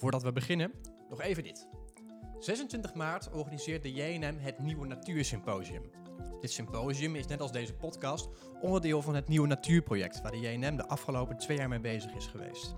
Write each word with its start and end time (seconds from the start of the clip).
Voordat 0.00 0.22
we 0.22 0.32
beginnen, 0.32 0.72
nog 1.08 1.20
even 1.20 1.42
dit. 1.42 1.66
26 2.38 2.94
maart 2.94 3.30
organiseert 3.30 3.82
de 3.82 3.92
JNM 3.92 4.38
het 4.38 4.58
Nieuwe 4.58 4.86
Natuursymposium. 4.86 5.82
Dit 6.40 6.50
symposium 6.50 7.16
is 7.16 7.26
net 7.26 7.40
als 7.40 7.52
deze 7.52 7.74
podcast 7.74 8.28
onderdeel 8.60 9.02
van 9.02 9.14
het 9.14 9.28
Nieuwe 9.28 9.46
Natuurproject, 9.46 10.22
waar 10.22 10.30
de 10.30 10.40
JNM 10.40 10.76
de 10.76 10.86
afgelopen 10.86 11.36
twee 11.36 11.56
jaar 11.56 11.68
mee 11.68 11.80
bezig 11.80 12.14
is 12.14 12.26
geweest. 12.26 12.74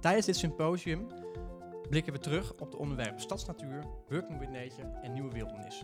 Tijdens 0.00 0.26
dit 0.26 0.36
symposium 0.36 1.06
blikken 1.88 2.12
we 2.12 2.18
terug 2.18 2.54
op 2.54 2.70
de 2.70 2.78
onderwerpen 2.78 3.20
stadsnatuur, 3.20 3.84
working 4.08 4.38
with 4.38 4.50
nature 4.50 4.98
en 5.02 5.12
nieuwe 5.12 5.32
wildnis. 5.32 5.82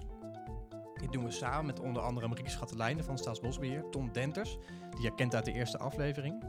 Dit 0.94 1.12
doen 1.12 1.24
we 1.24 1.30
samen 1.30 1.66
met 1.66 1.80
onder 1.80 2.02
andere 2.02 2.28
Marieke 2.28 2.50
Schatelijnen 2.50 3.04
van 3.04 3.18
Staatsbosbeheer, 3.18 3.88
Tom 3.90 4.12
Denters, 4.12 4.58
die 4.90 5.02
je 5.02 5.14
kent 5.14 5.34
uit 5.34 5.44
de 5.44 5.52
eerste 5.52 5.78
aflevering, 5.78 6.44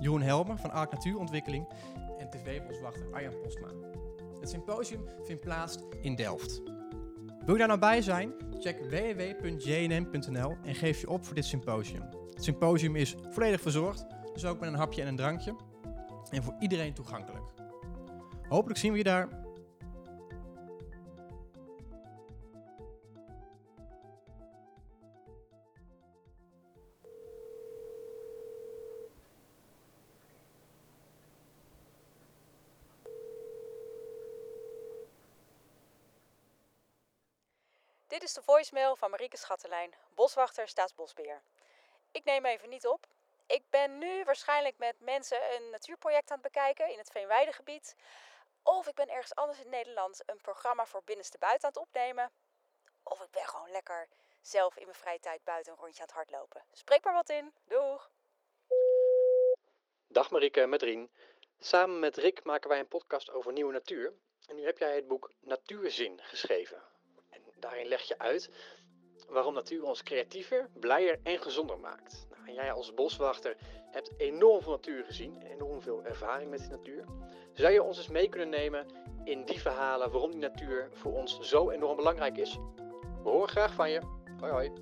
Jeroen 0.00 0.22
Helmer 0.22 0.58
van 0.58 0.70
Ark 0.70 0.92
Natuurontwikkeling 0.92 1.66
en 2.18 2.30
tv-boswachter 2.30 3.06
Arjan 3.12 3.40
Postma. 3.42 3.68
Het 4.40 4.50
symposium 4.50 5.08
vindt 5.22 5.40
plaats 5.40 5.78
in 6.00 6.14
Delft. 6.14 6.62
Wil 7.44 7.54
je 7.54 7.58
daar 7.58 7.68
nou 7.68 7.80
bij 7.80 8.02
zijn? 8.02 8.32
Check 8.58 8.78
www.jnm.nl 8.78 10.56
en 10.62 10.74
geef 10.74 11.00
je 11.00 11.08
op 11.08 11.24
voor 11.24 11.34
dit 11.34 11.44
symposium. 11.44 12.02
Het 12.34 12.44
symposium 12.44 12.96
is 12.96 13.14
volledig 13.30 13.60
verzorgd, 13.60 14.06
dus 14.32 14.44
ook 14.44 14.60
met 14.60 14.68
een 14.68 14.74
hapje 14.74 15.02
en 15.02 15.08
een 15.08 15.16
drankje. 15.16 15.56
En 16.30 16.42
voor 16.42 16.54
iedereen 16.58 16.94
toegankelijk. 16.94 17.44
Hopelijk 18.48 18.78
zien 18.78 18.92
we 18.92 18.98
je 18.98 19.04
daar. 19.04 19.45
Is 38.26 38.32
de 38.32 38.42
voicemail 38.42 38.96
van 38.96 39.10
Marieke 39.10 39.36
Schattelijn, 39.36 39.94
boswachter 40.14 40.68
Staatsbosbeheer. 40.68 41.42
Ik 42.10 42.24
neem 42.24 42.44
even 42.44 42.68
niet 42.68 42.86
op. 42.86 43.06
Ik 43.46 43.62
ben 43.70 43.98
nu 43.98 44.24
waarschijnlijk 44.24 44.78
met 44.78 45.00
mensen 45.00 45.38
een 45.54 45.70
natuurproject 45.70 46.30
aan 46.30 46.38
het 46.42 46.52
bekijken 46.52 46.90
in 46.90 46.98
het 46.98 47.10
Veenweidegebied. 47.10 47.96
Of 48.62 48.86
ik 48.86 48.94
ben 48.94 49.08
ergens 49.08 49.34
anders 49.34 49.60
in 49.60 49.68
Nederland 49.68 50.22
een 50.26 50.40
programma 50.40 50.86
voor 50.86 51.02
binnenste 51.04 51.38
buiten 51.38 51.68
aan 51.68 51.74
het 51.74 51.82
opnemen. 51.82 52.30
Of 53.02 53.20
ik 53.20 53.30
ben 53.30 53.48
gewoon 53.48 53.70
lekker 53.70 54.08
zelf 54.40 54.76
in 54.76 54.84
mijn 54.84 54.96
vrije 54.96 55.20
tijd 55.20 55.44
buiten 55.44 55.72
een 55.72 55.78
rondje 55.78 56.00
aan 56.00 56.06
het 56.06 56.16
hardlopen. 56.16 56.64
Spreek 56.72 57.04
maar 57.04 57.14
wat 57.14 57.28
in. 57.28 57.52
Doeg! 57.64 58.10
Dag 60.06 60.30
Marieke, 60.30 60.66
met 60.66 60.82
Rien. 60.82 61.10
Samen 61.58 61.98
met 61.98 62.16
Rick 62.16 62.44
maken 62.44 62.68
wij 62.68 62.78
een 62.78 62.88
podcast 62.88 63.30
over 63.30 63.52
nieuwe 63.52 63.72
natuur. 63.72 64.12
En 64.46 64.56
nu 64.56 64.64
heb 64.64 64.78
jij 64.78 64.94
het 64.94 65.06
boek 65.06 65.32
Natuurzin 65.40 66.20
geschreven. 66.22 66.94
Daarin 67.60 67.86
leg 67.86 68.02
je 68.02 68.18
uit 68.18 68.50
waarom 69.28 69.54
natuur 69.54 69.82
ons 69.82 70.02
creatiever, 70.02 70.68
blijer 70.80 71.20
en 71.22 71.38
gezonder 71.38 71.78
maakt. 71.78 72.26
Nou, 72.30 72.46
en 72.48 72.54
jij 72.54 72.72
als 72.72 72.94
boswachter 72.94 73.56
hebt 73.90 74.10
enorm 74.16 74.62
veel 74.62 74.72
natuur 74.72 75.04
gezien 75.04 75.42
en 75.42 75.50
enorm 75.50 75.80
veel 75.82 76.04
ervaring 76.04 76.50
met 76.50 76.60
die 76.60 76.68
natuur. 76.68 77.04
Zou 77.52 77.72
je 77.72 77.82
ons 77.82 77.98
eens 77.98 78.08
mee 78.08 78.28
kunnen 78.28 78.48
nemen 78.48 78.86
in 79.24 79.44
die 79.44 79.60
verhalen 79.60 80.10
waarom 80.10 80.30
die 80.30 80.40
natuur 80.40 80.88
voor 80.92 81.12
ons 81.12 81.40
zo 81.40 81.70
enorm 81.70 81.96
belangrijk 81.96 82.36
is? 82.36 82.58
We 83.22 83.28
horen 83.28 83.48
graag 83.48 83.74
van 83.74 83.90
je. 83.90 84.00
Hoi 84.40 84.52
hoi. 84.52 84.72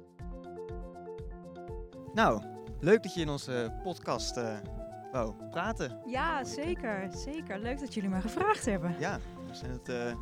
Nou, 2.13 2.43
leuk 2.81 3.03
dat 3.03 3.15
je 3.15 3.21
in 3.21 3.29
onze 3.29 3.81
podcast 3.83 4.37
eh 4.37 4.59
wou 5.15 5.35
praten. 5.51 6.01
Ja, 6.07 6.45
zeker. 6.45 7.09
Zeker. 7.13 7.59
Leuk 7.59 7.81
dat 7.81 7.95
jullie 7.95 8.11
me 8.11 8.21
gevraagd 8.21 8.65
hebben. 8.65 8.97
Ja, 8.99 9.19
we 9.47 9.55
zijn 9.55 9.71
het, 9.71 9.89
eh, 9.89 10.15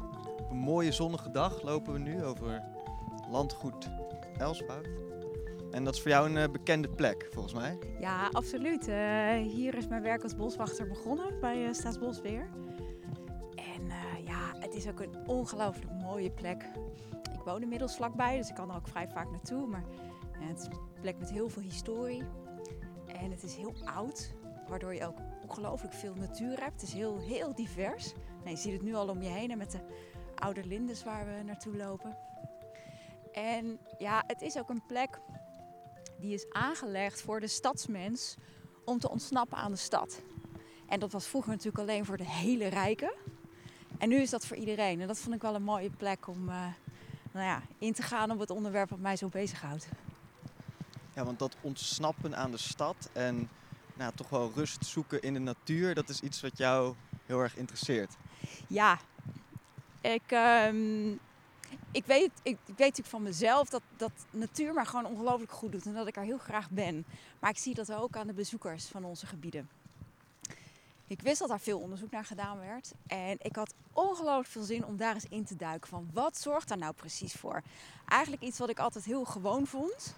een 0.53 0.59
mooie 0.59 0.93
zonnige 0.93 1.31
dag 1.31 1.63
lopen 1.63 1.93
we 1.93 1.99
nu 1.99 2.25
over 2.25 2.63
landgoed 3.31 3.91
Elspout. 4.39 4.89
En 5.71 5.85
dat 5.85 5.95
is 5.95 6.01
voor 6.01 6.11
jou 6.11 6.31
een 6.31 6.37
eh, 6.37 6.51
bekende 6.51 6.89
plek, 6.89 7.29
volgens 7.31 7.55
mij. 7.55 7.79
Ja, 8.01 8.29
absoluut. 8.33 8.89
Eh, 8.89 9.37
hier 9.37 9.75
is 9.75 9.89
mijn 9.89 10.03
werk 10.03 10.23
als 10.23 10.37
boswachter 10.37 10.87
begonnen 10.87 11.41
bij 11.41 11.67
eh, 11.67 11.73
Staatsbosbeheer. 11.73 12.49
En 13.55 13.87
ja, 14.25 14.55
het 14.59 14.75
is 14.75 14.89
ook 14.89 15.01
een 15.01 15.17
ongelooflijk 15.27 15.93
mooie 16.03 16.31
plek. 16.31 16.65
Ik 17.33 17.41
woon 17.45 17.62
inmiddels 17.62 17.97
vlakbij, 17.97 18.37
dus 18.37 18.49
ik 18.49 18.55
kan 18.55 18.71
er 18.71 18.77
ook 18.77 18.89
vrij 18.89 19.09
vaak 19.09 19.31
naartoe. 19.31 19.67
Maar 19.67 19.85
het 20.39 20.59
is 20.59 20.65
een 20.65 21.01
plek 21.01 21.19
met 21.19 21.31
heel 21.31 21.49
veel 21.49 21.62
historie. 21.62 22.23
En 23.07 23.31
het 23.31 23.43
is 23.43 23.55
heel 23.57 23.75
oud, 23.85 24.35
waardoor 24.69 24.95
je 24.95 25.07
ook 25.07 25.19
ongelooflijk 25.49 25.95
veel 25.95 26.15
natuur 26.15 26.61
hebt. 26.61 26.81
Het 26.81 26.83
is 26.83 26.93
heel, 26.93 27.19
heel 27.19 27.55
divers. 27.55 28.12
Nou, 28.39 28.51
je 28.51 28.57
ziet 28.57 28.73
het 28.73 28.83
nu 28.83 28.95
al 28.95 29.09
om 29.09 29.23
je 29.23 29.29
heen 29.29 29.51
en 29.51 29.59
met 29.59 29.71
de 29.71 29.79
oude 30.43 30.65
lindes 30.67 31.05
waar 31.05 31.27
we 31.27 31.43
naartoe 31.43 31.77
lopen. 31.77 32.17
En 33.33 33.79
ja, 33.99 34.25
het 34.27 34.43
is 34.43 34.59
ook 34.59 34.69
een 34.69 34.87
plek 34.87 35.19
die 36.19 36.35
is 36.35 36.47
aangelegd 36.51 37.21
voor 37.21 37.41
de 37.41 37.47
stadsmens 37.47 38.37
om 38.85 38.99
te 38.99 39.11
ontsnappen 39.11 39.59
aan 39.59 39.71
de 39.71 39.77
stad. 39.77 40.23
En 40.89 41.01
dat 41.01 41.13
was 41.13 41.27
vroeger 41.27 41.51
natuurlijk 41.51 41.79
alleen 41.79 42.05
voor 42.05 42.17
de 42.17 42.29
hele 42.29 42.67
rijken. 42.67 43.13
En 43.99 44.09
nu 44.09 44.17
is 44.17 44.31
dat 44.31 44.47
voor 44.47 44.57
iedereen. 44.57 45.01
En 45.01 45.07
dat 45.07 45.19
vond 45.19 45.35
ik 45.35 45.43
wel 45.43 45.55
een 45.55 45.63
mooie 45.63 45.91
plek 45.91 46.27
om 46.27 46.49
eh, 46.49 46.67
nou 47.33 47.47
ja, 47.47 47.63
in 47.79 47.93
te 47.93 48.03
gaan 48.03 48.31
op 48.31 48.39
het 48.39 48.51
onderwerp 48.51 48.91
wat 48.91 48.99
mij 48.99 49.17
zo 49.17 49.29
bezighoudt. 49.29 49.89
Ja, 51.15 51.25
want 51.25 51.39
dat 51.39 51.57
ontsnappen 51.61 52.37
aan 52.37 52.51
de 52.51 52.57
stad 52.57 53.11
en 53.13 53.49
nou, 53.95 54.13
toch 54.15 54.29
wel 54.29 54.53
rust 54.55 54.87
zoeken 54.87 55.23
in 55.23 55.33
de 55.33 55.39
natuur, 55.41 55.95
dat 55.95 56.09
is 56.09 56.21
iets 56.21 56.41
wat 56.41 56.59
jou 56.59 56.95
heel 57.27 57.41
erg 57.41 57.57
interesseert. 57.57 58.17
Ja, 58.69 58.99
ik, 60.03 60.23
ehm, 60.27 61.11
ik, 61.91 62.05
weet, 62.07 62.31
ik, 62.43 62.59
weet 62.67 62.79
natuurlijk 62.79 63.09
van 63.09 63.23
mezelf 63.23 63.69
dat, 63.69 63.83
dat 63.97 64.13
natuur 64.31 64.75
mij 64.75 64.85
gewoon 64.85 65.07
ongelooflijk 65.07 65.53
goed 65.53 65.73
doet 65.73 65.87
en 65.87 65.95
dat 65.95 66.07
ik 66.07 66.17
er 66.17 66.23
heel 66.23 66.39
graag 66.39 66.71
ben. 66.71 67.07
Maar 67.39 67.51
ik 67.51 67.59
zie 67.59 67.75
dat 67.75 67.93
ook 67.93 68.17
aan 68.17 68.27
de 68.27 68.33
bezoekers 68.33 68.87
van 68.87 69.05
onze 69.05 69.27
gebieden. 69.27 69.69
Ik 71.07 71.21
wist 71.21 71.39
dat 71.39 71.49
daar 71.49 71.61
veel 71.61 71.79
onderzoek 71.79 72.11
naar 72.11 72.25
gedaan 72.25 72.59
werd. 72.59 72.93
En 73.07 73.37
ik 73.39 73.57
had 73.57 73.75
ongelooflijk 73.93 74.49
veel 74.49 74.62
zin 74.62 74.85
om 74.85 74.97
daar 74.97 75.15
eens 75.15 75.27
in 75.29 75.45
te 75.45 75.57
duiken. 75.57 75.89
Van 75.89 76.11
wat 76.12 76.37
zorgt 76.37 76.69
daar 76.69 76.79
nou 76.79 76.93
precies 76.93 77.33
voor? 77.33 77.62
Eigenlijk 78.09 78.43
iets 78.43 78.59
wat 78.59 78.69
ik 78.69 78.79
altijd 78.79 79.05
heel 79.05 79.25
gewoon 79.25 79.67
vond. 79.67 80.15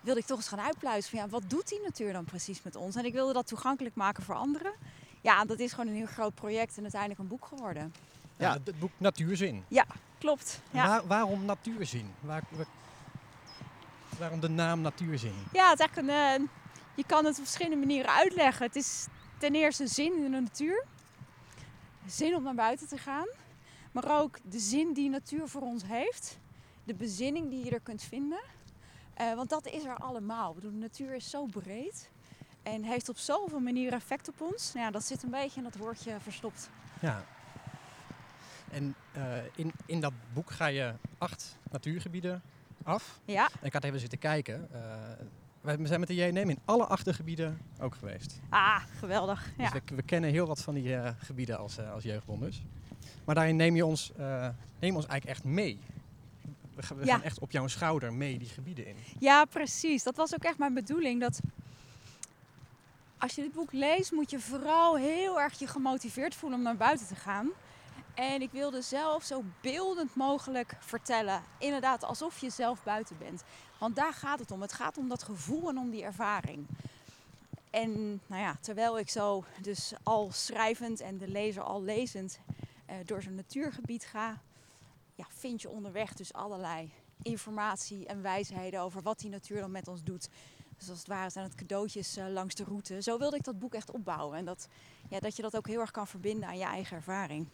Wilde 0.00 0.20
ik 0.20 0.26
toch 0.26 0.36
eens 0.36 0.48
gaan 0.48 0.60
uitpluizen 0.60 1.10
van 1.10 1.18
ja, 1.18 1.28
wat 1.28 1.50
doet 1.50 1.68
die 1.68 1.80
natuur 1.80 2.12
dan 2.12 2.24
precies 2.24 2.62
met 2.62 2.76
ons? 2.76 2.96
En 2.96 3.04
ik 3.04 3.12
wilde 3.12 3.32
dat 3.32 3.46
toegankelijk 3.46 3.94
maken 3.94 4.22
voor 4.22 4.34
anderen. 4.34 4.72
Ja, 5.20 5.44
dat 5.44 5.58
is 5.58 5.72
gewoon 5.72 5.86
een 5.86 5.96
heel 5.96 6.06
groot 6.06 6.34
project 6.34 6.76
en 6.76 6.82
uiteindelijk 6.82 7.20
een 7.20 7.28
boek 7.28 7.44
geworden. 7.44 7.94
Ja, 8.36 8.46
Ja. 8.52 8.58
het 8.64 8.78
boek 8.78 8.90
Natuurzin. 8.96 9.64
Klopt. 10.18 10.60
En 10.70 10.78
Ja. 10.78 10.86
Waar, 10.86 11.06
waarom 11.06 11.44
Natuurzin? 11.44 12.14
Waar, 12.20 12.42
waar- 12.50 12.66
waarom 14.18 14.40
de 14.40 14.48
naam 14.48 14.80
Natuurzin? 14.80 15.34
Ja, 15.52 15.70
het 15.70 15.78
is 15.78 15.84
echt 15.86 15.96
een, 15.96 16.08
eh, 16.08 16.40
je 16.94 17.04
kan 17.06 17.24
het 17.24 17.38
op 17.38 17.44
verschillende 17.44 17.76
manieren 17.86 18.10
uitleggen. 18.10 18.66
Het 18.66 18.76
is 18.76 19.06
ten 19.38 19.54
eerste 19.54 19.86
zin 19.86 20.16
in 20.24 20.30
de 20.32 20.40
natuur. 20.40 20.84
Zin 22.06 22.34
om 22.36 22.42
naar 22.42 22.54
buiten 22.54 22.88
te 22.88 22.98
gaan. 22.98 23.26
Maar 23.92 24.20
ook 24.20 24.38
de 24.42 24.58
zin 24.58 24.92
die 24.92 25.10
natuur 25.10 25.48
voor 25.48 25.62
ons 25.62 25.82
heeft. 25.86 26.38
De 26.84 26.94
bezinning 26.94 27.50
die 27.50 27.64
je 27.64 27.70
er 27.70 27.80
kunt 27.80 28.02
vinden. 28.02 28.40
Eh, 29.14 29.34
want 29.34 29.48
dat 29.50 29.66
is 29.66 29.84
er 29.84 29.96
allemaal. 29.96 30.48
Ik 30.48 30.54
bedoel, 30.54 30.70
de 30.70 30.76
natuur 30.76 31.14
is 31.14 31.30
zo 31.30 31.44
breed. 31.44 32.08
En 32.62 32.82
heeft 32.82 33.08
op 33.08 33.16
zoveel 33.18 33.60
manieren 33.60 33.98
effect 33.98 34.28
op 34.28 34.40
ons. 34.40 34.72
Nou 34.72 34.86
ja, 34.86 34.90
dat 34.92 35.04
zit 35.04 35.22
een 35.22 35.30
beetje 35.30 35.56
in 35.56 35.62
dat 35.62 35.76
woordje 35.76 36.16
verstopt. 36.20 36.68
Ja. 37.00 37.24
En 38.74 38.94
eh, 39.12 39.22
in, 39.54 39.72
in 39.86 40.00
dat 40.00 40.12
boek 40.32 40.50
ga 40.50 40.66
je 40.66 40.92
acht 41.18 41.56
natuurgebieden 41.70 42.42
af. 42.82 43.20
Ja, 43.24 43.48
En 43.60 43.66
ik 43.66 43.72
had 43.72 43.84
even 43.84 44.00
zitten 44.00 44.18
kijken. 44.18 44.68
eh, 44.72 45.76
we 45.76 45.86
zijn 45.86 46.00
met 46.00 46.08
de 46.08 46.14
JNM 46.14 46.50
in 46.50 46.58
alle 46.64 46.86
acht 46.86 47.04
de 47.04 47.14
gebieden 47.14 47.58
ook 47.80 47.94
geweest. 47.94 48.40
ah, 48.48 48.82
geweldig. 48.98 49.50
Ja. 49.56 49.70
Dus 49.70 49.80
we, 49.86 49.94
we 49.96 50.02
kennen 50.02 50.30
heel 50.30 50.46
wat 50.46 50.62
van 50.62 50.74
die 50.74 50.96
eh, 50.96 51.10
gebieden 51.18 51.58
als, 51.58 51.78
als 51.80 52.02
jeugdbonders. 52.04 52.62
Maar 53.24 53.34
daarin 53.34 53.56
neem 53.56 53.76
je 53.76 53.86
ons, 53.86 54.12
neem 54.78 54.96
ons 54.96 55.06
eigenlijk 55.06 55.24
echt 55.26 55.44
mee. 55.44 55.78
We, 56.74 56.82
gaan- 56.82 56.96
we 56.96 57.06
Ja. 57.06 57.12
gaan 57.14 57.22
echt 57.22 57.38
op 57.38 57.50
jouw 57.50 57.66
schouder 57.66 58.12
mee 58.12 58.38
die 58.38 58.48
gebieden 58.48 58.86
in. 58.86 58.96
Ja, 59.18 59.44
precies. 59.44 60.02
Dat 60.02 60.16
was 60.16 60.34
ook 60.34 60.42
echt 60.44 60.58
mijn 60.58 60.74
bedoeling. 60.74 61.20
Dat 61.20 61.40
als 63.18 63.34
je 63.34 63.42
dit 63.42 63.52
boek 63.52 63.72
leest, 63.72 64.12
moet 64.12 64.30
je 64.30 64.40
vooral 64.40 64.96
heel 64.96 65.40
erg 65.40 65.58
je 65.58 65.66
gemotiveerd 65.66 66.34
voelen 66.34 66.58
om 66.58 66.64
naar 66.64 66.76
buiten 66.76 67.06
te 67.06 67.14
gaan. 67.14 67.48
En 68.14 68.42
ik 68.42 68.50
wilde 68.50 68.82
zelf 68.82 69.24
zo 69.24 69.44
beeldend 69.60 70.14
mogelijk 70.14 70.76
vertellen. 70.80 71.42
Inderdaad, 71.58 72.04
alsof 72.04 72.38
je 72.38 72.50
zelf 72.50 72.82
buiten 72.82 73.18
bent. 73.18 73.42
Want 73.78 73.96
daar 73.96 74.12
gaat 74.12 74.38
het 74.38 74.50
om. 74.50 74.60
Het 74.60 74.72
gaat 74.72 74.98
om 74.98 75.08
dat 75.08 75.22
gevoel 75.22 75.68
en 75.68 75.78
om 75.78 75.90
die 75.90 76.02
ervaring. 76.02 76.66
En 77.70 78.20
nou 78.26 78.42
ja, 78.42 78.56
terwijl 78.60 78.98
ik 78.98 79.08
zo 79.10 79.44
dus 79.60 79.92
al 80.02 80.32
schrijvend 80.32 81.00
en 81.00 81.18
de 81.18 81.28
lezer 81.28 81.62
al 81.62 81.82
lezend 81.82 82.38
eh, 82.86 82.96
door 83.04 83.22
zo'n 83.22 83.34
natuurgebied 83.34 84.04
ga, 84.04 84.40
ja, 85.14 85.26
vind 85.28 85.62
je 85.62 85.68
onderweg 85.68 86.14
dus 86.14 86.32
allerlei 86.32 86.92
informatie 87.22 88.06
en 88.06 88.22
wijsheden 88.22 88.80
over 88.80 89.02
wat 89.02 89.18
die 89.18 89.30
natuur 89.30 89.60
dan 89.60 89.70
met 89.70 89.88
ons 89.88 90.02
doet. 90.02 90.28
Dus 90.78 90.88
als 90.88 90.98
het 90.98 91.08
ware 91.08 91.30
zijn 91.30 91.44
het 91.44 91.54
cadeautjes 91.54 92.16
eh, 92.16 92.28
langs 92.28 92.54
de 92.54 92.64
route. 92.64 93.02
Zo 93.02 93.18
wilde 93.18 93.36
ik 93.36 93.44
dat 93.44 93.58
boek 93.58 93.74
echt 93.74 93.90
opbouwen. 93.90 94.38
En 94.38 94.44
dat, 94.44 94.68
ja, 95.08 95.20
dat 95.20 95.36
je 95.36 95.42
dat 95.42 95.56
ook 95.56 95.66
heel 95.66 95.80
erg 95.80 95.90
kan 95.90 96.06
verbinden 96.06 96.48
aan 96.48 96.58
je 96.58 96.64
eigen 96.64 96.96
ervaring. 96.96 97.48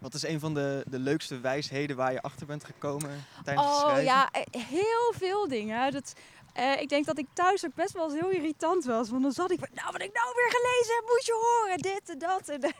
Wat 0.00 0.14
is 0.14 0.22
een 0.22 0.40
van 0.40 0.54
de, 0.54 0.84
de 0.88 0.98
leukste 0.98 1.40
wijsheden 1.40 1.96
waar 1.96 2.12
je 2.12 2.22
achter 2.22 2.46
bent 2.46 2.64
gekomen 2.64 3.24
tijdens 3.44 3.66
het 3.66 3.74
Oh 3.74 3.80
schrijven? 3.80 4.04
ja, 4.04 4.30
eh, 4.30 4.64
heel 4.64 5.12
veel 5.16 5.48
dingen. 5.48 5.92
Dat, 5.92 6.12
eh, 6.52 6.80
ik 6.80 6.88
denk 6.88 7.06
dat 7.06 7.18
ik 7.18 7.26
thuis 7.32 7.64
ook 7.64 7.74
best 7.74 7.92
wel 7.92 8.04
eens 8.10 8.20
heel 8.20 8.30
irritant 8.30 8.84
was. 8.84 9.08
Want 9.08 9.22
dan 9.22 9.32
zat 9.32 9.50
ik, 9.50 9.58
van, 9.58 9.68
nou 9.72 9.92
wat 9.92 10.02
ik 10.02 10.12
nou 10.12 10.32
weer 10.34 10.50
gelezen 10.50 10.94
heb, 10.94 11.04
moet 11.08 11.26
je 11.26 11.32
horen. 11.32 11.78
Dit 11.78 12.10
en 12.10 12.18
dat. 12.18 12.48
En, 12.48 12.74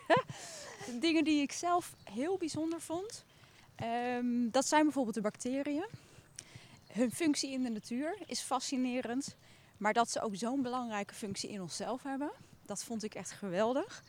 dingen 1.00 1.24
die 1.24 1.42
ik 1.42 1.52
zelf 1.52 1.94
heel 2.12 2.36
bijzonder 2.36 2.80
vond. 2.80 3.24
Ehm, 3.76 4.50
dat 4.50 4.66
zijn 4.66 4.82
bijvoorbeeld 4.82 5.14
de 5.14 5.20
bacteriën. 5.20 5.86
Hun 6.92 7.12
functie 7.12 7.50
in 7.52 7.62
de 7.62 7.70
natuur 7.70 8.18
is 8.26 8.40
fascinerend. 8.40 9.36
Maar 9.76 9.92
dat 9.92 10.10
ze 10.10 10.20
ook 10.20 10.36
zo'n 10.36 10.62
belangrijke 10.62 11.14
functie 11.14 11.50
in 11.50 11.60
onszelf 11.62 12.02
hebben, 12.02 12.30
dat 12.66 12.84
vond 12.84 13.02
ik 13.02 13.14
echt 13.14 13.30
geweldig. 13.30 14.02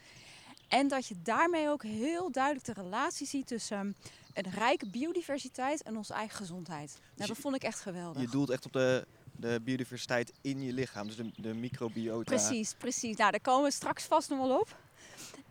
En 0.68 0.88
dat 0.88 1.08
je 1.08 1.16
daarmee 1.24 1.70
ook 1.70 1.84
heel 1.84 2.32
duidelijk 2.32 2.66
de 2.66 2.74
relatie 2.74 3.28
ziet 3.28 3.48
tussen 3.48 3.78
ehm, 3.78 4.46
een 4.48 4.52
rijke 4.54 4.90
biodiversiteit 4.90 5.82
en 5.84 5.98
onze 5.98 6.14
eigen 6.14 6.38
gezondheid. 6.38 6.90
Nou, 7.00 7.04
je- 7.16 7.28
dat 7.28 7.38
vond 7.38 7.56
ik 7.56 7.64
echt 7.64 7.80
geweldig. 7.80 8.22
Je 8.22 8.28
doelt 8.30 8.50
echt 8.50 8.66
op 8.66 8.74
de, 8.74 9.06
de 9.32 9.62
biodiversiteit 9.64 10.34
in 10.42 10.62
je 10.62 10.74
lichaam, 10.74 11.08
dus 11.08 11.16
de, 11.16 11.32
de 11.36 11.54
microbiota. 11.54 12.24
Precies, 12.36 12.74
precies. 12.74 13.18
Nou, 13.18 13.32
daar 13.32 13.40
komen 13.42 13.64
we 13.64 13.72
straks 13.72 14.04
vast 14.04 14.30
nog 14.30 14.40
wel 14.48 14.60
op. 14.60 14.78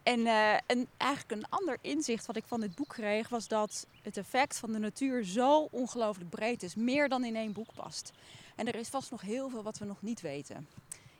En, 0.02 0.26
eh, 0.26 0.52
en 0.54 0.86
eigenlijk 0.96 1.30
een 1.42 1.48
ander 1.50 1.78
inzicht 1.80 2.26
wat 2.26 2.36
ik 2.36 2.44
van 2.46 2.60
dit 2.60 2.74
boek 2.74 2.88
kreeg, 2.88 3.28
was 3.28 3.48
dat 3.48 3.86
het 4.02 4.16
effect 4.16 4.56
van 4.56 4.72
de 4.72 4.78
natuur 4.78 5.24
zo 5.24 5.68
ongelooflijk 5.70 6.30
breed 6.30 6.62
is. 6.62 6.74
Meer 6.74 7.08
dan 7.08 7.24
in 7.24 7.36
één 7.36 7.52
boek 7.52 7.72
past. 7.74 8.12
En 8.56 8.66
er 8.66 8.74
is 8.74 8.88
vast 8.88 9.10
nog 9.10 9.20
heel 9.20 9.48
veel 9.48 9.62
wat 9.62 9.78
we 9.78 9.84
nog 9.84 10.02
niet 10.02 10.20
weten. 10.20 10.68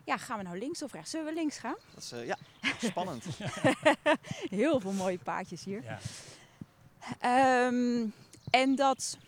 Ja, 0.07 0.17
gaan 0.17 0.39
we 0.39 0.45
nou 0.45 0.59
links 0.59 0.83
of 0.83 0.93
rechts? 0.93 1.11
Zullen 1.11 1.27
we 1.27 1.33
links 1.33 1.59
gaan? 1.59 1.77
Dat 1.95 2.03
is, 2.03 2.13
eh, 2.13 2.27
ja, 2.27 2.39
spannend. 2.83 3.25
Heel 4.63 4.81
veel 4.81 4.93
mooie 4.93 5.19
paadjes 5.19 5.65
hier. 5.65 5.83
Ja. 5.83 5.99
Ehm, 7.19 8.07
en 8.51 8.75
dat 8.75 9.19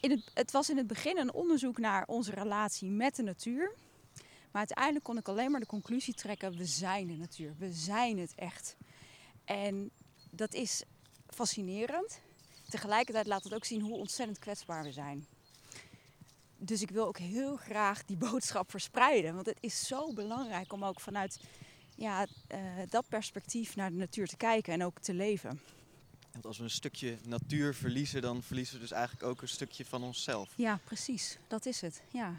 in 0.00 0.10
het, 0.10 0.30
het 0.34 0.50
was 0.50 0.70
in 0.70 0.76
het 0.76 0.86
begin 0.86 1.18
een 1.18 1.32
onderzoek 1.32 1.78
naar 1.78 2.04
onze 2.06 2.30
relatie 2.30 2.90
met 2.90 3.16
de 3.16 3.22
natuur. 3.22 3.72
Maar 4.50 4.66
uiteindelijk 4.66 5.04
kon 5.04 5.18
ik 5.18 5.28
alleen 5.28 5.50
maar 5.50 5.60
de 5.60 5.66
conclusie 5.66 6.14
trekken: 6.14 6.56
we 6.56 6.64
zijn 6.64 7.06
de 7.06 7.16
natuur, 7.16 7.54
we 7.58 7.72
zijn 7.72 8.18
het 8.18 8.34
echt. 8.34 8.76
En 9.44 9.90
dat 10.30 10.54
is 10.54 10.82
fascinerend. 11.28 12.20
Tegelijkertijd 12.68 13.26
laat 13.26 13.44
het 13.44 13.54
ook 13.54 13.64
zien 13.64 13.80
hoe 13.80 13.96
ontzettend 13.96 14.38
kwetsbaar 14.38 14.82
we 14.82 14.92
zijn. 14.92 15.26
Dus 16.58 16.82
ik 16.82 16.90
wil 16.90 17.06
ook 17.06 17.18
heel 17.18 17.56
graag 17.56 18.04
die 18.04 18.16
boodschap 18.30 18.70
verspreiden. 18.70 19.34
Want 19.34 19.46
het 19.46 19.58
is 19.60 19.86
zo 19.86 20.12
belangrijk 20.12 20.72
om 20.72 20.84
ook 20.84 21.00
vanuit 21.00 21.40
ja, 21.94 22.26
eh, 22.46 22.60
dat 22.88 23.08
perspectief 23.08 23.76
naar 23.76 23.90
de 23.90 23.96
natuur 23.96 24.26
te 24.26 24.36
kijken 24.36 24.72
en 24.72 24.84
ook 24.84 24.98
te 25.00 25.14
leven. 25.14 25.60
Want 26.32 26.46
als 26.46 26.58
we 26.58 26.64
een 26.64 26.70
stukje 26.70 27.16
natuur 27.26 27.74
verliezen, 27.74 28.22
dan 28.22 28.42
verliezen 28.42 28.74
we 28.74 28.80
dus 28.80 28.90
eigenlijk 28.90 29.22
ook 29.26 29.42
een 29.42 29.48
stukje 29.48 29.84
van 29.84 30.02
onszelf. 30.02 30.52
Ja, 30.56 30.78
precies. 30.84 31.38
Dat 31.48 31.66
is 31.66 31.80
het. 31.80 32.02
Ja. 32.10 32.34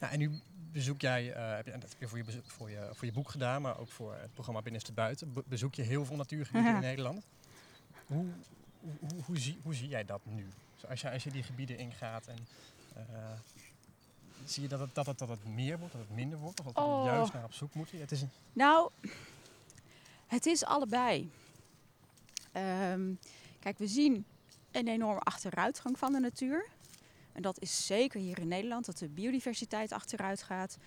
Nou, 0.00 0.12
en 0.12 0.18
nu 0.18 0.40
bezoek 0.72 1.00
jij, 1.00 1.32
eh, 1.32 1.56
heb 1.56 1.64
je, 1.66 1.70
dat 1.72 1.82
heb 1.90 2.00
je 2.00 2.08
voor 2.08 2.18
je, 2.18 2.24
voor, 2.46 2.70
je, 2.70 2.88
voor 2.92 3.06
je 3.06 3.12
boek 3.12 3.30
gedaan, 3.30 3.62
maar 3.62 3.78
ook 3.78 3.90
voor 3.90 4.14
het 4.14 4.32
programma 4.34 4.62
Binnenste 4.62 4.92
Buiten, 4.92 5.32
be- 5.32 5.42
bezoek 5.46 5.74
je 5.74 5.82
heel 5.82 6.04
veel 6.04 6.16
natuurgebieden 6.16 6.70
Ja. 6.70 6.76
in 6.76 6.82
Nederland. 6.90 7.24
Hoe, 8.06 8.26
hoe, 8.80 8.92
hoe, 9.00 9.22
hoe 9.24 9.38
zie, 9.38 9.58
hoe 9.62 9.74
zie 9.74 9.88
jij 9.88 10.04
dat 10.04 10.20
nu? 10.24 10.46
Zo 10.76 10.86
als, 10.86 11.00
je, 11.00 11.10
als 11.10 11.24
je 11.24 11.30
die 11.30 11.42
gebieden 11.42 11.78
ingaat 11.78 12.26
en 12.26 12.36
zie 14.44 14.62
je 14.62 14.68
dat 14.68 14.80
het, 14.80 14.94
dat, 14.94 15.06
het, 15.06 15.18
dat 15.18 15.28
het 15.28 15.44
meer 15.44 15.78
wordt, 15.78 15.92
dat 15.92 16.02
het 16.02 16.16
minder 16.16 16.38
wordt, 16.38 16.58
of 16.60 16.66
dat 16.66 16.74
we 16.74 16.80
Oh. 16.80 17.04
juist 17.04 17.32
naar 17.32 17.44
op 17.44 17.52
zoek 17.52 17.74
moeten? 17.74 18.00
Het 18.00 18.12
is 18.12 18.22
een, 18.22 18.30
Nou, 18.52 18.90
het 20.26 20.46
is 20.46 20.64
allebei. 20.64 21.30
Ehm, 22.52 23.12
kijk, 23.60 23.78
we 23.78 23.86
zien 23.86 24.24
een 24.70 24.88
enorme 24.88 25.20
achteruitgang 25.20 25.98
van 25.98 26.12
de 26.12 26.20
natuur. 26.20 26.66
En 27.32 27.42
dat 27.42 27.60
is 27.60 27.86
zeker 27.86 28.20
hier 28.20 28.38
in 28.38 28.48
Nederland, 28.48 28.86
dat 28.86 28.98
de 28.98 29.08
biodiversiteit 29.08 29.92
achteruit 29.92 30.42
gaat. 30.42 30.78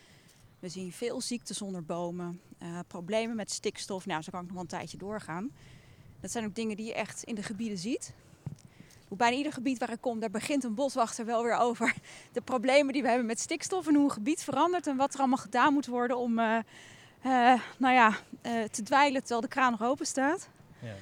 We 0.60 0.70
zien 0.70 0.92
veel 0.92 1.22
ziektes 1.22 1.62
onder 1.62 1.84
bomen, 1.86 2.42
eh, 2.58 2.80
problemen 2.88 3.36
met 3.36 3.52
stikstof. 3.52 4.06
Nou, 4.06 4.22
zo 4.22 4.32
kan 4.32 4.40
ik 4.40 4.46
nog 4.46 4.54
wel 4.56 4.64
een 4.64 4.70
tijdje 4.70 4.98
doorgaan. 4.98 5.52
Dat 6.20 6.32
zijn 6.32 6.46
ook 6.46 6.56
dingen 6.56 6.76
die 6.76 6.86
je 6.86 6.94
echt 6.94 7.24
in 7.24 7.36
de 7.36 7.44
gebieden 7.44 7.78
ziet. 7.78 8.14
Hoe 9.12 9.20
bijna 9.20 9.38
ieder 9.38 9.54
gebied 9.54 9.80
waar 9.80 9.90
ik 9.90 10.02
kom, 10.02 10.20
daar 10.20 10.30
begint 10.30 10.64
een 10.64 10.74
boswachter 10.76 11.26
wel 11.26 11.44
weer 11.44 11.56
over 11.56 11.96
de 12.32 12.42
problemen 12.42 12.94
die 12.94 13.02
we 13.02 13.08
hebben 13.08 13.26
met 13.28 13.40
stikstof 13.40 13.88
en 13.88 13.96
hoe 13.96 14.04
een 14.04 14.12
gebied 14.12 14.44
verandert 14.44 14.88
en 14.88 14.96
wat 14.96 15.14
er 15.14 15.20
allemaal 15.20 15.38
gedaan 15.38 15.74
moet 15.74 15.86
worden 15.86 16.18
om 16.18 16.40
eh, 16.40 16.58
eh, 17.22 17.62
nou 17.78 17.94
ja, 17.94 18.18
eh, 18.42 18.64
te 18.64 18.84
dweilen 18.84 19.20
terwijl 19.20 19.42
de 19.42 19.48
kraan 19.48 19.72
nog 19.72 19.82
open 19.84 20.06
staat. 20.06 20.50
ja. 20.80 20.96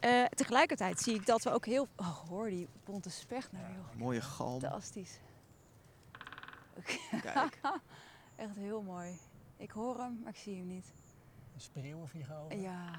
Eh, 0.00 0.24
tegelijkertijd 0.24 1.00
zie 1.00 1.14
ik 1.14 1.26
dat 1.26 1.42
we 1.42 1.50
ook 1.50 1.66
heel... 1.66 1.88
Oh, 1.96 2.18
hoor 2.28 2.48
die 2.48 2.68
bonte 2.84 3.10
specht 3.10 3.52
nou, 3.52 3.64
joh. 3.74 3.94
Mooie 3.94 4.20
galm. 4.20 4.60
Fantastisch. 4.60 5.18
Kijk. 7.22 7.60
Echt 8.36 8.56
heel 8.56 8.82
mooi. 8.82 9.18
Ik 9.56 9.70
hoor 9.70 9.98
hem, 9.98 10.20
maar 10.22 10.32
ik 10.32 10.38
zie 10.38 10.56
hem 10.56 10.66
niet. 10.66 10.92
Een 11.54 11.60
spreeuwen 11.60 12.08
vliegen 12.08 12.36
over. 12.36 12.58
Ja, 12.58 12.90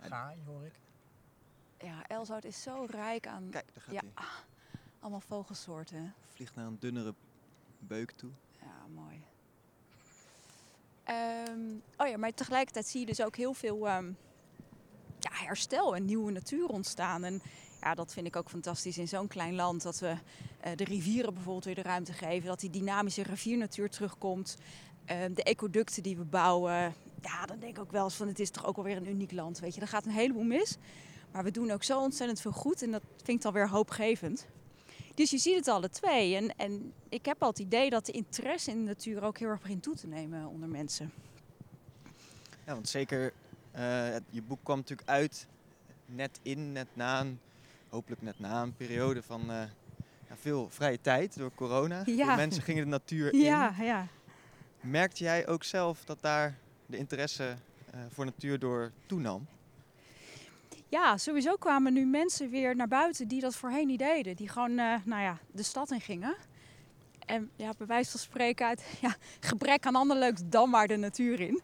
Gaai 0.00 0.38
hoor 0.46 0.64
ik. 0.64 0.85
Ja 1.78 2.06
Elzout 2.06 2.44
is 2.44 2.62
zo 2.62 2.86
rijk 2.90 3.26
aan 3.26 3.48
Kijk, 3.50 3.66
daar 3.74 3.82
gaat 3.82 3.94
Ja. 3.94 4.00
hij. 4.14 4.24
allemaal 5.00 5.20
vogelsoorten. 5.20 6.14
Vliegt 6.34 6.54
naar 6.54 6.66
een 6.66 6.76
dunnere 6.80 7.14
beuk 7.78 8.10
toe. 8.10 8.30
Ja, 8.60 8.86
mooi. 8.94 9.22
Ehm, 11.04 11.60
oh 11.96 12.06
ja, 12.08 12.16
maar 12.16 12.34
tegelijkertijd 12.34 12.86
zie 12.86 13.00
je 13.00 13.06
dus 13.06 13.22
ook 13.22 13.36
heel 13.36 13.54
veel 13.54 13.88
ehm, 13.88 14.06
ja, 15.18 15.30
herstel 15.32 15.96
en 15.96 16.04
nieuwe 16.04 16.32
natuur 16.32 16.66
ontstaan. 16.68 17.24
En 17.24 17.42
ja, 17.80 17.94
dat 17.94 18.12
vind 18.12 18.26
ik 18.26 18.36
ook 18.36 18.48
fantastisch 18.50 18.98
in 18.98 19.08
zo'n 19.08 19.28
klein 19.28 19.54
land. 19.54 19.82
Dat 19.82 19.98
we 19.98 20.16
eh, 20.60 20.72
de 20.76 20.84
rivieren 20.84 21.34
bijvoorbeeld 21.34 21.64
weer 21.64 21.74
de 21.74 21.82
ruimte 21.82 22.12
geven. 22.12 22.48
Dat 22.48 22.60
die 22.60 22.70
dynamische 22.70 23.22
riviernatuur 23.22 23.90
terugkomt. 23.90 24.56
Ehm, 25.04 25.34
de 25.34 25.42
ecoducten 25.42 26.02
die 26.02 26.16
we 26.16 26.24
bouwen. 26.24 26.94
Ja, 27.22 27.46
dan 27.46 27.58
denk 27.58 27.76
ik 27.76 27.82
ook 27.82 27.90
wel 27.92 28.04
eens 28.04 28.14
van 28.14 28.28
het 28.28 28.38
is 28.38 28.50
toch 28.50 28.64
ook 28.66 28.76
wel 28.76 28.84
weer 28.84 28.96
een 28.96 29.08
uniek 29.08 29.32
land. 29.32 29.58
Weet 29.58 29.74
je, 29.74 29.80
er 29.80 29.88
gaat 29.88 30.04
een 30.06 30.10
heleboel 30.12 30.42
mis. 30.44 30.76
Maar 31.36 31.44
we 31.44 31.50
doen 31.50 31.70
ook 31.70 31.82
zo 31.82 32.00
ontzettend 32.00 32.40
veel 32.40 32.52
goed. 32.52 32.82
En 32.82 32.90
dat 32.90 33.02
vind 33.16 33.36
ik 33.38 33.42
dan 33.42 33.52
weer 33.52 33.68
hoopgevend. 33.68 34.46
Dus 35.14 35.30
je 35.30 35.38
ziet 35.38 35.54
het 35.56 35.68
alle 35.68 35.88
twee. 35.88 36.36
En, 36.36 36.56
en 36.56 36.92
ik 37.08 37.24
heb 37.24 37.42
al 37.42 37.48
het 37.48 37.58
idee 37.58 37.90
dat 37.90 38.06
de 38.06 38.12
interesse 38.12 38.70
in 38.70 38.78
de 38.78 38.84
natuur 38.84 39.22
ook 39.22 39.38
heel 39.38 39.48
erg 39.48 39.60
begint 39.60 39.82
toe 39.82 39.94
te 39.94 40.06
nemen 40.06 40.46
onder 40.46 40.68
mensen. 40.68 41.12
Ja, 42.64 42.72
want 42.74 42.88
zeker, 42.88 43.32
eh, 43.70 44.14
je 44.30 44.42
boek 44.42 44.58
kwam 44.62 44.76
natuurlijk 44.76 45.08
uit 45.08 45.46
net 46.06 46.40
in, 46.42 46.72
net 46.72 46.86
na 46.92 47.20
een, 47.20 47.40
hopelijk 47.88 48.22
net 48.22 48.38
na 48.38 48.62
een 48.62 48.76
periode 48.76 49.22
van 49.22 49.40
eh, 49.40 49.56
ja, 50.28 50.36
veel 50.36 50.68
vrije 50.70 51.00
tijd 51.00 51.38
door 51.38 51.54
corona. 51.54 52.02
Ja. 52.06 52.26
Veel 52.26 52.36
mensen 52.36 52.62
gingen 52.62 52.84
de 52.84 52.90
natuur 52.90 53.34
Ja, 53.34 53.74
ja. 53.80 54.00
in. 54.00 54.90
Merkte 54.90 55.24
jij 55.24 55.46
ook 55.46 55.64
zelf 55.64 56.04
dat 56.04 56.18
daar 56.20 56.58
de 56.86 56.96
interesse 56.96 57.56
eh, 57.90 58.00
voor 58.10 58.24
natuur 58.24 58.58
door 58.58 58.92
toenam? 59.06 59.46
Ja, 60.88 61.16
sowieso 61.16 61.56
kwamen 61.56 61.92
nu 61.92 62.06
mensen 62.06 62.50
weer 62.50 62.76
naar 62.76 62.88
buiten 62.88 63.28
die 63.28 63.40
dat 63.40 63.56
voorheen 63.56 63.86
niet 63.86 63.98
deden. 63.98 64.36
Die 64.36 64.48
gewoon 64.48 64.78
eh, 64.78 64.94
nou 65.04 65.22
ja, 65.22 65.38
de 65.52 65.62
stad 65.62 65.90
in 65.90 66.00
gingen. 66.00 66.36
En 67.26 67.50
ja, 67.56 67.72
bij 67.78 67.86
wijze 67.86 68.10
van 68.10 68.20
spreken 68.20 68.66
uit 68.66 68.84
ja, 69.00 69.16
gebrek 69.40 69.86
aan 69.86 69.94
ander 69.94 70.16
leuks 70.16 70.40
dan 70.44 70.70
maar 70.70 70.86
de 70.86 70.96
natuur 70.96 71.40
in. 71.40 71.62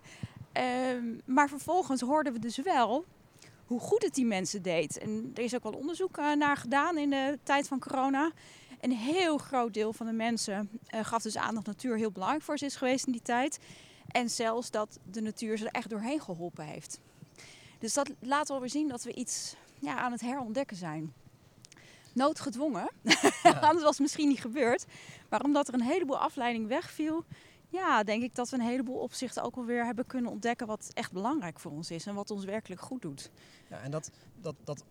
Ehm, 0.53 1.05
maar 1.25 1.49
vervolgens 1.49 2.01
hoorden 2.01 2.33
we 2.33 2.39
dus 2.39 2.57
wel 2.57 3.05
hoe 3.67 3.81
goed 3.81 4.03
het 4.03 4.15
die 4.15 4.27
mensen 4.27 4.63
deed. 4.63 4.99
En 4.99 5.31
er 5.35 5.43
is 5.43 5.55
ook 5.55 5.63
wel 5.63 5.73
onderzoek 5.73 6.17
eh, 6.19 6.33
naar 6.33 6.57
gedaan 6.57 6.99
in 6.99 7.11
de 7.11 7.39
tijd 7.43 7.69
van 7.69 7.79
corona. 7.79 8.31
Een 8.81 8.93
heel 8.93 9.39
groot 9.39 9.75
deel 9.75 9.93
van 9.93 10.07
de 10.07 10.13
mensen 10.13 10.71
eh, 10.87 11.05
gaf 11.05 11.23
dus 11.23 11.37
aan 11.37 11.55
dat 11.55 11.67
natuur 11.67 11.97
heel 11.97 12.11
belangrijk 12.11 12.43
voor 12.43 12.59
ze 12.59 12.65
is 12.65 12.77
geweest 12.77 13.07
in 13.07 13.13
die 13.13 13.23
tijd. 13.23 13.59
En 14.09 14.31
zelfs 14.31 14.71
dat 14.71 14.99
de 15.11 15.21
natuur 15.21 15.59
ze 15.59 15.65
er 15.65 15.71
echt 15.71 15.91
doorheen 15.91 16.21
geholpen 16.21 16.65
heeft. 16.65 17.01
Dus 17.83 17.95
dat 17.95 18.11
laat 18.21 18.49
wel 18.49 18.61
weer 18.61 18.71
zien 18.71 18.89
dat 18.89 19.03
we 19.03 19.15
iets 19.15 19.55
ja, 19.79 19.99
aan 19.99 20.13
het 20.13 20.21
herontdekken 20.21 20.77
zijn. 20.77 21.13
Noodgedwongen, 22.13 22.91
anders 23.61 23.83
was 23.83 23.91
het 23.91 23.99
misschien 23.99 24.29
niet 24.29 24.41
gebeurd. 24.41 24.85
Maar 25.29 25.41
omdat 25.43 25.69
er 25.69 25.75
een 25.75 25.83
heleboel 25.83 26.19
afleiding 26.19 26.69
wegviel, 26.69 27.25
ja, 27.69 28.03
denk 28.03 28.23
ik 28.23 28.35
dat 28.35 28.51
we 28.51 28.57
een 28.57 28.63
heleboel 28.63 28.99
opzichten 28.99 29.43
ook 29.43 29.57
alweer 29.57 29.85
hebben 29.85 30.07
kunnen 30.07 30.31
ontdekken 30.31 30.67
wat 30.67 30.91
echt 30.95 31.13
belangrijk 31.13 31.61
voor 31.61 31.71
ons 31.71 31.91
is 31.91 32.07
en 32.07 32.15
wat 32.15 32.31
ons 32.31 32.45
werkelijk 32.45 32.81
goed 32.81 33.03
doet. 33.03 33.31
Ja, 33.69 33.81
en 33.81 33.91
dat, 33.91 34.11
dat, 34.41 34.55
dat 34.65 34.85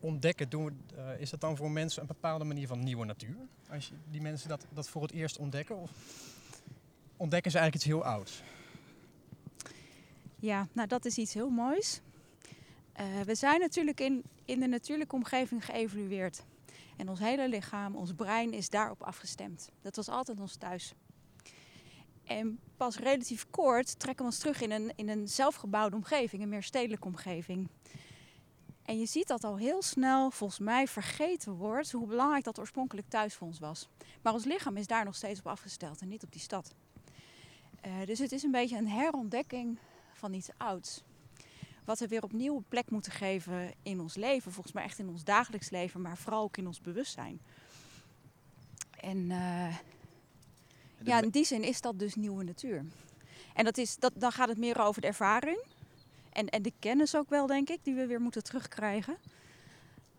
ontdekken, 0.00 0.48
doen 0.48 0.64
we, 0.64 0.72
eh, 0.96 1.20
is 1.20 1.30
dat 1.30 1.40
dan 1.40 1.56
voor 1.56 1.70
mensen 1.70 2.00
een 2.00 2.06
bepaalde 2.06 2.44
manier 2.44 2.66
van 2.66 2.84
nieuwe 2.84 3.04
natuur? 3.04 3.36
Als 3.70 3.88
je, 3.88 3.94
die 4.10 4.20
mensen 4.20 4.48
dat, 4.48 4.66
dat 4.74 4.88
voor 4.88 5.02
het 5.02 5.12
eerst 5.12 5.38
ontdekken? 5.38 5.76
Of 5.76 5.90
ontdekken 7.16 7.50
ze 7.50 7.58
eigenlijk 7.58 7.86
iets 7.86 7.94
heel 7.94 8.12
ouds? 8.12 8.42
Ja, 10.36 10.68
nou 10.72 10.88
dat 10.88 11.04
is 11.04 11.18
iets 11.18 11.34
heel 11.34 11.50
moois. 11.50 12.00
Eh, 12.92 13.20
we 13.20 13.34
zijn 13.34 13.60
natuurlijk 13.60 14.00
in, 14.00 14.22
in 14.44 14.60
de 14.60 14.66
natuurlijke 14.66 15.14
omgeving 15.14 15.64
geëvolueerd. 15.64 16.42
En 16.96 17.08
ons 17.08 17.18
hele 17.18 17.48
lichaam, 17.48 17.96
ons 17.96 18.12
brein 18.14 18.52
is 18.52 18.68
daarop 18.68 19.02
afgestemd. 19.02 19.70
Dat 19.80 19.96
was 19.96 20.08
altijd 20.08 20.40
ons 20.40 20.56
thuis. 20.56 20.94
En 22.24 22.58
pas 22.76 22.98
relatief 22.98 23.46
kort 23.50 23.98
trekken 23.98 24.24
we 24.24 24.30
ons 24.30 24.40
terug 24.40 24.60
in 24.60 24.70
een, 24.70 24.92
in 24.96 25.08
een 25.08 25.28
zelfgebouwde 25.28 25.96
omgeving, 25.96 26.42
een 26.42 26.48
meer 26.48 26.62
stedelijke 26.62 27.06
omgeving. 27.06 27.68
En 28.82 28.98
je 28.98 29.06
ziet 29.06 29.26
dat 29.26 29.44
al 29.44 29.56
heel 29.56 29.82
snel, 29.82 30.30
volgens 30.30 30.58
mij, 30.58 30.86
vergeten 30.88 31.52
wordt 31.52 31.92
hoe 31.92 32.06
belangrijk 32.06 32.44
dat 32.44 32.58
oorspronkelijk 32.58 33.08
thuis 33.08 33.34
voor 33.34 33.46
ons 33.46 33.58
was. 33.58 33.88
Maar 34.22 34.32
ons 34.32 34.44
lichaam 34.44 34.76
is 34.76 34.86
daar 34.86 35.04
nog 35.04 35.14
steeds 35.14 35.38
op 35.38 35.46
afgesteld 35.46 36.00
en 36.00 36.08
niet 36.08 36.22
op 36.22 36.32
die 36.32 36.40
stad. 36.40 36.74
Uh, 37.86 37.92
dus 38.06 38.18
het 38.18 38.32
is 38.32 38.42
een 38.42 38.50
beetje 38.50 38.76
een 38.76 38.88
herontdekking 38.88 39.78
van 40.12 40.32
iets 40.32 40.48
ouds. 40.56 41.02
Wat 41.84 41.98
we 41.98 42.08
weer 42.08 42.22
opnieuw 42.22 42.56
een 42.56 42.68
plek 42.68 42.90
moeten 42.90 43.12
geven 43.12 43.72
in 43.82 44.00
ons 44.00 44.14
leven. 44.14 44.52
Volgens 44.52 44.74
mij 44.74 44.84
echt 44.84 44.98
in 44.98 45.08
ons 45.08 45.24
dagelijks 45.24 45.70
leven, 45.70 46.00
maar 46.00 46.16
vooral 46.16 46.42
ook 46.42 46.56
in 46.56 46.66
ons 46.66 46.80
bewustzijn. 46.80 47.40
En 49.00 49.16
uh, 49.18 49.76
ja, 50.98 51.22
in 51.22 51.30
die 51.30 51.44
zin 51.44 51.62
is 51.62 51.80
dat 51.80 51.98
dus 51.98 52.14
nieuwe 52.14 52.44
natuur. 52.44 52.84
En 53.54 53.64
dat 53.64 53.78
is, 53.78 53.96
dat, 53.96 54.12
dan 54.14 54.32
gaat 54.32 54.48
het 54.48 54.58
meer 54.58 54.80
over 54.80 55.00
de 55.00 55.06
ervaring. 55.06 55.58
En, 56.32 56.48
en 56.48 56.62
de 56.62 56.72
kennis 56.78 57.16
ook 57.16 57.28
wel, 57.28 57.46
denk 57.46 57.68
ik, 57.68 57.78
die 57.82 57.94
we 57.94 58.06
weer 58.06 58.20
moeten 58.20 58.42
terugkrijgen. 58.42 59.16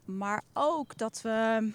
Maar 0.06 0.44
ook 0.54 0.98
dat 0.98 1.22
we 1.22 1.72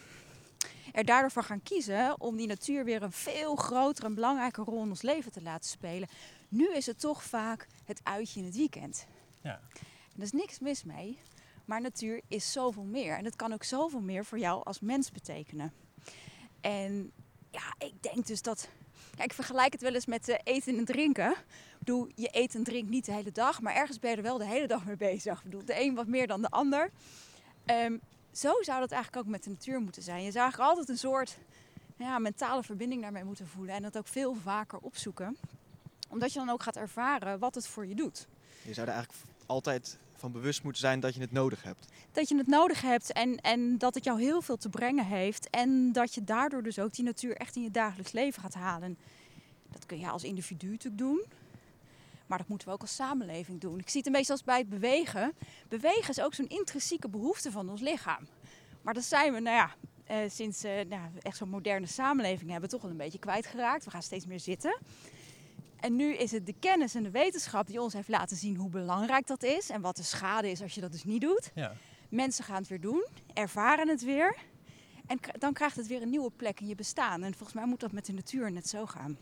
er 0.93 1.05
daardoor 1.05 1.31
voor 1.31 1.43
gaan 1.43 1.63
kiezen 1.63 2.21
om 2.21 2.37
die 2.37 2.47
natuur 2.47 2.85
weer 2.85 3.03
een 3.03 3.13
veel 3.13 3.57
grotere 3.57 4.07
en 4.07 4.15
belangrijke 4.15 4.63
rol 4.63 4.83
in 4.83 4.89
ons 4.89 5.03
leven 5.03 5.33
te 5.33 5.43
laten 5.43 5.71
spelen. 5.71 6.09
Nu 6.49 6.75
is 6.75 6.87
het 6.87 7.01
toch 7.01 7.23
vaak 7.23 7.67
het 7.85 8.01
uitje 8.03 8.41
in 8.41 8.47
het 8.47 8.57
weekend. 8.57 9.07
Ja. 9.43 9.61
er 10.17 10.23
is 10.23 10.33
niks 10.33 10.59
mis 10.59 10.85
mee, 10.85 11.19
maar 11.65 11.81
natuur 11.81 12.21
is 12.29 12.53
zoveel 12.53 12.85
meer. 12.85 13.17
En 13.17 13.25
het 13.25 13.37
kan 13.37 13.53
ook 13.53 13.65
zoveel 13.65 14.01
meer 14.01 14.25
voor 14.25 14.39
jou 14.39 14.65
als 14.65 14.81
mens 14.81 15.11
betekenen. 15.11 15.73
En 16.61 17.13
ja, 17.51 17.75
ik 17.79 18.03
denk 18.03 18.27
dus 18.27 18.43
dat 18.43 18.69
ja, 19.17 19.25
ik 19.25 19.33
vergelijk 19.33 19.73
het 19.73 19.83
wel 19.83 19.95
eens 19.95 20.07
met 20.07 20.29
uh, 20.29 20.37
eten 20.45 20.79
en 20.79 20.85
drinken. 20.85 21.31
Ik 21.31 21.79
bedoel, 21.79 22.09
je 22.15 22.29
eet 22.33 22.55
en 22.55 22.65
drinkt 22.65 22.91
niet 22.91 23.05
de 23.05 23.13
hele 23.13 23.33
dag, 23.33 23.61
maar 23.61 23.75
ergens 23.75 23.99
ben 23.99 24.11
je 24.11 24.17
er 24.17 24.23
wel 24.23 24.39
de 24.39 24.47
hele 24.47 24.67
dag 24.67 24.85
mee 24.85 24.97
bezig. 24.97 25.39
Ik 25.39 25.45
bedoel, 25.45 25.65
de 25.65 25.81
een 25.81 25.95
wat 25.95 26.07
meer 26.07 26.27
dan 26.27 26.43
de 26.43 26.49
ander. 26.49 26.91
Um, 27.67 28.01
zo 28.33 28.63
zou 28.63 28.81
dat 28.81 28.91
eigenlijk 28.91 29.27
ook 29.27 29.33
met 29.33 29.45
de 29.45 29.51
natuur 29.51 29.81
moeten 29.81 30.03
zijn. 30.03 30.23
Je 30.23 30.31
zou 30.31 30.43
eigenlijk 30.43 30.71
altijd 30.71 30.89
een 30.89 30.99
soort 30.99 31.39
ja, 31.97 32.19
mentale 32.19 32.63
verbinding 32.63 33.03
daarmee 33.03 33.25
moeten 33.25 33.47
voelen 33.47 33.75
en 33.75 33.83
dat 33.83 33.99
ook 33.99 34.07
veel 34.07 34.35
vaker 34.35 34.79
opzoeken. 34.79 35.37
Omdat 36.09 36.33
je 36.33 36.39
dan 36.39 36.51
ook 36.51 36.63
gaat 36.63 36.77
ervaren 36.77 37.39
wat 37.39 37.55
het 37.55 37.67
voor 37.67 37.87
je 37.87 37.95
doet. 37.95 38.29
Je 38.63 38.75
zou 38.75 38.87
er 38.87 38.93
eigenlijk 38.93 39.25
altijd 39.47 39.99
van 40.19 40.33
bewust 40.33 40.63
moeten 40.63 40.81
zijn 40.81 41.01
dat 41.01 41.15
je 41.15 41.21
het 41.21 41.33
nodig 41.33 41.63
hebt. 41.63 41.87
Dat 42.13 42.29
je 42.29 42.37
het 42.37 42.47
nodig 42.47 42.81
hebt 42.81 43.13
en, 43.13 43.41
en 43.41 43.79
dat 43.79 43.95
het 43.95 44.05
jou 44.05 44.21
heel 44.21 44.43
veel 44.43 44.57
te 44.57 44.69
brengen 44.69 45.05
heeft. 45.05 45.51
En 45.51 45.93
dat 45.93 46.15
je 46.15 46.25
daardoor 46.25 46.63
dus 46.63 46.79
ook 46.79 46.93
die 46.93 47.05
natuur 47.05 47.37
echt 47.37 47.57
in 47.57 47.63
je 47.63 47.71
dagelijks 47.71 48.13
leven 48.13 48.43
gaat 48.43 48.55
halen. 48.55 48.99
Dat 49.73 49.87
kun 49.87 49.99
je 49.99 50.09
als 50.09 50.25
individu 50.25 50.71
natuurlijk 50.71 50.99
doen. 50.99 51.25
Maar 52.27 52.39
dat 52.39 52.49
moeten 52.49 52.69
we 52.69 52.75
ook 52.75 52.81
als 52.81 52.95
samenleving 52.95 53.61
doen. 53.61 53.79
Ik 53.79 53.89
zie 53.89 54.03
het 54.05 54.13
beetje 54.13 54.33
als 54.33 54.45
bij 54.45 54.59
het 54.59 54.69
bewegen. 54.69 55.33
Bewegen 55.69 56.09
is 56.09 56.21
ook 56.21 56.35
zo'n 56.35 56.49
intrinsieke 56.49 57.09
behoefte 57.09 57.51
van 57.51 57.71
ons 57.71 57.81
lichaam. 57.81 58.27
Maar 58.83 58.95
dat 58.95 59.05
zijn 59.05 59.33
we, 59.33 59.41
nou 59.41 59.57
ja, 59.57 59.75
eh, 60.07 60.31
sinds 60.31 60.65
uh, 60.65 60.73
nou, 60.89 61.11
echt 61.23 61.37
zo'n 61.37 61.49
moderne 61.49 61.87
samenleving 61.87 62.51
hebben, 62.51 62.69
toch 62.69 62.83
wel 62.83 62.91
een 62.91 62.97
beetje 62.97 63.19
kwijtgeraakt. 63.19 63.85
We 63.85 63.91
gaan 63.91 64.03
steeds 64.03 64.27
meer 64.27 64.41
zitten. 64.41 64.79
En 65.81 65.97
nu 65.97 66.15
is 66.15 66.31
het 66.31 66.47
de 66.47 66.55
kennis 66.59 66.95
en 66.95 67.03
de 67.03 67.11
wetenschap 67.11 67.67
die 67.67 67.81
ons 67.81 67.93
heeft 67.93 68.09
laten 68.09 68.37
zien 68.37 68.57
hoe 68.57 68.71
belangrijk 68.71 69.27
dat 69.27 69.43
is. 69.43 69.71
En 69.71 69.81
wat 69.81 69.97
de 69.97 70.03
schade 70.03 70.51
is 70.51 70.63
als 70.63 70.75
je 70.75 70.81
dat 70.81 70.93
dus 70.93 71.05
niet 71.05 71.21
doet. 71.21 71.51
Ja. 71.55 71.73
Mensen 72.09 72.45
gaan 72.45 72.57
het 72.57 72.69
weer 72.69 72.81
doen, 72.81 73.07
ervaren 73.35 73.89
het 73.89 74.05
weer. 74.05 74.37
En 75.07 75.21
dan 75.39 75.53
krijgt 75.53 75.77
het 75.77 75.87
weer 75.87 76.03
een 76.03 76.11
nieuwe 76.11 76.31
plek 76.37 76.61
in 76.61 76.67
je 76.67 76.75
bestaan. 76.75 77.23
En 77.23 77.35
volgens 77.35 77.53
mij 77.53 77.67
moet 77.67 77.81
dat 77.81 77.93
met 77.93 78.07
de 78.07 78.13
natuur 78.13 78.53
net 78.53 78.69
zo 78.69 78.87
gaan. 78.87 79.19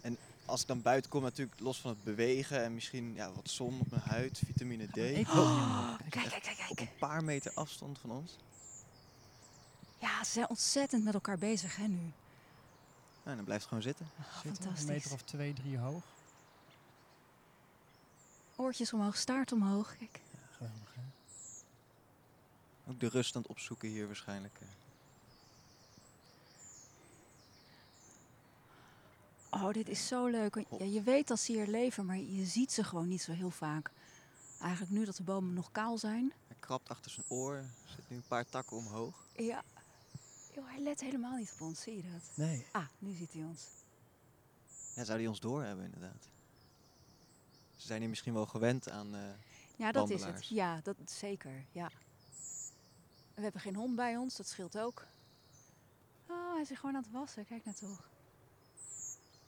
En 0.00 0.16
als 0.44 0.60
ik 0.60 0.66
dan 0.66 0.82
buiten 0.82 1.10
kom, 1.10 1.22
natuurlijk 1.22 1.60
los 1.60 1.80
van 1.80 1.90
het 1.90 2.04
bewegen 2.04 2.64
en 2.64 2.74
misschien 2.74 3.14
ja, 3.14 3.32
wat 3.32 3.50
zon 3.50 3.80
op 3.80 3.90
mijn 3.90 4.02
huid, 4.02 4.42
vitamine 4.46 4.86
D. 4.86 5.28
Oh, 5.28 5.98
kijk, 6.08 6.28
kijk, 6.28 6.42
kijk, 6.42 6.56
kijk. 6.56 6.70
Op 6.70 6.78
een 6.78 6.88
paar 6.98 7.24
meter 7.24 7.52
afstand 7.54 7.98
van 7.98 8.10
ons. 8.10 8.36
Ja, 9.98 10.24
ze 10.24 10.30
zijn 10.30 10.48
ontzettend 10.48 11.04
met 11.04 11.14
elkaar 11.14 11.38
bezig 11.38 11.76
hè, 11.76 11.86
nu. 11.86 12.12
Nou, 13.22 13.36
dan 13.36 13.44
blijft 13.44 13.62
het 13.62 13.68
gewoon 13.68 13.82
zitten. 13.82 14.10
Oh, 14.18 14.36
fantastisch. 14.40 14.80
Een 14.80 14.86
meter 14.86 15.12
of 15.12 15.22
twee, 15.22 15.52
drie 15.52 15.78
hoog. 15.78 16.04
Oortjes 18.56 18.92
omhoog, 18.92 19.16
staart 19.16 19.52
omhoog. 19.52 19.96
Kijk. 19.96 20.20
Ja, 20.30 20.38
geweldig 20.56 20.94
hè. 20.94 21.02
Ook 22.90 23.00
de 23.00 23.08
rust 23.08 23.36
aan 23.36 23.42
het 23.42 23.50
opzoeken 23.50 23.88
hier 23.88 24.06
waarschijnlijk. 24.06 24.58
Oh, 29.50 29.72
dit 29.72 29.88
is 29.88 30.06
zo 30.06 30.26
leuk. 30.26 30.64
Ja, 30.78 30.84
je 30.84 31.02
weet 31.02 31.28
dat 31.28 31.40
ze 31.40 31.52
hier 31.52 31.66
leven, 31.66 32.06
maar 32.06 32.16
je 32.16 32.44
ziet 32.44 32.72
ze 32.72 32.84
gewoon 32.84 33.08
niet 33.08 33.22
zo 33.22 33.32
heel 33.32 33.50
vaak. 33.50 33.90
Eigenlijk 34.60 34.92
nu 34.92 35.04
dat 35.04 35.16
de 35.16 35.22
bomen 35.22 35.54
nog 35.54 35.72
kaal 35.72 35.98
zijn. 35.98 36.32
Hij 36.46 36.56
krabt 36.60 36.88
achter 36.88 37.10
zijn 37.10 37.26
oor, 37.28 37.64
zit 37.84 38.08
nu 38.08 38.16
een 38.16 38.24
paar 38.28 38.46
takken 38.46 38.76
omhoog. 38.76 39.26
Ja, 39.36 39.62
Yo, 40.54 40.62
hij 40.64 40.80
let 40.80 41.00
helemaal 41.00 41.36
niet 41.36 41.52
op 41.52 41.60
ons, 41.60 41.80
zie 41.80 41.96
je 41.96 42.02
dat? 42.02 42.30
Nee. 42.34 42.66
Ah, 42.72 42.86
nu 42.98 43.12
ziet 43.12 43.32
hij 43.32 43.42
ons. 43.42 43.66
Ja, 44.94 45.04
zou 45.04 45.18
hij 45.18 45.26
ons 45.26 45.40
doorhebben 45.40 45.84
inderdaad. 45.84 46.28
Ze 47.76 47.86
zijn 47.86 48.00
hier 48.00 48.08
misschien 48.08 48.34
wel 48.34 48.46
gewend 48.46 48.90
aan 48.90 49.14
uh, 49.14 49.20
Ja, 49.76 49.92
dat 49.92 50.10
is 50.10 50.24
het. 50.24 50.48
Ja, 50.48 50.80
dat 50.82 50.96
zeker. 51.04 51.64
Ja. 51.72 51.90
We 53.34 53.42
hebben 53.42 53.60
geen 53.60 53.74
hond 53.74 53.96
bij 53.96 54.16
ons, 54.16 54.36
dat 54.36 54.48
scheelt 54.48 54.78
ook. 54.78 55.06
Oh, 56.26 56.52
hij 56.52 56.60
is 56.60 56.70
gewoon 56.78 56.96
aan 56.96 57.02
het 57.02 57.12
wassen. 57.12 57.46
Kijk 57.46 57.64
naar 57.64 57.74
nou 57.80 57.94
toch. 57.94 58.08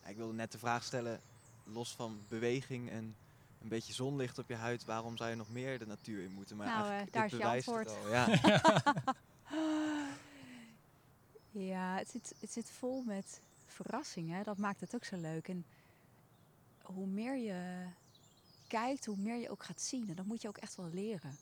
Ja, 0.03 0.09
ik 0.09 0.17
wilde 0.17 0.35
net 0.35 0.53
de 0.53 0.59
vraag 0.59 0.85
stellen, 0.85 1.21
los 1.65 1.95
van 1.95 2.25
beweging 2.29 2.91
en 2.91 3.17
een 3.61 3.69
beetje 3.69 3.93
zonlicht 3.93 4.39
op 4.39 4.49
je 4.49 4.55
huid, 4.55 4.85
waarom 4.85 5.17
zou 5.17 5.31
je 5.31 5.37
nog 5.37 5.51
meer 5.51 5.79
de 5.79 5.87
natuur 5.87 6.23
in 6.23 6.33
moeten? 6.33 6.57
Maar 6.57 6.67
nou, 6.67 6.93
uh, 6.93 7.13
daar 7.13 7.25
is 7.25 7.33
je 7.33 7.45
antwoord. 7.45 7.89
Al, 7.89 8.09
ja. 8.09 8.27
Ja, 11.57 11.97
het 11.97 12.11
zit, 12.11 12.35
het 12.41 12.53
zit 12.53 12.71
vol 12.71 13.03
met 13.03 13.41
verrassingen. 13.67 14.45
Dat 14.45 14.59
maakt 14.59 14.81
het 14.81 14.95
ook 14.95 15.05
zo 15.05 15.17
leuk. 15.17 15.49
En 15.49 15.65
hoe 16.83 17.07
meer 17.07 17.37
je 17.37 17.87
kijkt, 18.67 19.07
hoe 19.07 19.17
meer 19.17 19.37
je 19.37 19.51
ook 19.51 19.65
gaat 19.65 19.81
zien. 19.81 20.09
En 20.09 20.17
dat 20.17 20.27
moet 20.27 20.43
je 20.43 20.49
ook 20.49 20.57
echt 20.57 20.77
wel 20.77 20.91
leren. 20.93 21.37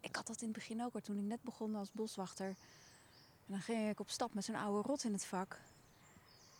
Ik 0.00 0.16
had 0.16 0.26
dat 0.26 0.40
in 0.40 0.48
het 0.48 0.56
begin 0.56 0.82
ook, 0.82 1.00
toen 1.00 1.18
ik 1.18 1.24
net 1.24 1.42
begon 1.42 1.74
als 1.74 1.92
boswachter. 1.92 2.46
En 2.46 3.54
dan 3.54 3.60
ging 3.60 3.88
ik 3.88 4.00
op 4.00 4.10
stap 4.10 4.34
met 4.34 4.44
zo'n 4.44 4.54
oude 4.54 4.88
rot 4.88 5.04
in 5.04 5.12
het 5.12 5.24
vak. 5.24 5.60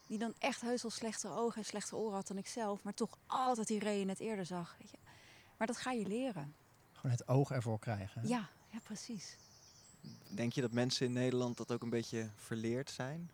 Die 0.06 0.18
dan 0.18 0.34
echt 0.38 0.60
heus 0.60 0.82
wel 0.82 0.90
slechte 0.90 1.28
ogen 1.28 1.58
en 1.58 1.64
slechte 1.64 1.96
oren 1.96 2.14
had 2.14 2.26
dan 2.26 2.38
ik 2.38 2.46
zelf. 2.46 2.82
Maar 2.82 2.94
toch 2.94 3.18
altijd 3.26 3.66
die 3.66 3.78
reeën 3.78 4.06
net 4.06 4.20
eerder 4.20 4.46
zag. 4.46 4.76
Weet 4.78 4.90
je. 4.90 4.98
Maar 5.56 5.66
dat 5.66 5.76
ga 5.76 5.90
je 5.90 6.06
leren. 6.06 6.54
Gewoon 6.92 7.10
het 7.16 7.28
oog 7.28 7.50
ervoor 7.50 7.78
krijgen. 7.78 8.28
Ja, 8.28 8.48
ja, 8.70 8.78
precies. 8.82 9.36
Denk 10.28 10.52
je 10.52 10.60
dat 10.60 10.72
mensen 10.72 11.06
in 11.06 11.12
Nederland 11.12 11.56
dat 11.56 11.72
ook 11.72 11.82
een 11.82 11.90
beetje 11.90 12.30
verleerd 12.36 12.90
zijn? 12.90 13.30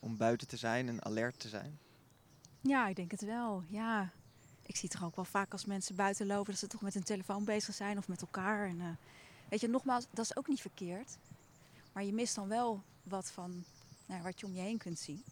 Om 0.00 0.16
buiten 0.16 0.46
te 0.46 0.56
zijn 0.56 0.88
en 0.88 1.04
alert 1.04 1.38
te 1.38 1.48
zijn? 1.48 1.78
Ja, 2.60 2.88
ik 2.88 2.96
denk 2.96 3.10
het 3.10 3.24
wel. 3.24 3.62
Ja. 3.68 4.12
Ik 4.62 4.76
zie 4.76 4.88
toch 4.88 5.04
ook 5.04 5.16
wel 5.16 5.24
vaak 5.24 5.52
als 5.52 5.64
mensen 5.64 5.94
buiten 5.94 6.26
lopen 6.26 6.50
dat 6.50 6.60
ze 6.60 6.66
toch 6.66 6.80
met 6.80 6.94
hun 6.94 7.02
telefoon 7.02 7.44
bezig 7.44 7.74
zijn 7.74 7.98
of 7.98 8.08
met 8.08 8.20
elkaar. 8.20 8.68
En, 8.68 8.78
uh, 8.78 8.88
weet 9.48 9.60
je, 9.60 9.68
nogmaals, 9.68 10.06
dat 10.10 10.24
is 10.24 10.36
ook 10.36 10.48
niet 10.48 10.60
verkeerd. 10.60 11.18
Maar 11.92 12.04
je 12.04 12.12
mist 12.12 12.34
dan 12.34 12.48
wel 12.48 12.82
wat 13.02 13.30
van 13.30 13.64
nou, 14.06 14.22
wat 14.22 14.40
je 14.40 14.46
om 14.46 14.54
je 14.54 14.60
heen 14.60 14.78
kunt 14.78 14.98
zien. 14.98 15.24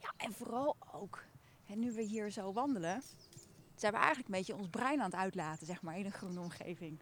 Ja, 0.00 0.12
en 0.16 0.32
vooral 0.32 0.76
ook, 0.92 1.24
hè, 1.64 1.74
nu 1.74 1.92
we 1.92 2.02
hier 2.02 2.30
zo 2.30 2.52
wandelen, 2.52 3.02
zijn 3.74 3.92
we 3.92 3.98
eigenlijk 3.98 4.28
een 4.28 4.34
beetje 4.34 4.56
ons 4.56 4.68
brein 4.68 4.98
aan 4.98 5.10
het 5.10 5.20
uitlaten, 5.20 5.66
zeg 5.66 5.82
maar, 5.82 5.98
in 5.98 6.04
een 6.04 6.12
groene 6.12 6.40
omgeving 6.40 6.98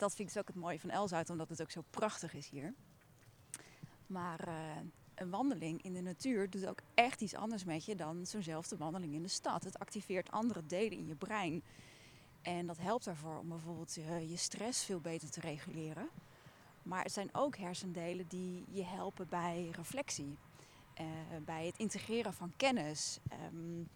dat 0.00 0.14
vind 0.14 0.28
ik 0.28 0.34
dus 0.34 0.42
ook 0.42 0.48
het 0.48 0.56
mooie 0.56 0.80
van 0.80 0.90
Elzuid, 0.90 1.30
omdat 1.30 1.48
het 1.48 1.62
ook 1.62 1.70
zo 1.70 1.84
prachtig 1.90 2.34
is 2.34 2.48
hier. 2.48 2.74
Maar 4.06 4.48
uh, 4.48 4.54
een 5.14 5.30
wandeling 5.30 5.82
in 5.82 5.92
de 5.92 6.00
natuur 6.00 6.50
doet 6.50 6.66
ook 6.66 6.80
echt 6.94 7.20
iets 7.20 7.34
anders 7.34 7.64
met 7.64 7.84
je 7.84 7.94
dan 7.94 8.26
zo'nzelfde 8.26 8.76
wandeling 8.76 9.14
in 9.14 9.22
de 9.22 9.28
stad. 9.28 9.64
Het 9.64 9.78
activeert 9.78 10.30
andere 10.30 10.66
delen 10.66 10.98
in 10.98 11.06
je 11.06 11.14
brein. 11.14 11.62
En 12.42 12.66
dat 12.66 12.78
helpt 12.78 13.06
ervoor 13.06 13.38
om 13.38 13.48
bijvoorbeeld 13.48 13.96
uh, 13.96 14.30
je 14.30 14.36
stress 14.36 14.84
veel 14.84 15.00
beter 15.00 15.30
te 15.30 15.40
reguleren. 15.40 16.08
Maar 16.82 17.02
het 17.02 17.12
zijn 17.12 17.28
ook 17.32 17.56
hersendelen 17.56 18.28
die 18.28 18.64
je 18.70 18.84
helpen 18.84 19.28
bij 19.28 19.70
reflectie. 19.72 20.38
Uh, 21.00 21.06
bij 21.44 21.66
het 21.66 21.78
integreren 21.78 22.32
van 22.32 22.52
kennis. 22.56 23.18
Um, 23.52 23.88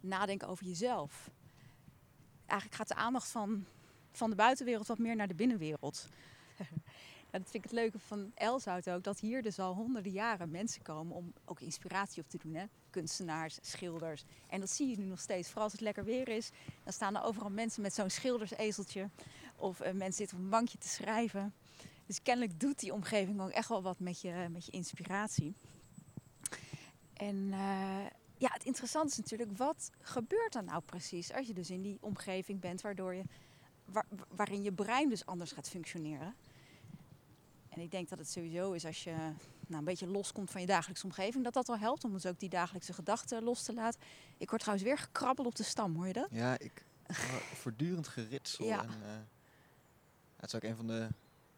nadenken 0.00 0.48
over 0.48 0.66
jezelf. 0.66 1.30
Eigenlijk 2.46 2.74
gaat 2.74 2.88
de 2.88 2.94
aandacht 2.94 3.30
van 3.30 3.66
van 4.12 4.30
de 4.30 4.36
buitenwereld 4.36 4.86
wat 4.86 4.98
meer 4.98 5.16
naar 5.16 5.28
de 5.28 5.34
binnenwereld. 5.34 6.08
dat 7.30 7.42
vind 7.42 7.54
ik 7.54 7.62
het 7.62 7.72
leuke 7.72 7.98
van 7.98 8.32
Elzout 8.34 8.90
ook, 8.90 9.04
dat 9.04 9.20
hier 9.20 9.42
dus 9.42 9.58
al 9.58 9.74
honderden 9.74 10.12
jaren 10.12 10.50
mensen 10.50 10.82
komen 10.82 11.16
om 11.16 11.32
ook 11.44 11.60
inspiratie 11.60 12.22
op 12.22 12.28
te 12.28 12.38
doen. 12.38 12.54
Hè? 12.54 12.64
Kunstenaars, 12.90 13.58
schilders. 13.60 14.24
En 14.48 14.60
dat 14.60 14.70
zie 14.70 14.88
je 14.88 14.98
nu 14.98 15.04
nog 15.04 15.20
steeds. 15.20 15.46
Vooral 15.48 15.64
als 15.64 15.72
het 15.72 15.80
lekker 15.80 16.04
weer 16.04 16.28
is, 16.28 16.50
dan 16.84 16.92
staan 16.92 17.16
er 17.16 17.22
overal 17.22 17.50
mensen 17.50 17.82
met 17.82 17.94
zo'n 17.94 18.10
schildersezeltje 18.10 19.08
Of 19.56 19.80
uh, 19.80 19.86
mensen 19.86 20.12
zitten 20.12 20.36
op 20.36 20.42
een 20.42 20.50
bankje 20.50 20.78
te 20.78 20.88
schrijven. 20.88 21.54
Dus 22.06 22.22
kennelijk 22.22 22.60
doet 22.60 22.78
die 22.78 22.92
omgeving 22.92 23.40
ook 23.40 23.50
echt 23.50 23.68
wel 23.68 23.82
wat 23.82 23.98
met 23.98 24.20
je, 24.20 24.46
met 24.50 24.64
je 24.64 24.72
inspiratie. 24.72 25.54
En 27.12 27.36
uh, 27.36 28.06
ja, 28.36 28.48
het 28.52 28.64
interessante 28.64 29.10
is 29.10 29.16
natuurlijk, 29.16 29.56
wat 29.56 29.90
gebeurt 30.00 30.54
er 30.54 30.64
nou 30.64 30.82
precies 30.82 31.32
als 31.32 31.46
je 31.46 31.54
dus 31.54 31.70
in 31.70 31.82
die 31.82 31.98
omgeving 32.00 32.60
bent 32.60 32.80
waardoor 32.80 33.14
je, 33.14 33.22
waar, 33.92 34.06
waarin 34.28 34.62
je 34.62 34.72
brein 34.72 35.08
dus 35.08 35.26
anders 35.26 35.52
gaat 35.52 35.68
functioneren. 35.68 36.34
En 37.68 37.80
ik 37.80 37.90
denk 37.90 38.08
dat 38.08 38.18
het 38.18 38.30
sowieso 38.30 38.72
is 38.72 38.84
als 38.84 39.04
je 39.04 39.10
nou, 39.66 39.78
een 39.78 39.84
beetje 39.84 40.06
loskomt 40.06 40.50
van 40.50 40.60
je 40.60 40.66
dagelijkse 40.66 41.04
omgeving, 41.04 41.44
dat 41.44 41.52
dat 41.52 41.66
wel 41.66 41.78
helpt 41.78 42.04
om 42.04 42.12
dus 42.12 42.26
ook 42.26 42.38
die 42.38 42.48
dagelijkse 42.48 42.92
gedachten 42.92 43.42
los 43.42 43.62
te 43.62 43.74
laten. 43.74 44.00
Ik 44.36 44.48
word 44.48 44.60
trouwens 44.60 44.88
weer 44.88 44.98
gekrabbeld 44.98 45.46
op 45.46 45.54
de 45.54 45.62
stam, 45.62 45.94
hoor 45.94 46.06
je 46.06 46.12
dat? 46.12 46.28
Ja, 46.30 46.58
ik 46.58 46.84
voortdurend 47.62 48.08
geritsel. 48.08 48.64
Ja. 48.64 48.82
En, 48.82 48.88
uh, 48.88 48.94
het 50.36 50.46
is 50.46 50.54
ook 50.54 50.62
een 50.62 50.76
van 50.76 50.86
de 50.86 51.08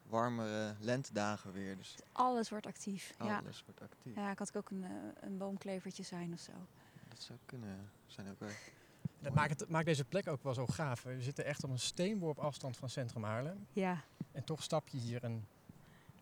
warmere 0.03 0.75
lentedagen 0.79 1.51
weer. 1.51 1.77
Dus 1.77 1.95
Alles 2.11 2.49
wordt 2.49 2.65
actief. 2.65 3.13
ja. 3.17 3.37
alles 3.37 3.63
wordt 3.65 3.81
actief. 3.81 4.15
ja, 4.15 4.31
ik 4.31 4.39
had 4.39 4.57
ook 4.57 4.69
een, 4.69 4.83
uh, 4.83 4.89
een 5.19 5.37
boomklevertje 5.37 6.03
zijn 6.03 6.33
of 6.33 6.39
zo. 6.39 6.51
Dat 7.07 7.21
zou 7.21 7.39
kunnen 7.45 7.89
zijn 8.07 8.29
ook 8.29 8.39
weer. 8.39 8.57
Dat 9.25 9.33
maakt, 9.33 9.59
het, 9.59 9.69
maakt 9.69 9.85
deze 9.85 10.05
plek 10.05 10.27
ook 10.27 10.43
wel 10.43 10.53
zo 10.53 10.65
gaaf. 10.65 11.03
We 11.03 11.21
zitten 11.21 11.45
echt 11.45 11.63
op 11.63 11.69
een 11.69 11.79
steenworp 11.79 12.39
afstand 12.39 12.77
van 12.77 12.89
Centrum 12.89 13.23
Haarlem. 13.23 13.67
Ja. 13.73 14.03
En 14.31 14.43
toch 14.43 14.63
stap 14.63 14.87
je 14.87 14.97
hier 14.97 15.23
een 15.23 15.45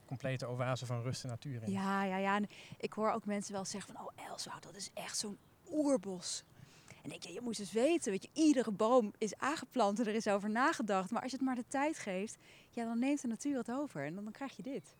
complete 0.05 0.47
oase 0.47 0.85
van 0.85 1.01
rust 1.01 1.23
en 1.23 1.29
natuur 1.29 1.63
in. 1.63 1.71
Ja, 1.71 2.03
ja, 2.03 2.17
ja. 2.17 2.35
En 2.35 2.47
ik 2.77 2.93
hoor 2.93 3.11
ook 3.11 3.25
mensen 3.25 3.53
wel 3.53 3.65
zeggen 3.65 3.93
van, 3.93 4.05
oh 4.05 4.27
Elswoud, 4.27 4.63
dat 4.63 4.75
is 4.75 4.89
echt 4.93 5.17
zo'n 5.17 5.37
oerbos. 5.71 6.43
En 7.03 7.11
ik 7.11 7.21
denk, 7.21 7.35
je 7.35 7.41
moet 7.41 7.59
eens 7.59 7.71
weten, 7.71 8.11
weet 8.11 8.23
je, 8.23 8.29
iedere 8.33 8.71
boom 8.71 9.13
is 9.17 9.37
aangeplant 9.37 9.99
en 9.99 10.07
er 10.07 10.15
is 10.15 10.27
over 10.27 10.49
nagedacht. 10.49 11.11
Maar 11.11 11.21
als 11.21 11.31
je 11.31 11.37
het 11.37 11.45
maar 11.45 11.55
de 11.55 11.67
tijd 11.67 11.99
geeft, 11.99 12.37
ja, 12.69 12.85
dan 12.85 12.99
neemt 12.99 13.21
de 13.21 13.27
natuur 13.27 13.57
het 13.57 13.71
over 13.71 14.05
en 14.05 14.15
dan, 14.15 14.23
dan 14.23 14.33
krijg 14.33 14.55
je 14.55 14.63
dit. 14.63 14.95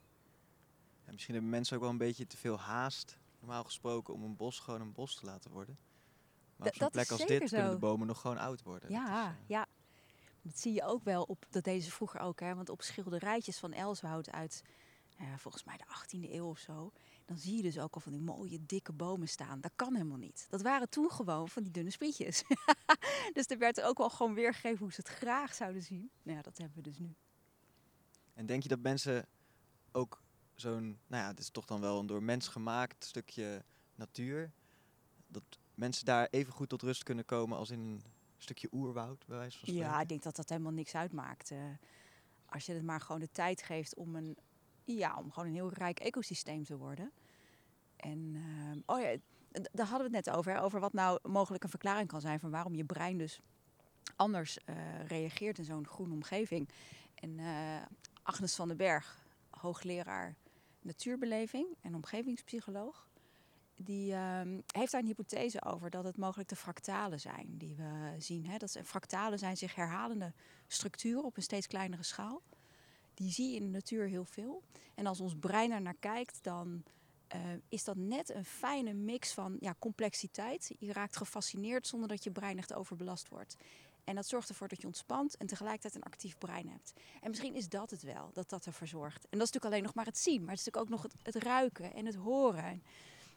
Ja, 1.06 1.12
misschien 1.12 1.34
hebben 1.34 1.52
mensen 1.52 1.76
ook 1.76 1.82
wel 1.82 1.92
een 1.92 1.98
beetje 1.98 2.28
te 2.28 2.38
veel 2.38 2.60
haast, 2.60 3.18
normaal 3.40 3.64
gesproken, 3.64 4.14
om 4.14 4.24
een 4.24 4.36
bos 4.36 4.60
gewoon 4.60 4.82
een 4.82 4.94
bos 4.94 5.16
te 5.16 5.26
laten 5.26 5.52
worden. 5.52 5.78
Maar 6.56 6.68
op 6.68 6.76
zo'n 6.76 6.90
plek 6.90 7.12
als 7.12 7.26
dit 7.26 7.50
zo. 7.50 7.56
kunnen 7.56 7.72
de 7.72 7.78
bomen 7.78 8.08
nog 8.08 8.22
gewoon 8.22 8.38
oud 8.38 8.64
worden. 8.64 8.92
Ja, 8.92 9.06
dat 9.06 9.34
is, 9.34 9.42
uh... 9.42 9.48
ja. 9.48 9.68
Dat 10.42 10.60
zie 10.60 10.74
je 10.74 10.84
ook 10.84 11.04
wel 11.04 11.24
op, 11.24 11.46
dat 11.50 11.64
deze 11.64 11.92
vroeger 11.92 12.20
ook, 12.20 12.40
hè, 12.40 12.56
want 12.56 12.70
op 12.70 12.82
schilderijtjes 12.82 13.58
van 13.58 13.74
Elswoud 13.74 14.32
uit, 14.32 14.64
uh, 15.22 15.28
volgens 15.38 15.64
mij 15.64 15.78
de 15.78 15.84
18e 15.84 16.32
eeuw 16.32 16.48
of 16.48 16.60
zo, 16.60 16.92
dan 17.26 17.38
zie 17.38 17.56
je 17.56 17.62
dus 17.62 17.80
ook 17.80 17.96
al 17.96 18.02
van 18.02 18.12
die 18.12 18.22
mooie 18.22 18.66
dikke 18.66 18.94
bomen 18.94 19.28
staan. 19.28 19.62
Dat 19.62 19.72
kan 19.76 19.96
helemaal 19.96 20.18
niet. 20.18 20.48
Dat 20.50 20.62
waren 20.62 20.90
toen 20.90 21.12
gewoon 21.12 21.50
van 21.50 21.64
die 21.64 21.72
dunne 21.72 21.92
sprietjes. 21.92 22.44
dus 23.34 23.46
er 23.48 23.58
werd 23.58 23.82
ook 23.82 24.00
al 24.00 24.10
gewoon 24.10 24.34
weergegeven 24.34 24.80
hoe 24.80 24.94
ze 24.94 25.02
het 25.02 25.10
graag 25.10 25.54
zouden 25.54 25.84
zien. 25.84 26.12
Nou 26.24 26.38
ja, 26.38 26.44
dat 26.44 26.58
hebben 26.58 26.78
we 26.78 26.84
dus 26.84 26.98
nu. 26.98 27.16
En 28.34 28.46
denk 28.46 28.64
je 28.64 28.70
dat 28.70 28.80
mensen 28.80 29.28
ook 29.92 30.22
zo'n, 30.56 31.00
nou 31.08 31.24
ja, 31.24 31.30
het 31.30 31.40
is 31.40 31.50
toch 31.50 31.66
dan 31.66 31.82
wel 31.82 32.00
een 32.00 32.06
door 32.06 32.24
mens 32.24 32.48
gemaakt 32.48 33.06
stukje 33.06 33.64
natuur, 33.96 34.52
dat 35.28 35.44
mensen 35.76 36.06
daar 36.06 36.28
even 36.32 36.54
goed 36.54 36.70
tot 36.70 36.82
rust 36.82 37.04
kunnen 37.04 37.26
komen 37.26 37.58
als 37.58 37.70
in 37.70 37.80
een 37.80 38.02
stukje 38.38 38.68
oerwoud, 38.72 39.26
bij 39.28 39.38
wijze 39.38 39.58
van 39.58 39.68
spreken? 39.68 39.90
Ja, 39.90 40.02
ik 40.02 40.08
denk 40.08 40.24
dat 40.24 40.36
dat 40.36 40.50
helemaal 40.50 40.72
niks 40.72 40.96
uitmaakt. 40.96 41.52
Uh, 41.52 41.60
als 42.46 42.66
je 42.66 42.74
het 42.74 42.84
maar 42.84 43.02
gewoon 43.02 43.22
de 43.22 43.32
tijd 43.32 43.62
geeft 43.62 43.96
om 43.96 44.16
een 44.16 44.38
ja, 44.86 45.18
om 45.18 45.32
gewoon 45.32 45.48
een 45.48 45.56
heel 45.56 45.74
rijk 45.74 46.00
ecosysteem 46.00 46.64
te 46.64 46.78
worden. 46.78 47.12
En 47.96 48.34
uh, 48.36 48.82
oh 48.86 49.02
ja, 49.02 49.16
daar 49.72 49.88
hadden 49.88 50.10
we 50.10 50.18
het 50.18 50.26
net 50.26 50.36
over. 50.36 50.52
Hè, 50.52 50.62
over 50.62 50.80
wat 50.80 50.94
nou 50.94 51.20
mogelijk 51.30 51.64
een 51.64 51.70
verklaring 51.70 52.08
kan 52.08 52.22
zijn 52.22 52.40
van 52.40 52.52
waarom 52.52 52.76
je 52.76 52.86
brein 52.86 53.18
dus 53.18 53.40
anders 54.16 54.58
uh, 54.66 55.06
reageert 55.06 55.58
in 55.58 55.64
zo'n 55.64 55.88
groene 55.88 56.14
omgeving. 56.14 56.70
En 57.16 57.30
uh, 57.30 57.82
Agnes 58.24 58.56
van 58.56 58.68
den 58.68 58.78
Berg, 58.78 59.26
hoogleraar 59.50 60.36
natuurbeleving 60.82 61.68
en 61.82 61.96
omgevingspsycholoog, 61.96 63.08
die 63.76 64.12
uh, 64.12 64.42
heeft 64.68 64.92
daar 64.92 65.02
een 65.02 65.08
hypothese 65.08 65.64
over 65.64 65.90
dat 65.90 66.04
het 66.04 66.18
mogelijk 66.18 66.50
de 66.50 66.56
fractalen 66.56 67.20
zijn 67.20 67.58
die 67.58 67.76
we 67.76 68.16
zien. 68.18 68.46
Hè. 68.46 68.58
Dat 68.58 68.80
fractalen 68.84 69.40
zijn 69.40 69.58
zich 69.58 69.76
herhalende 69.76 70.34
structuren 70.68 71.24
op 71.24 71.38
een 71.38 71.44
steeds 71.44 71.68
kleinere 71.68 72.04
schaal 72.04 72.42
die 73.14 73.32
zie 73.32 73.50
je 73.50 73.56
in 73.56 73.64
de 73.64 73.72
natuur 73.72 74.08
heel 74.08 74.26
veel. 74.26 74.64
En 74.96 75.06
als 75.06 75.20
ons 75.20 75.36
brein 75.40 75.72
er 75.72 75.82
naar 75.82 75.98
kijkt, 76.00 76.44
dan 76.44 76.84
uh, 77.36 77.42
is 77.70 77.84
dat 77.84 77.96
net 77.96 78.30
een 78.30 78.46
fijne 78.46 78.94
mix 78.94 79.34
van 79.34 79.58
ja, 79.60 79.76
complexiteit. 79.80 80.76
Je 80.80 80.94
raakt 80.94 81.18
gefascineerd 81.18 81.88
zonder 81.88 82.08
dat 82.08 82.24
je 82.24 82.32
brein 82.32 82.58
echt 82.58 82.74
overbelast 82.74 83.30
wordt. 83.30 83.58
En 84.04 84.16
dat 84.16 84.28
zorgt 84.28 84.50
ervoor 84.50 84.68
dat 84.68 84.82
je 84.82 84.88
ontspant 84.88 85.38
en 85.38 85.48
tegelijkertijd 85.48 85.96
een 85.96 86.12
actief 86.12 86.38
brein 86.38 86.70
hebt. 86.70 86.94
En 87.22 87.30
misschien 87.30 87.56
is 87.56 87.70
dat 87.70 87.90
het 87.90 88.02
wel, 88.02 88.30
dat 88.34 88.50
dat 88.50 88.66
ervoor 88.66 88.88
zorgt. 88.88 89.24
En 89.24 89.38
dat 89.38 89.48
is 89.48 89.54
natuurlijk 89.54 89.66
alleen 89.66 89.84
nog 89.84 89.94
maar 89.94 90.06
het 90.06 90.18
zien, 90.18 90.42
maar 90.42 90.56
het 90.56 90.60
is 90.60 90.66
natuurlijk 90.66 90.86
ook 90.86 91.02
nog 91.02 91.12
het, 91.12 91.36
het 91.36 91.44
ruiken 91.44 91.94
en 91.94 92.06
het 92.06 92.16
horen. 92.16 92.84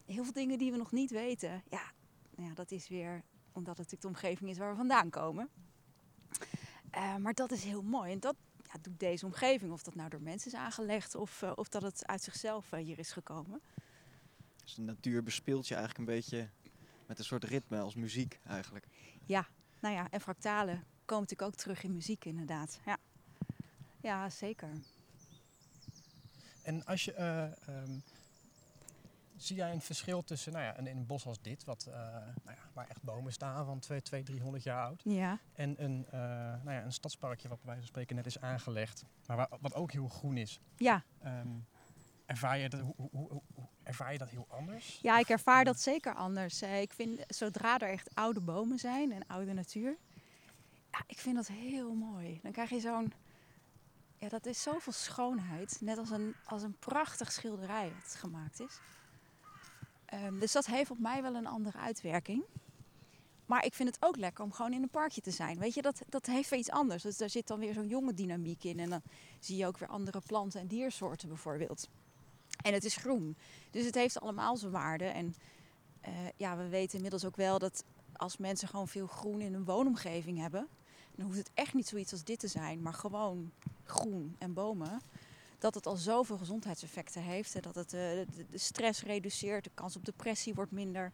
Heel 0.06 0.24
veel 0.24 0.32
dingen 0.32 0.58
die 0.58 0.70
we 0.70 0.76
nog 0.76 0.92
niet 0.92 1.10
weten. 1.10 1.62
Ja, 1.70 1.92
nou 2.36 2.48
ja, 2.48 2.54
dat 2.54 2.70
is 2.70 2.88
weer 2.88 3.22
omdat 3.52 3.78
het 3.78 3.90
natuurlijk 3.90 4.02
de 4.02 4.26
omgeving 4.26 4.50
is 4.50 4.58
waar 4.58 4.70
we 4.70 4.76
vandaan 4.76 5.10
komen. 5.10 5.48
Uh, 6.94 7.16
maar 7.16 7.34
dat 7.34 7.50
is 7.50 7.64
heel 7.64 7.82
mooi. 7.82 8.12
En 8.12 8.20
dat, 8.20 8.36
ja, 8.62 8.78
doet 8.80 9.00
deze 9.00 9.26
omgeving. 9.26 9.72
Of 9.72 9.82
dat 9.82 9.94
nou 9.94 10.08
door 10.08 10.20
mensen 10.22 10.52
is 10.52 10.58
aangelegd 10.58 11.14
of, 11.14 11.42
uh, 11.42 11.52
of 11.54 11.68
dat 11.68 11.82
het 11.82 12.06
uit 12.06 12.22
zichzelf 12.22 12.72
uh, 12.72 12.80
hier 12.80 12.98
is 12.98 13.12
gekomen. 13.12 13.60
Dus 14.62 14.74
de 14.74 14.82
natuur 14.82 15.22
bespeelt 15.22 15.68
je 15.68 15.74
eigenlijk 15.74 16.08
een 16.08 16.14
beetje 16.14 16.48
met 17.06 17.18
een 17.18 17.24
soort 17.24 17.44
ritme 17.44 17.80
als 17.80 17.94
muziek 17.94 18.40
eigenlijk. 18.46 18.86
Ja, 19.24 19.46
nou 19.80 19.94
ja, 19.94 20.10
en 20.10 20.20
fractalen 20.20 20.84
komen 21.04 21.22
natuurlijk 21.22 21.50
ook 21.50 21.60
terug 21.60 21.82
in 21.82 21.92
muziek 21.92 22.24
inderdaad. 22.24 22.80
Ja, 22.84 22.98
ja 24.00 24.30
zeker. 24.30 24.70
En 26.62 26.84
als 26.84 27.04
je... 27.04 27.14
Uh, 27.68 27.76
um, 27.82 28.02
zie 29.36 29.56
jij 29.56 29.72
een 29.72 29.80
verschil 29.80 30.24
tussen 30.24 30.52
nou 30.52 30.64
ja, 30.64 30.78
een, 30.78 30.86
een 30.86 31.06
bos 31.06 31.26
als 31.26 31.40
dit, 31.40 31.64
wat, 31.64 31.86
uh, 31.88 31.94
nou 31.94 32.56
ja, 32.56 32.70
waar 32.72 32.88
echt 32.88 33.02
bomen 33.02 33.32
staan 33.32 33.64
van 33.64 33.78
2, 33.78 34.02
2 34.02 34.22
300 34.22 34.62
jaar 34.62 34.84
oud, 34.84 35.02
ja. 35.04 35.38
en 35.52 35.82
een, 35.84 36.06
uh, 36.06 36.12
nou 36.62 36.70
ja, 36.70 36.82
een 36.82 36.92
stadsparkje 36.92 37.48
wat 37.48 37.56
bij 37.56 37.66
wijze 37.66 37.80
van 37.80 37.90
spreken 37.90 38.16
net 38.16 38.26
is 38.26 38.40
aangelegd, 38.40 39.04
maar 39.26 39.36
waar, 39.36 39.48
wat 39.60 39.74
ook 39.74 39.92
heel 39.92 40.08
groen 40.08 40.36
is? 40.36 40.60
Ja. 40.76 41.02
Um, 41.24 41.66
ervaar, 42.26 42.58
je 42.58 42.68
dat, 42.68 42.80
hoe, 42.80 42.94
hoe, 42.96 43.28
hoe, 43.54 43.68
ervaar 43.82 44.12
je 44.12 44.18
dat 44.18 44.30
heel 44.30 44.46
anders? 44.48 44.98
Ja, 45.02 45.18
ik 45.18 45.28
ervaar 45.28 45.64
dat 45.64 45.80
zeker 45.80 46.14
anders. 46.14 46.62
Uh, 46.62 46.80
ik 46.80 46.92
vind, 46.92 47.20
zodra 47.28 47.78
er 47.78 47.88
echt 47.88 48.14
oude 48.14 48.40
bomen 48.40 48.78
zijn 48.78 49.12
en 49.12 49.26
oude 49.26 49.52
natuur, 49.52 49.96
ja, 50.90 51.04
ik 51.06 51.18
vind 51.18 51.36
dat 51.36 51.46
heel 51.46 51.94
mooi. 51.94 52.40
Dan 52.42 52.52
krijg 52.52 52.70
je 52.70 52.80
zo'n, 52.80 53.12
ja, 54.16 54.28
dat 54.28 54.46
is 54.46 54.62
zoveel 54.62 54.92
schoonheid, 54.92 55.78
net 55.80 55.98
als 55.98 56.10
een, 56.10 56.34
als 56.44 56.62
een 56.62 56.78
prachtig 56.78 57.32
schilderij 57.32 57.92
wat 58.02 58.14
gemaakt 58.14 58.60
is. 58.60 58.80
Um, 60.14 60.38
dus 60.38 60.52
dat 60.52 60.66
heeft 60.66 60.90
op 60.90 60.98
mij 60.98 61.22
wel 61.22 61.34
een 61.34 61.46
andere 61.46 61.78
uitwerking. 61.78 62.44
Maar 63.46 63.64
ik 63.64 63.74
vind 63.74 63.88
het 63.88 64.04
ook 64.04 64.16
lekker 64.16 64.44
om 64.44 64.52
gewoon 64.52 64.72
in 64.72 64.82
een 64.82 64.88
parkje 64.88 65.20
te 65.20 65.30
zijn. 65.30 65.58
Weet 65.58 65.74
je, 65.74 65.82
dat, 65.82 66.02
dat 66.08 66.26
heeft 66.26 66.48
weer 66.48 66.58
iets 66.58 66.70
anders. 66.70 67.02
Dus 67.02 67.16
daar 67.16 67.30
zit 67.30 67.46
dan 67.46 67.58
weer 67.58 67.74
zo'n 67.74 67.88
jonge 67.88 68.14
dynamiek 68.14 68.64
in. 68.64 68.78
En 68.78 68.90
dan 68.90 69.02
zie 69.40 69.56
je 69.56 69.66
ook 69.66 69.78
weer 69.78 69.88
andere 69.88 70.20
planten 70.26 70.60
en 70.60 70.66
diersoorten 70.66 71.28
bijvoorbeeld. 71.28 71.88
En 72.62 72.72
het 72.72 72.84
is 72.84 72.96
groen. 72.96 73.36
Dus 73.70 73.84
het 73.84 73.94
heeft 73.94 74.20
allemaal 74.20 74.56
zijn 74.56 74.72
waarde. 74.72 75.04
En 75.04 75.34
uh, 76.08 76.14
ja, 76.36 76.56
we 76.56 76.68
weten 76.68 76.94
inmiddels 76.94 77.24
ook 77.24 77.36
wel 77.36 77.58
dat 77.58 77.84
als 78.12 78.36
mensen 78.36 78.68
gewoon 78.68 78.88
veel 78.88 79.06
groen 79.06 79.40
in 79.40 79.52
hun 79.52 79.64
woonomgeving 79.64 80.38
hebben... 80.38 80.68
dan 81.14 81.26
hoeft 81.26 81.38
het 81.38 81.50
echt 81.54 81.74
niet 81.74 81.88
zoiets 81.88 82.12
als 82.12 82.24
dit 82.24 82.38
te 82.38 82.48
zijn. 82.48 82.82
Maar 82.82 82.94
gewoon 82.94 83.52
groen 83.84 84.36
en 84.38 84.52
bomen 84.52 85.00
dat 85.58 85.74
het 85.74 85.86
al 85.86 85.96
zoveel 85.96 86.38
gezondheidseffecten 86.38 87.22
heeft. 87.22 87.54
Hè, 87.54 87.60
dat 87.60 87.74
het 87.74 87.94
uh, 87.94 88.00
de, 88.00 88.46
de, 88.50 88.58
stress 88.58 89.02
reduceert, 89.02 89.64
de 89.64 89.70
kans 89.74 89.96
op 89.96 90.04
depressie 90.04 90.54
wordt 90.54 90.72
minder. 90.72 91.12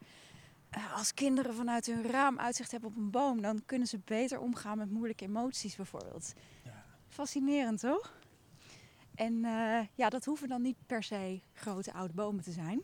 Uh, 0.76 0.96
als 0.96 1.14
kinderen 1.14 1.54
vanuit 1.54 1.86
hun 1.86 2.10
raam 2.10 2.38
uitzicht 2.38 2.70
hebben 2.70 2.90
op 2.90 2.96
een 2.96 3.10
boom, 3.10 3.42
dan 3.42 3.62
kunnen 3.66 3.88
ze 3.88 3.98
beter 4.04 4.38
omgaan 4.38 4.78
met 4.78 4.90
moeilijke 4.90 5.24
emoties 5.24 5.76
bijvoorbeeld. 5.76 6.32
Ja. 6.64 6.84
Fascinerend, 7.08 7.80
toch? 7.80 8.20
En 9.14 9.32
uh, 9.32 9.80
ja, 9.94 10.08
dat 10.08 10.24
hoeven 10.24 10.48
dan 10.48 10.62
niet 10.62 10.76
per 10.86 11.02
se 11.02 11.40
grote 11.52 11.92
oude 11.92 12.14
bomen 12.14 12.44
te 12.44 12.52
zijn. 12.52 12.82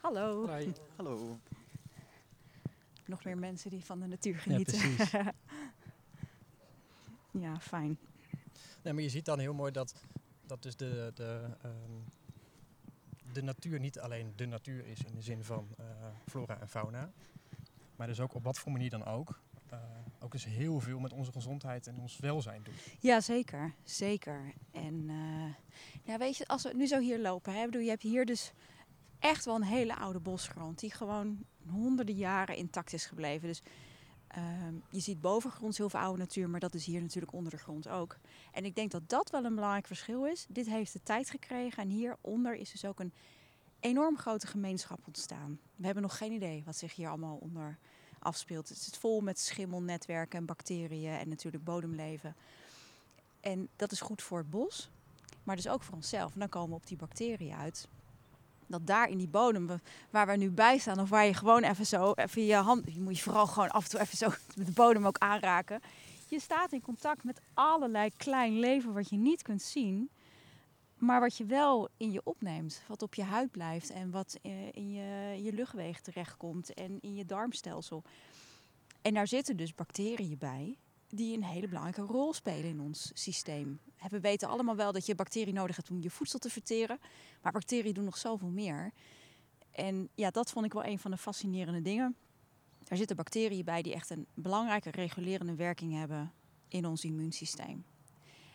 Hallo. 0.00 0.46
Hoi. 0.46 0.72
Hallo. 0.96 1.38
Nog 3.06 3.24
meer 3.24 3.38
mensen 3.38 3.70
die 3.70 3.84
van 3.84 4.00
de 4.00 4.06
natuur 4.06 4.36
genieten. 4.36 4.78
Ja, 4.78 4.94
precies. 4.94 5.10
ja, 7.44 7.60
fijn. 7.60 7.98
Nee, 8.84 8.92
maar 8.92 9.02
je 9.02 9.08
ziet 9.08 9.24
dan 9.24 9.38
heel 9.38 9.54
mooi 9.54 9.72
dat, 9.72 9.94
dat 10.46 10.62
dus 10.62 10.76
de, 10.76 11.10
de, 11.14 11.44
um, 11.64 12.04
de 13.32 13.42
natuur 13.42 13.80
niet 13.80 13.98
alleen 13.98 14.32
de 14.36 14.46
natuur 14.46 14.86
is 14.86 15.02
in 15.04 15.14
de 15.14 15.22
zin 15.22 15.44
van 15.44 15.68
uh, 15.80 15.86
flora 16.26 16.60
en 16.60 16.68
fauna. 16.68 17.12
Maar 17.96 18.06
dus 18.06 18.20
ook 18.20 18.34
op 18.34 18.44
wat 18.44 18.58
voor 18.58 18.72
manier 18.72 18.90
dan 18.90 19.04
ook. 19.04 19.40
Uh, 19.72 19.78
ook 20.20 20.32
dus 20.32 20.44
heel 20.44 20.80
veel 20.80 20.98
met 20.98 21.12
onze 21.12 21.32
gezondheid 21.32 21.86
en 21.86 21.98
ons 21.98 22.18
welzijn 22.18 22.62
doet. 22.62 22.74
Ja, 23.00 23.20
zeker. 23.20 23.74
Zeker. 23.84 24.52
En 24.72 24.94
uh, 25.08 25.54
ja, 26.02 26.18
weet 26.18 26.36
je, 26.36 26.46
als 26.46 26.62
we 26.62 26.72
nu 26.74 26.86
zo 26.86 26.98
hier 26.98 27.20
lopen, 27.20 27.54
hè, 27.54 27.64
bedoel, 27.64 27.82
je 27.82 27.88
hebt 27.88 28.02
hier 28.02 28.26
dus 28.26 28.52
echt 29.18 29.44
wel 29.44 29.54
een 29.54 29.62
hele 29.62 29.96
oude 29.96 30.20
bosgrond. 30.20 30.78
Die 30.78 30.90
gewoon 30.90 31.44
honderden 31.68 32.14
jaren 32.14 32.56
intact 32.56 32.92
is 32.92 33.06
gebleven. 33.06 33.48
Dus 33.48 33.62
Ehm, 34.34 34.74
je 34.90 35.00
ziet 35.00 35.20
bovengronds 35.20 35.78
heel 35.78 35.88
veel 35.88 36.00
oude 36.00 36.18
natuur, 36.18 36.50
maar 36.50 36.60
dat 36.60 36.74
is 36.74 36.86
hier 36.86 37.00
natuurlijk 37.00 37.32
onder 37.32 37.52
de 37.52 37.58
grond 37.58 37.88
ook. 37.88 38.16
En 38.52 38.64
ik 38.64 38.74
denk 38.74 38.90
dat 38.90 39.08
dat 39.08 39.30
wel 39.30 39.44
een 39.44 39.54
belangrijk 39.54 39.86
verschil 39.86 40.26
is. 40.26 40.46
Dit 40.48 40.66
heeft 40.66 40.92
de 40.92 41.02
tijd 41.02 41.30
gekregen 41.30 41.82
en 41.82 41.88
hieronder 41.88 42.54
is 42.54 42.70
dus 42.70 42.84
ook 42.84 43.00
een 43.00 43.12
enorm 43.80 44.18
grote 44.18 44.46
gemeenschap 44.46 44.98
ontstaan. 45.06 45.58
We 45.76 45.84
hebben 45.84 46.02
nog 46.02 46.16
geen 46.16 46.32
idee 46.32 46.62
wat 46.64 46.76
zich 46.76 46.94
hier 46.94 47.08
allemaal 47.08 47.36
onder 47.36 47.78
afspeelt. 48.18 48.68
Het 48.68 48.78
zit 48.78 48.96
vol 48.96 49.20
met 49.20 49.38
schimmelnetwerken 49.38 50.38
en 50.38 50.46
bacteriën 50.46 51.18
en 51.18 51.28
natuurlijk 51.28 51.64
bodemleven. 51.64 52.36
En 53.40 53.68
dat 53.76 53.92
is 53.92 54.00
goed 54.00 54.22
voor 54.22 54.38
het 54.38 54.50
bos, 54.50 54.90
maar 55.42 55.56
dus 55.56 55.68
ook 55.68 55.82
voor 55.82 55.94
onszelf. 55.94 56.32
En 56.32 56.38
dan 56.38 56.48
komen 56.48 56.70
we 56.70 56.76
op 56.76 56.86
die 56.86 56.96
bacteriën 56.96 57.54
uit. 57.54 57.88
Dat 58.78 58.86
daar 58.86 59.08
in 59.08 59.18
die 59.18 59.28
bodem, 59.28 59.80
waar 60.10 60.26
we 60.26 60.36
nu 60.36 60.50
bij 60.50 60.78
staan, 60.78 61.00
of 61.00 61.08
waar 61.08 61.26
je 61.26 61.34
gewoon 61.34 61.62
even 61.62 61.86
zo, 61.86 62.12
even 62.12 62.44
je 62.44 62.54
hand, 62.54 62.94
je 62.94 63.00
moet 63.00 63.16
je 63.16 63.22
vooral 63.22 63.46
gewoon 63.46 63.70
af 63.70 63.84
en 63.84 63.90
toe 63.90 64.00
even 64.00 64.16
zo 64.16 64.30
de 64.64 64.72
bodem 64.72 65.06
ook 65.06 65.18
aanraken. 65.18 65.80
Je 66.28 66.40
staat 66.40 66.72
in 66.72 66.80
contact 66.80 67.24
met 67.24 67.40
allerlei 67.54 68.10
klein 68.16 68.58
leven 68.58 68.92
wat 68.92 69.08
je 69.08 69.16
niet 69.16 69.42
kunt 69.42 69.62
zien, 69.62 70.10
maar 70.98 71.20
wat 71.20 71.36
je 71.36 71.44
wel 71.44 71.88
in 71.96 72.10
je 72.10 72.20
opneemt. 72.24 72.82
Wat 72.86 73.02
op 73.02 73.14
je 73.14 73.22
huid 73.22 73.50
blijft 73.50 73.90
en 73.90 74.10
wat 74.10 74.38
eh, 74.42 74.72
in 74.72 74.90
je, 74.90 75.42
je 75.42 75.52
luchtwegen 75.52 76.02
terechtkomt 76.02 76.74
en 76.74 76.98
in 77.00 77.14
je 77.14 77.24
darmstelsel. 77.24 78.02
En 79.02 79.14
daar 79.14 79.28
zitten 79.28 79.56
dus 79.56 79.74
bacteriën 79.74 80.38
bij 80.38 80.78
die 81.08 81.36
een 81.36 81.44
hele 81.44 81.68
belangrijke 81.68 82.12
rol 82.12 82.32
spelen 82.32 82.70
in 82.70 82.80
ons 82.80 83.10
systeem. 83.14 83.80
We 84.08 84.20
weten 84.20 84.48
allemaal 84.48 84.76
wel 84.76 84.92
dat 84.92 85.06
je 85.06 85.14
bacteriën 85.14 85.54
nodig 85.54 85.76
hebt 85.76 85.90
om 85.90 86.00
je 86.00 86.10
voedsel 86.10 86.38
te 86.38 86.50
verteren. 86.50 86.98
Maar 87.42 87.52
bacteriën 87.52 87.94
doen 87.94 88.04
nog 88.04 88.18
zoveel 88.18 88.48
meer. 88.48 88.92
En 89.70 90.08
ja, 90.14 90.30
dat 90.30 90.50
vond 90.50 90.66
ik 90.66 90.72
wel 90.72 90.84
een 90.84 90.98
van 90.98 91.10
de 91.10 91.16
fascinerende 91.16 91.82
dingen. 91.82 92.16
Er 92.88 92.96
zitten 92.96 93.16
bacteriën 93.16 93.64
bij 93.64 93.82
die 93.82 93.94
echt 93.94 94.10
een 94.10 94.26
belangrijke 94.34 94.90
regulerende 94.90 95.54
werking 95.54 95.92
hebben 95.92 96.32
in 96.68 96.86
ons 96.86 97.04
immuunsysteem. 97.04 97.84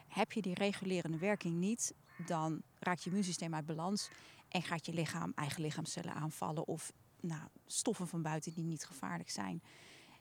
Heb 0.07 0.31
je 0.31 0.41
die 0.41 0.53
regulerende 0.53 1.17
werking 1.17 1.55
niet, 1.55 1.93
dan 2.25 2.61
raakt 2.79 3.03
je 3.03 3.09
immuunsysteem 3.09 3.55
uit 3.55 3.65
balans 3.65 4.09
en 4.47 4.63
gaat 4.63 4.85
je 4.85 4.93
lichaam 4.93 5.31
eigen 5.35 5.61
lichaamcellen 5.61 6.13
aanvallen 6.13 6.67
of 6.67 6.93
nou, 7.19 7.47
stoffen 7.65 8.07
van 8.07 8.21
buiten 8.21 8.53
die 8.53 8.63
niet 8.63 8.85
gevaarlijk 8.85 9.29
zijn. 9.29 9.61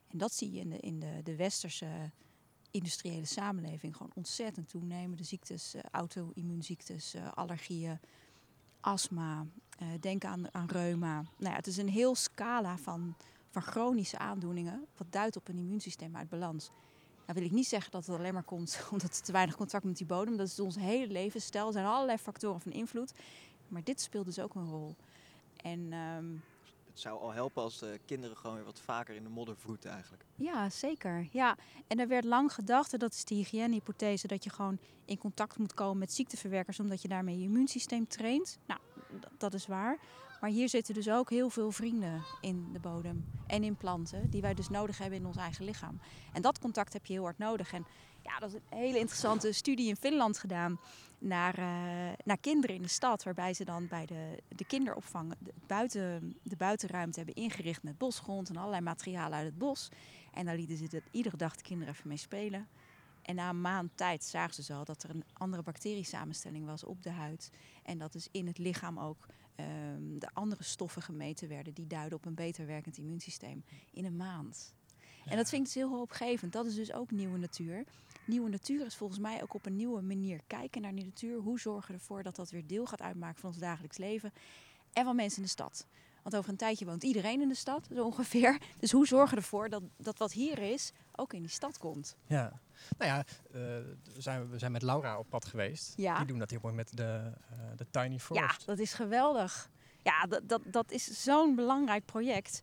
En 0.09 0.19
dat 0.19 0.33
zie 0.33 0.53
je 0.53 0.61
in 0.61 0.71
de, 0.71 0.79
in 0.79 0.99
de, 0.99 1.21
de 1.23 1.37
westerse 1.37 2.11
industriële 2.71 3.25
samenleving 3.25 3.97
gewoon 3.97 4.13
ontzettend 4.15 4.69
toenemen. 4.69 5.17
De 5.17 5.25
ziektes, 5.25 5.75
eh, 5.75 5.83
auto-immuunziektes, 5.91 7.15
eh, 7.15 7.33
allergieën, 7.33 7.99
astma, 8.81 9.47
eh, 9.79 9.89
denk 10.01 10.25
aan, 10.25 10.55
aan 10.55 10.67
reuma. 10.67 11.15
Nou 11.15 11.51
ja, 11.51 11.55
het 11.55 11.67
is 11.67 11.77
een 11.77 11.89
heel 11.89 12.15
scala 12.15 12.79
van, 12.79 13.17
van 13.51 13.63
chronische 13.63 14.19
aandoeningen, 14.19 14.87
wat 14.97 15.07
duidt 15.13 15.37
op 15.37 15.49
een 15.49 15.59
immuunsysteem 15.59 16.17
uit 16.17 16.29
balans. 16.29 16.71
Nou 17.27 17.41
wil 17.41 17.49
ik 17.49 17.55
niet 17.55 17.69
zeggen 17.69 17.91
dat 17.91 18.07
het 18.07 18.17
alleen 18.17 18.35
maar 18.35 18.43
komt 18.43 18.81
omdat 18.93 19.17
er 19.17 19.23
te 19.23 19.33
weinig 19.33 19.57
contact 19.57 19.85
met 19.85 19.97
die 19.97 20.07
bodem. 20.07 20.37
Dat 20.37 20.47
is 20.47 20.61
ons 20.61 20.77
hele 20.77 21.13
levensstijl. 21.13 21.67
Er 21.67 21.73
zijn 21.73 21.87
allerlei 21.87 22.19
factoren 22.19 22.61
van 22.61 22.73
invloed. 22.73 23.13
Maar 23.69 23.85
dit 23.85 24.01
speelt 24.01 24.25
dus 24.25 24.39
ook 24.39 24.55
een 24.55 24.71
rol. 24.71 24.97
En 25.57 25.93
ehm, 25.93 26.27
zou 26.99 27.21
al 27.21 27.33
helpen 27.33 27.63
als 27.63 27.79
de 27.79 28.01
kinderen 28.05 28.37
gewoon 28.37 28.57
weer 28.57 28.65
wat 28.65 28.81
vaker 28.81 29.15
in 29.15 29.23
de 29.23 29.29
modder 29.29 29.57
vroeten 29.57 29.91
eigenlijk. 29.91 30.25
Ja, 30.35 30.71
zeker. 30.71 31.29
Ja. 31.33 31.57
En 31.87 32.01
er 32.01 32.09
werd 32.09 32.25
lang 32.25 32.53
gedacht, 32.53 32.99
dat 32.99 33.13
is 33.13 33.25
de 33.25 33.35
hygiënehypothese, 33.35 34.27
dat 34.27 34.45
je 34.45 34.51
gewoon 34.51 34.79
in 35.05 35.19
contact 35.19 35.59
moet 35.59 35.75
komen 35.75 35.99
met 35.99 36.13
ziekteverwerkers, 36.13 36.81
omdat 36.81 37.03
je 37.03 37.09
daarmee 37.09 37.39
je 37.39 37.45
immuunsysteem 37.45 38.09
traint. 38.09 38.59
Nou, 38.67 38.81
dat 39.39 39.55
is 39.55 39.67
waar. 39.67 39.99
Maar 40.41 40.51
hier 40.51 40.69
zitten 40.69 40.95
dus 40.95 41.09
ook 41.09 41.31
heel 41.31 41.51
veel 41.51 41.71
vrienden 41.71 42.23
in 42.41 42.69
de 42.73 42.79
bodem 42.79 43.25
en 43.47 43.65
in 43.65 43.77
planten, 43.77 44.31
die 44.31 44.41
wij 44.41 44.55
dus 44.55 44.69
nodig 44.69 44.99
hebben 44.99 45.19
in 45.19 45.27
ons 45.27 45.37
eigen 45.37 45.65
lichaam. 45.65 46.01
En 46.33 46.43
dat 46.43 46.59
contact 46.59 46.93
heb 46.93 47.07
je 47.07 47.13
heel 47.13 47.23
hard 47.23 47.39
nodig. 47.39 47.73
En 47.73 47.87
ja, 48.23 48.39
dat 48.39 48.49
is 48.49 48.55
een 48.55 48.79
hele 48.79 48.99
interessante 48.99 49.53
studie 49.53 49.89
in 49.89 49.97
Finland 49.97 50.39
gedaan 50.39 50.81
naar, 51.19 51.59
eh, 51.59 52.15
naar 52.25 52.39
kinderen 52.41 52.77
in 52.77 52.83
de 52.83 52.89
stad, 52.89 53.23
waarbij 53.23 53.55
ze 53.55 53.65
dan 53.65 53.89
bij 53.89 54.07
de, 54.07 54.43
de 54.49 54.65
kinderopvang 54.65 55.35
de, 55.39 55.53
buiten, 55.67 56.37
de 56.43 56.57
buitenruimte 56.57 57.19
hebben 57.19 57.43
ingericht 57.43 57.83
met 57.83 57.99
bosgrond 57.99 58.49
en 58.49 58.57
allerlei 58.57 58.83
materialen 58.83 59.39
uit 59.39 59.47
het 59.47 59.59
bos. 59.59 59.89
En 60.33 60.45
daar 60.45 60.57
lieten 60.57 60.77
ze 60.77 61.03
iedere 61.11 61.37
dag 61.37 61.57
de 61.57 61.63
kinderen 61.63 61.95
even 61.95 62.09
mee 62.09 62.17
spelen. 62.17 62.69
En 63.23 63.35
na 63.35 63.49
een 63.49 63.61
maand 63.61 63.91
tijd 63.95 64.25
zagen 64.25 64.55
ze 64.55 64.63
zo 64.63 64.85
dat 64.85 65.03
er 65.03 65.11
een 65.11 65.25
andere 65.33 65.63
bacteriesamenstelling 65.63 66.67
was 66.67 66.85
op 66.85 67.03
de 67.03 67.11
huid. 67.11 67.51
En 67.83 67.99
dat 67.99 68.13
dus 68.13 68.29
in 68.31 68.47
het 68.47 68.59
lichaam 68.59 68.99
ook 68.99 69.27
ehm, 69.55 70.19
de 70.19 70.29
andere 70.33 70.63
stoffen 70.63 71.03
gemeten 71.03 71.49
werden 71.49 71.75
die 71.75 71.87
duiden 71.87 72.19
op 72.19 72.25
een 72.25 72.35
beter 72.35 72.67
werkend 72.67 72.97
immuunsysteem 72.97 73.65
in 73.93 74.05
een 74.05 74.17
maand. 74.17 74.73
En 75.25 75.37
dat 75.37 75.49
vind 75.49 75.61
ik 75.61 75.73
dus 75.73 75.83
heel 75.83 75.97
hoopgevend. 75.97 76.53
Dat 76.53 76.67
is 76.67 76.75
dus 76.75 76.93
ook 76.93 77.11
nieuwe 77.11 77.39
natuur. 77.39 77.85
Nieuwe 78.29 78.49
natuur 78.51 78.87
is 78.87 78.97
volgens 78.97 79.19
mij 79.19 79.43
ook 79.43 79.55
op 79.55 79.67
een 79.67 79.77
nieuwe 79.77 80.01
manier 80.01 80.41
kijken 80.47 80.83
naar 80.83 80.95
die 80.95 81.05
natuur. 81.05 81.39
Hoe 81.39 81.61
zorgen 81.61 81.95
we 81.95 81.99
ervoor 81.99 82.23
dat 82.23 82.37
dat 82.37 82.51
weer 82.51 82.67
deel 82.67 82.87
gaat 82.87 83.01
uitmaken 83.03 83.41
van 83.41 83.51
ons 83.51 83.59
dagelijks 83.59 83.97
leven 83.97 84.33
en 84.93 85.05
van 85.05 85.17
mensen 85.17 85.39
in 85.39 85.45
de 85.45 85.51
stad. 85.51 85.87
Want 86.23 86.37
over 86.37 86.51
een 86.51 86.57
tijdje 86.57 86.85
woont 86.85 87.03
iedereen 87.03 87.41
in 87.41 87.49
de 87.49 87.55
stad, 87.55 87.89
zo 87.95 88.05
ongeveer. 88.05 88.59
Dus 88.81 88.93
hoe 88.93 89.07
zorgen 89.07 89.35
we 89.37 89.43
ervoor 89.43 89.69
dat, 89.69 89.83
dat 89.97 90.19
wat 90.19 90.33
hier 90.33 90.59
is 90.59 90.93
ook 91.17 91.33
in 91.33 91.43
die 91.43 91.51
stad 91.51 91.79
komt? 91.79 92.17
Ja. 92.27 92.61
Nou 92.99 93.11
ja, 93.11 93.19
eh, 93.19 93.53
we, 94.15 94.21
zijn, 94.21 94.51
we 94.51 94.59
zijn 94.59 94.73
met 94.73 94.83
Laura 94.83 95.19
op 95.19 95.29
pad 95.29 95.45
geweest. 95.45 95.93
Ja. 95.97 96.17
Die 96.17 96.27
doen 96.27 96.39
dat 96.39 96.51
heel 96.51 96.61
mooi 96.63 96.75
met 96.75 96.97
de, 96.97 97.33
eh, 97.51 97.59
de 97.77 97.87
Tiny 97.91 98.13
Ja, 98.13 98.19
Forest. 98.19 98.67
dat 98.67 98.79
is 98.79 98.93
geweldig. 98.93 99.71
Ja, 100.03 100.23
dat, 100.23 100.49
dat, 100.49 100.63
dat 100.65 100.91
is 100.91 101.23
zo'n 101.23 101.55
belangrijk 101.55 102.05
project. 102.05 102.63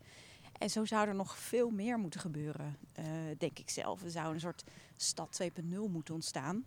En 0.58 0.70
zo 0.70 0.86
zou 0.86 1.08
er 1.08 1.16
nog 1.16 1.38
veel 1.38 1.70
meer 1.70 1.98
moeten 1.98 2.20
gebeuren, 2.20 2.78
eh, 2.94 3.06
denk 3.38 3.60
ik 3.60 3.70
zelf. 3.70 4.04
Er 4.04 4.12
zou 4.12 4.34
een 4.34 4.40
soort 4.40 4.64
stad 4.96 5.32
2.0 5.32 5.90
moeten 5.90 6.14
ontstaan. 6.14 6.66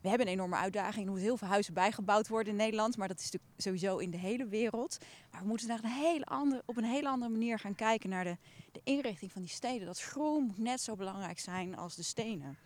We 0.00 0.08
hebben 0.08 0.26
een 0.26 0.32
enorme 0.32 0.56
uitdaging. 0.56 1.04
Er 1.04 1.10
moeten 1.10 1.26
heel 1.26 1.36
veel 1.36 1.48
huizen 1.48 1.74
bijgebouwd 1.74 2.28
worden 2.28 2.52
in 2.52 2.58
Nederland. 2.58 2.96
Maar 2.96 3.08
dat 3.08 3.18
is 3.18 3.24
natuurlijk 3.24 3.52
sowieso 3.56 3.96
in 3.96 4.10
de 4.10 4.16
hele 4.16 4.46
wereld. 4.46 4.98
Maar 5.30 5.40
we 5.40 5.46
moeten 5.46 5.68
naar 5.68 5.84
een 5.84 5.90
hele 5.90 6.24
andere, 6.24 6.62
op 6.66 6.76
een 6.76 6.84
hele 6.84 7.08
andere 7.08 7.30
manier 7.30 7.58
gaan 7.58 7.74
kijken 7.74 8.10
naar 8.10 8.24
de, 8.24 8.36
de 8.72 8.80
inrichting 8.84 9.32
van 9.32 9.42
die 9.42 9.50
steden. 9.50 9.86
Dat 9.86 10.00
groen 10.00 10.44
moet 10.44 10.58
net 10.58 10.80
zo 10.80 10.96
belangrijk 10.96 11.38
zijn 11.38 11.76
als 11.76 11.94
de 11.94 12.02
stenen. 12.02 12.56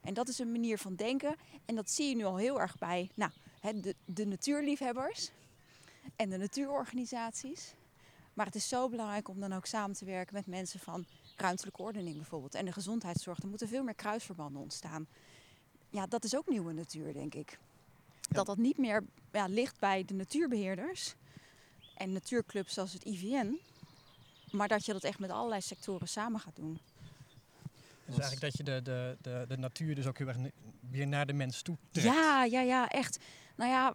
En 0.00 0.14
dat 0.14 0.28
is 0.28 0.38
een 0.38 0.52
manier 0.52 0.78
van 0.78 0.94
denken. 0.94 1.36
En 1.64 1.74
dat 1.74 1.90
zie 1.90 2.08
je 2.08 2.16
nu 2.16 2.24
al 2.24 2.36
heel 2.36 2.60
erg 2.60 2.78
bij 2.78 3.10
nou, 3.14 3.30
de, 3.60 3.94
de 4.04 4.26
natuurliefhebbers 4.26 5.30
en 6.16 6.30
de 6.30 6.36
natuurorganisaties. 6.36 7.74
Maar 8.40 8.48
het 8.48 8.58
is 8.58 8.68
zo 8.68 8.88
belangrijk 8.88 9.28
om 9.28 9.40
dan 9.40 9.52
ook 9.52 9.66
samen 9.66 9.96
te 9.96 10.04
werken 10.04 10.34
met 10.34 10.46
mensen 10.46 10.80
van 10.80 11.06
ruimtelijke 11.36 11.82
ordening 11.82 12.16
bijvoorbeeld. 12.16 12.54
En 12.54 12.64
de 12.64 12.72
gezondheidszorg. 12.72 13.38
Er 13.38 13.48
moeten 13.48 13.68
veel 13.68 13.82
meer 13.82 13.94
kruisverbanden 13.94 14.62
ontstaan. 14.62 15.06
Ja, 15.90 16.06
dat 16.06 16.24
is 16.24 16.36
ook 16.36 16.48
nieuwe 16.48 16.72
natuur, 16.72 17.12
denk 17.12 17.34
ik. 17.34 17.58
Dat 18.20 18.46
dat 18.46 18.56
niet 18.56 18.78
meer 18.78 19.04
ja, 19.32 19.46
ligt 19.46 19.78
bij 19.78 20.04
de 20.04 20.14
natuurbeheerders 20.14 21.14
en 21.94 22.12
natuurclubs 22.12 22.74
zoals 22.74 22.92
het 22.92 23.04
IVN. 23.04 23.60
Maar 24.50 24.68
dat 24.68 24.84
je 24.84 24.92
dat 24.92 25.04
echt 25.04 25.18
met 25.18 25.30
allerlei 25.30 25.60
sectoren 25.60 26.08
samen 26.08 26.40
gaat 26.40 26.56
doen. 26.56 26.80
Dus 28.04 28.18
eigenlijk 28.18 28.40
dat 28.40 28.56
je 28.56 28.62
de, 28.62 28.82
de, 28.82 29.16
de, 29.20 29.44
de 29.48 29.56
natuur 29.56 29.94
dus 29.94 30.06
ook 30.06 30.18
heel 30.18 30.28
erg 30.28 30.36
weer 30.90 31.06
naar 31.06 31.26
de 31.26 31.32
mens 31.32 31.62
toe 31.62 31.76
trekt. 31.90 32.06
Ja, 32.06 32.44
ja, 32.44 32.60
ja, 32.60 32.88
echt. 32.88 33.18
Nou 33.56 33.70
ja, 33.70 33.94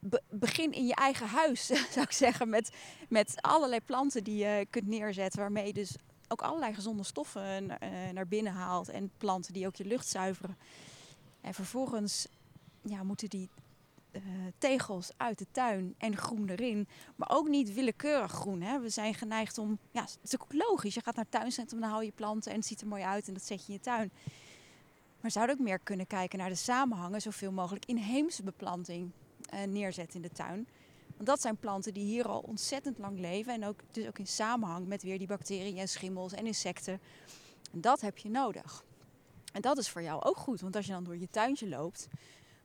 be- 0.00 0.22
begin 0.30 0.72
in 0.72 0.86
je 0.86 0.94
eigen 0.94 1.26
huis, 1.26 1.66
zou 1.92 2.00
ik 2.00 2.12
zeggen. 2.12 2.48
Met, 2.48 2.70
met 3.08 3.34
allerlei 3.40 3.80
planten 3.80 4.24
die 4.24 4.36
je 4.36 4.66
kunt 4.70 4.86
neerzetten. 4.86 5.40
Waarmee 5.40 5.66
je 5.66 5.72
dus 5.72 5.96
ook 6.28 6.42
allerlei 6.42 6.74
gezonde 6.74 7.02
stoffen 7.02 7.80
eh, 7.80 7.90
naar 8.12 8.28
binnen 8.28 8.52
haalt. 8.52 8.88
En 8.88 9.10
planten 9.16 9.52
die 9.52 9.66
ook 9.66 9.76
je 9.76 9.84
lucht 9.84 10.08
zuiveren. 10.08 10.58
En 11.40 11.54
vervolgens 11.54 12.26
ja, 12.82 13.02
moeten 13.02 13.28
die 13.28 13.50
eh, 14.10 14.22
tegels 14.58 15.10
uit 15.16 15.38
de 15.38 15.46
tuin 15.50 15.94
en 15.98 16.16
groen 16.16 16.48
erin. 16.48 16.88
Maar 17.16 17.30
ook 17.30 17.48
niet 17.48 17.74
willekeurig 17.74 18.32
groen. 18.32 18.60
Hè. 18.60 18.80
We 18.80 18.88
zijn 18.88 19.14
geneigd 19.14 19.58
om... 19.58 19.78
Ja, 19.90 20.02
het 20.02 20.18
is 20.22 20.40
ook 20.40 20.52
logisch. 20.52 20.94
Je 20.94 21.02
gaat 21.02 21.14
naar 21.14 21.24
het 21.30 21.40
tuincentrum, 21.40 21.80
dan 21.80 21.90
hou 21.90 22.04
je 22.04 22.12
planten 22.12 22.52
en 22.52 22.58
het 22.58 22.66
ziet 22.66 22.80
er 22.80 22.86
mooi 22.86 23.02
uit. 23.02 23.28
En 23.28 23.34
dat 23.34 23.44
zet 23.44 23.60
je 23.60 23.66
in 23.66 23.72
je 23.72 23.80
tuin. 23.80 24.12
Maar 25.20 25.30
zouden 25.30 25.56
ook 25.56 25.64
meer 25.64 25.78
kunnen 25.78 26.06
kijken 26.06 26.38
naar 26.38 26.48
de 26.48 26.54
samenhangen, 26.54 27.20
zoveel 27.20 27.52
mogelijk 27.52 27.84
inheemse 27.84 28.42
beplanting 28.42 29.12
eh, 29.50 29.62
neerzetten 29.62 30.22
in 30.22 30.28
de 30.28 30.34
tuin. 30.34 30.68
Want 31.16 31.26
dat 31.28 31.40
zijn 31.40 31.56
planten 31.56 31.94
die 31.94 32.04
hier 32.04 32.28
al 32.28 32.40
ontzettend 32.40 32.98
lang 32.98 33.18
leven 33.18 33.54
en 33.54 33.64
ook, 33.64 33.80
dus 33.90 34.06
ook 34.06 34.18
in 34.18 34.26
samenhang 34.26 34.86
met 34.86 35.02
weer 35.02 35.18
die 35.18 35.26
bacteriën 35.26 35.78
en 35.78 35.88
schimmels 35.88 36.32
en 36.32 36.46
insecten. 36.46 37.00
En 37.72 37.80
dat 37.80 38.00
heb 38.00 38.18
je 38.18 38.30
nodig. 38.30 38.84
En 39.52 39.60
dat 39.60 39.78
is 39.78 39.88
voor 39.88 40.02
jou 40.02 40.22
ook 40.22 40.36
goed, 40.36 40.60
want 40.60 40.76
als 40.76 40.86
je 40.86 40.92
dan 40.92 41.04
door 41.04 41.16
je 41.16 41.30
tuintje 41.30 41.68
loopt, 41.68 42.08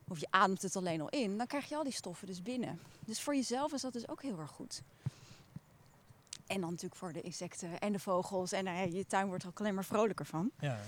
of 0.08 0.18
je 0.18 0.26
ademt 0.30 0.62
het 0.62 0.76
alleen 0.76 1.00
al 1.00 1.08
in, 1.08 1.36
dan 1.38 1.46
krijg 1.46 1.68
je 1.68 1.76
al 1.76 1.84
die 1.84 1.92
stoffen 1.92 2.26
dus 2.26 2.42
binnen. 2.42 2.80
Dus 3.06 3.20
voor 3.20 3.34
jezelf 3.34 3.72
is 3.72 3.80
dat 3.80 3.92
dus 3.92 4.08
ook 4.08 4.22
heel 4.22 4.38
erg 4.38 4.50
goed. 4.50 4.82
En 6.46 6.60
dan 6.60 6.70
natuurlijk 6.70 6.96
voor 6.96 7.12
de 7.12 7.20
insecten 7.20 7.80
en 7.80 7.92
de 7.92 7.98
vogels. 7.98 8.52
En 8.52 8.64
nou 8.64 8.76
ja, 8.76 8.96
je 8.96 9.06
tuin 9.06 9.26
wordt 9.26 9.42
er 9.42 9.48
ook 9.48 9.60
alleen 9.60 9.74
maar 9.74 9.84
vrolijker 9.84 10.26
van. 10.26 10.50
Ja. 10.58 10.80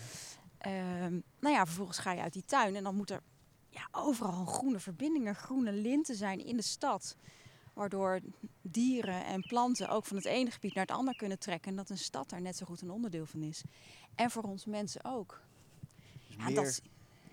Ehm, 0.59 1.21
nou 1.39 1.55
ja, 1.55 1.67
vervolgens 1.67 1.99
ga 1.99 2.13
je 2.13 2.21
uit 2.21 2.33
die 2.33 2.45
tuin 2.45 2.77
en 2.77 2.83
dan 2.83 2.95
moet 2.95 3.11
er 3.11 3.23
ja, 3.77 3.89
overal 3.91 4.45
groene 4.45 4.81
verbindingen, 4.81 5.35
groene 5.35 5.73
linten 5.73 6.15
zijn 6.15 6.45
in 6.45 6.57
de 6.57 6.63
stad. 6.63 7.17
Waardoor 7.73 8.21
dieren 8.63 9.25
en 9.25 9.43
planten 9.43 9.89
ook 9.89 10.05
van 10.05 10.17
het 10.17 10.27
ene 10.27 10.51
gebied 10.51 10.75
naar 10.75 10.87
het 10.87 10.97
andere 10.97 11.17
kunnen 11.17 11.39
trekken. 11.39 11.71
En 11.71 11.77
dat 11.77 11.91
een 11.91 11.99
stad 11.99 12.31
daar 12.31 12.41
net 12.41 12.57
zo 12.57 12.67
goed 12.67 12.81
een 12.81 12.91
onderdeel 12.91 13.27
van 13.27 13.43
is. 13.43 13.63
En 14.15 14.31
voor 14.31 14.43
ons 14.43 14.65
mensen 14.65 15.05
ook. 15.05 15.43
Dus 16.27 16.37
Ja, 16.37 16.45
meer, 16.45 16.55
dat 16.55 16.83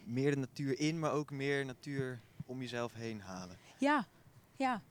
meer 0.04 0.32
de 0.32 0.38
natuur 0.38 0.80
in, 0.80 1.00
maar 1.00 1.12
ook 1.12 1.32
meer 1.32 1.66
natuur 1.66 2.22
om 2.46 2.60
jezelf 2.60 2.94
heen 2.94 3.22
halen. 3.22 3.58
ja, 3.78 4.08
ja. 4.56 4.82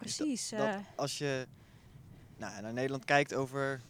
Dus 0.00 0.16
Precies. 0.16 0.48
Dat 0.48 0.60
eh, 0.60 0.76
als 0.96 1.18
je 1.18 1.46
nou, 2.36 2.62
naar 2.62 2.72
Nederland 2.72 3.04
kijkt 3.04 3.34
over 3.34 3.80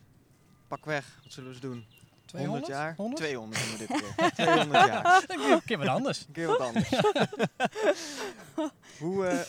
pakweg, 0.69 1.21
wat 1.23 1.33
zullen 1.33 1.49
we 1.49 1.55
eens 1.55 1.65
doen? 1.65 2.00
100 2.33 2.67
jaar? 2.67 2.95
100? 2.97 3.23
200 3.23 3.63
doen 3.63 3.73
we 3.73 3.79
dit 3.79 3.87
keer. 4.17 4.33
200 4.47 4.87
jaar. 4.87 5.25
Een 5.29 5.63
keer 5.65 5.79
wat 5.79 5.87
anders. 5.89 6.21
Een 6.27 6.33
keer 6.33 6.47
wat 6.47 6.61
anders. 6.61 6.89
hoe, 8.99 9.27
eh, 9.27 9.41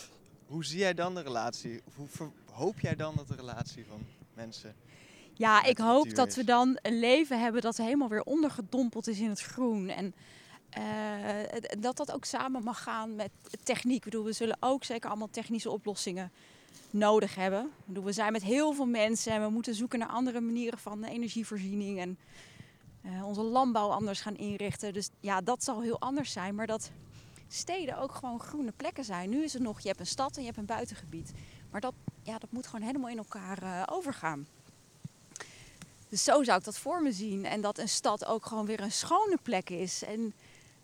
hoe 0.46 0.64
zie 0.64 0.78
jij 0.78 0.94
dan 0.94 1.14
de 1.14 1.22
relatie? 1.22 1.80
Of 1.84 1.96
hoe 1.96 2.08
ver- 2.08 2.32
hoop 2.50 2.80
jij 2.80 2.96
dan 2.96 3.14
dat 3.16 3.28
de 3.28 3.34
relatie 3.34 3.84
van 3.88 4.06
mensen... 4.34 4.74
Ja, 5.34 5.60
met 5.60 5.70
ik 5.70 5.78
hoop 5.78 6.14
dat 6.14 6.28
is. 6.28 6.36
we 6.36 6.44
dan 6.44 6.78
een 6.82 6.98
leven 6.98 7.40
hebben 7.40 7.62
dat 7.62 7.76
helemaal 7.76 8.08
weer 8.08 8.22
ondergedompeld 8.22 9.06
is 9.08 9.18
in 9.18 9.28
het 9.28 9.40
groen. 9.40 9.88
En 9.88 10.14
eh, 10.70 10.82
dat 11.78 11.96
dat 11.96 12.12
ook 12.12 12.24
samen 12.24 12.64
mag 12.64 12.82
gaan 12.82 13.16
met 13.16 13.30
techniek. 13.62 13.96
Ik 13.96 14.04
bedoel, 14.04 14.24
we 14.24 14.32
zullen 14.32 14.56
ook 14.60 14.84
zeker 14.84 15.08
allemaal 15.08 15.30
technische 15.30 15.70
oplossingen 15.70 16.32
nodig 16.90 17.34
hebben. 17.34 17.64
Ik 17.64 17.86
bedoel, 17.86 18.04
we 18.04 18.12
zijn 18.12 18.32
met 18.32 18.42
heel 18.42 18.72
veel 18.72 18.86
mensen 18.86 19.32
en 19.32 19.42
we 19.42 19.48
moeten 19.48 19.74
zoeken 19.74 19.98
naar 19.98 20.08
andere 20.08 20.40
manieren 20.40 20.78
van 20.78 21.04
energievoorziening. 21.04 22.00
En 22.00 22.18
eh, 23.02 23.26
onze 23.26 23.42
landbouw 23.42 23.88
anders 23.88 24.20
gaan 24.20 24.36
inrichten. 24.36 24.92
Dus 24.92 25.08
ja, 25.20 25.40
dat 25.40 25.64
zal 25.64 25.80
heel 25.80 26.00
anders 26.00 26.32
zijn. 26.32 26.54
Maar 26.54 26.66
dat 26.66 26.90
steden 27.48 27.98
ook 27.98 28.14
gewoon 28.14 28.40
groene 28.40 28.72
plekken 28.72 29.04
zijn. 29.04 29.30
Nu 29.30 29.44
is 29.44 29.52
het 29.52 29.62
nog, 29.62 29.80
je 29.80 29.88
hebt 29.88 30.00
een 30.00 30.06
stad 30.06 30.34
en 30.34 30.40
je 30.40 30.46
hebt 30.46 30.58
een 30.58 30.66
buitengebied. 30.66 31.32
Maar 31.70 31.80
dat, 31.80 31.94
ja, 32.22 32.38
dat 32.38 32.52
moet 32.52 32.66
gewoon 32.66 32.86
helemaal 32.86 33.10
in 33.10 33.18
elkaar 33.18 33.62
eh, 33.62 33.82
overgaan. 33.86 34.46
Dus 36.08 36.24
zo 36.24 36.42
zou 36.42 36.58
ik 36.58 36.64
dat 36.64 36.78
voor 36.78 37.02
me 37.02 37.12
zien. 37.12 37.44
En 37.44 37.60
dat 37.60 37.78
een 37.78 37.88
stad 37.88 38.24
ook 38.24 38.46
gewoon 38.46 38.66
weer 38.66 38.80
een 38.80 38.92
schone 38.92 39.38
plek 39.42 39.70
is. 39.70 40.02
En 40.04 40.34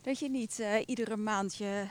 dat 0.02 0.18
je 0.18 0.30
niet 0.30 0.60
eh, 0.60 0.82
iedere 0.86 1.16
maand 1.16 1.54
je, 1.56 1.86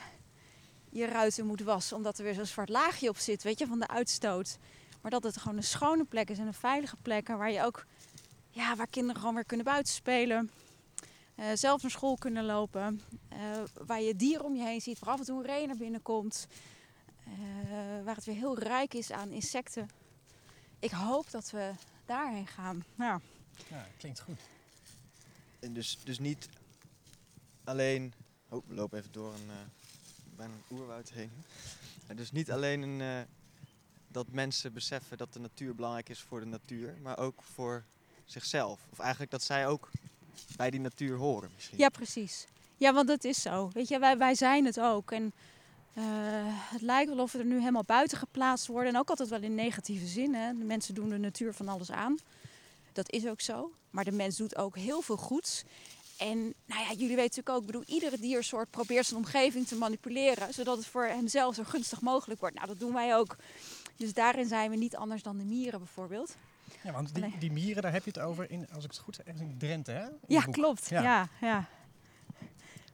je 0.90 1.06
ruiten 1.06 1.46
moet 1.46 1.62
wassen 1.62 1.96
omdat 1.96 2.18
er 2.18 2.24
weer 2.24 2.34
zo'n 2.34 2.46
zwart 2.46 2.68
laagje 2.68 3.08
op 3.08 3.16
zit, 3.16 3.42
weet 3.42 3.58
je, 3.58 3.66
van 3.66 3.78
de 3.78 3.88
uitstoot. 3.88 4.58
Maar 5.00 5.10
dat 5.10 5.22
het 5.22 5.36
gewoon 5.36 5.56
een 5.56 5.62
schone 5.62 6.04
plek 6.04 6.30
is 6.30 6.38
en 6.38 6.46
een 6.46 6.54
veilige 6.54 6.96
plek. 7.02 7.28
Waar 7.28 7.50
je 7.50 7.64
ook, 7.64 7.86
ja, 8.58 8.76
waar 8.76 8.86
kinderen 8.86 9.16
gewoon 9.20 9.34
weer 9.34 9.44
kunnen 9.44 9.66
buitenspelen. 9.66 10.50
eh 11.34 11.46
zelf 11.54 11.82
naar 11.82 11.90
school 11.90 12.16
kunnen 12.16 12.44
lopen. 12.44 13.00
eh, 13.28 13.38
waar 13.86 14.00
je 14.00 14.16
dieren 14.16 14.44
om 14.44 14.54
je 14.56 14.62
heen 14.62 14.80
ziet, 14.80 14.98
waar 14.98 15.10
af 15.14 15.18
en 15.18 15.24
toe 15.26 15.38
een 15.40 15.46
ree 15.46 15.66
naar 15.66 15.76
binnen 15.76 16.02
komt. 16.02 16.46
eh, 17.24 18.04
waar 18.04 18.14
het 18.14 18.24
weer 18.24 18.34
heel 18.34 18.58
rijk 18.58 18.94
is 18.94 19.10
aan 19.12 19.30
insecten. 19.30 19.88
Ik 20.78 20.90
hoop 20.90 21.30
dat 21.30 21.50
we 21.50 21.72
daarheen 22.06 22.46
gaan. 22.46 22.84
Ja. 22.94 23.20
Ja, 23.70 23.86
klinkt 23.98 24.20
goed. 24.20 24.40
En 25.60 25.72
dus, 25.72 25.98
dus 26.04 26.18
niet 26.18 26.48
alleen... 27.64 28.12
Oh, 28.48 28.62
we 28.66 28.74
lopen 28.74 28.98
even 28.98 29.12
door 29.12 29.32
een, 29.34 29.50
eh, 29.50 29.56
bijna 30.36 30.52
een 30.52 30.76
oerwoud 30.76 31.10
heen. 31.10 31.30
En 32.06 32.16
dus 32.16 32.32
niet 32.32 32.50
alleen 32.50 32.82
een, 32.82 33.00
eh, 33.00 33.20
dat 34.08 34.26
mensen 34.30 34.72
beseffen 34.72 35.18
dat 35.18 35.32
de 35.32 35.38
natuur 35.40 35.74
belangrijk 35.74 36.08
is 36.08 36.20
voor 36.20 36.40
de 36.40 36.46
natuur, 36.46 36.96
maar 37.02 37.18
ook 37.18 37.42
voor 37.42 37.84
zichzelf. 38.30 38.80
Of 38.90 38.98
eigenlijk 38.98 39.30
dat 39.30 39.42
zij 39.42 39.66
ook 39.66 39.90
bij 40.56 40.70
die 40.70 40.80
natuur 40.80 41.16
horen 41.16 41.50
misschien. 41.54 41.78
Ja, 41.78 41.88
precies. 41.88 42.46
Ja, 42.76 42.92
want 42.92 43.08
dat 43.08 43.24
is 43.24 43.42
zo. 43.42 43.70
Weet 43.72 43.88
je, 43.88 43.98
wij, 43.98 44.18
wij 44.18 44.34
zijn 44.34 44.64
het 44.64 44.80
ook. 44.80 45.10
En 45.10 45.32
eh, 45.94 46.04
het 46.46 46.82
lijkt 46.82 47.10
wel 47.10 47.22
of 47.22 47.32
we 47.32 47.38
er 47.38 47.44
nu 47.44 47.58
helemaal 47.58 47.84
buiten 47.86 48.18
geplaatst 48.18 48.66
worden. 48.66 48.92
En 48.92 48.98
ook 48.98 49.10
altijd 49.10 49.28
wel 49.28 49.42
in 49.42 49.54
negatieve 49.54 50.06
zin. 50.06 50.34
Hè. 50.34 50.58
De 50.58 50.64
mensen 50.64 50.94
doen 50.94 51.08
de 51.08 51.18
natuur 51.18 51.54
van 51.54 51.68
alles 51.68 51.90
aan. 51.90 52.16
Dat 52.92 53.10
is 53.10 53.26
ook 53.26 53.40
zo. 53.40 53.72
Maar 53.90 54.04
de 54.04 54.12
mens 54.12 54.36
doet 54.36 54.56
ook 54.56 54.76
heel 54.76 55.00
veel 55.00 55.16
goeds. 55.16 55.64
En 56.18 56.54
nou 56.66 56.80
ja, 56.80 56.88
jullie 56.88 57.16
weten 57.16 57.22
natuurlijk 57.22 57.48
ook, 57.48 57.60
ik 57.60 57.66
bedoel, 57.66 57.82
iedere 57.86 58.18
diersoort 58.18 58.70
probeert 58.70 59.06
zijn 59.06 59.20
omgeving 59.20 59.66
te 59.66 59.76
manipuleren, 59.76 60.54
zodat 60.54 60.76
het 60.76 60.86
voor 60.86 61.04
hemzelf 61.04 61.54
zo 61.54 61.62
gunstig 61.64 62.00
mogelijk 62.00 62.40
wordt. 62.40 62.54
Nou, 62.54 62.66
dat 62.66 62.78
doen 62.78 62.92
wij 62.92 63.16
ook. 63.16 63.36
Dus 63.96 64.12
daarin 64.12 64.46
zijn 64.46 64.70
we 64.70 64.76
niet 64.76 64.96
anders 64.96 65.22
dan 65.22 65.36
de 65.36 65.44
mieren 65.44 65.78
bijvoorbeeld. 65.78 66.36
Ja, 66.82 66.92
want 66.92 67.14
die, 67.14 67.38
die 67.38 67.52
mieren, 67.52 67.82
daar 67.82 67.92
heb 67.92 68.04
je 68.04 68.10
het 68.10 68.18
over 68.18 68.50
in, 68.50 68.70
als 68.70 68.84
ik 68.84 68.90
het 68.90 69.00
goed 69.00 69.14
zeg, 69.14 69.26
in 69.26 69.58
Drenthe, 69.58 69.92
hè? 69.92 70.04
In 70.04 70.16
Ja, 70.26 70.42
klopt. 70.42 70.88
Ja. 70.88 71.02
Ja. 71.02 71.28
Ja, 71.40 71.68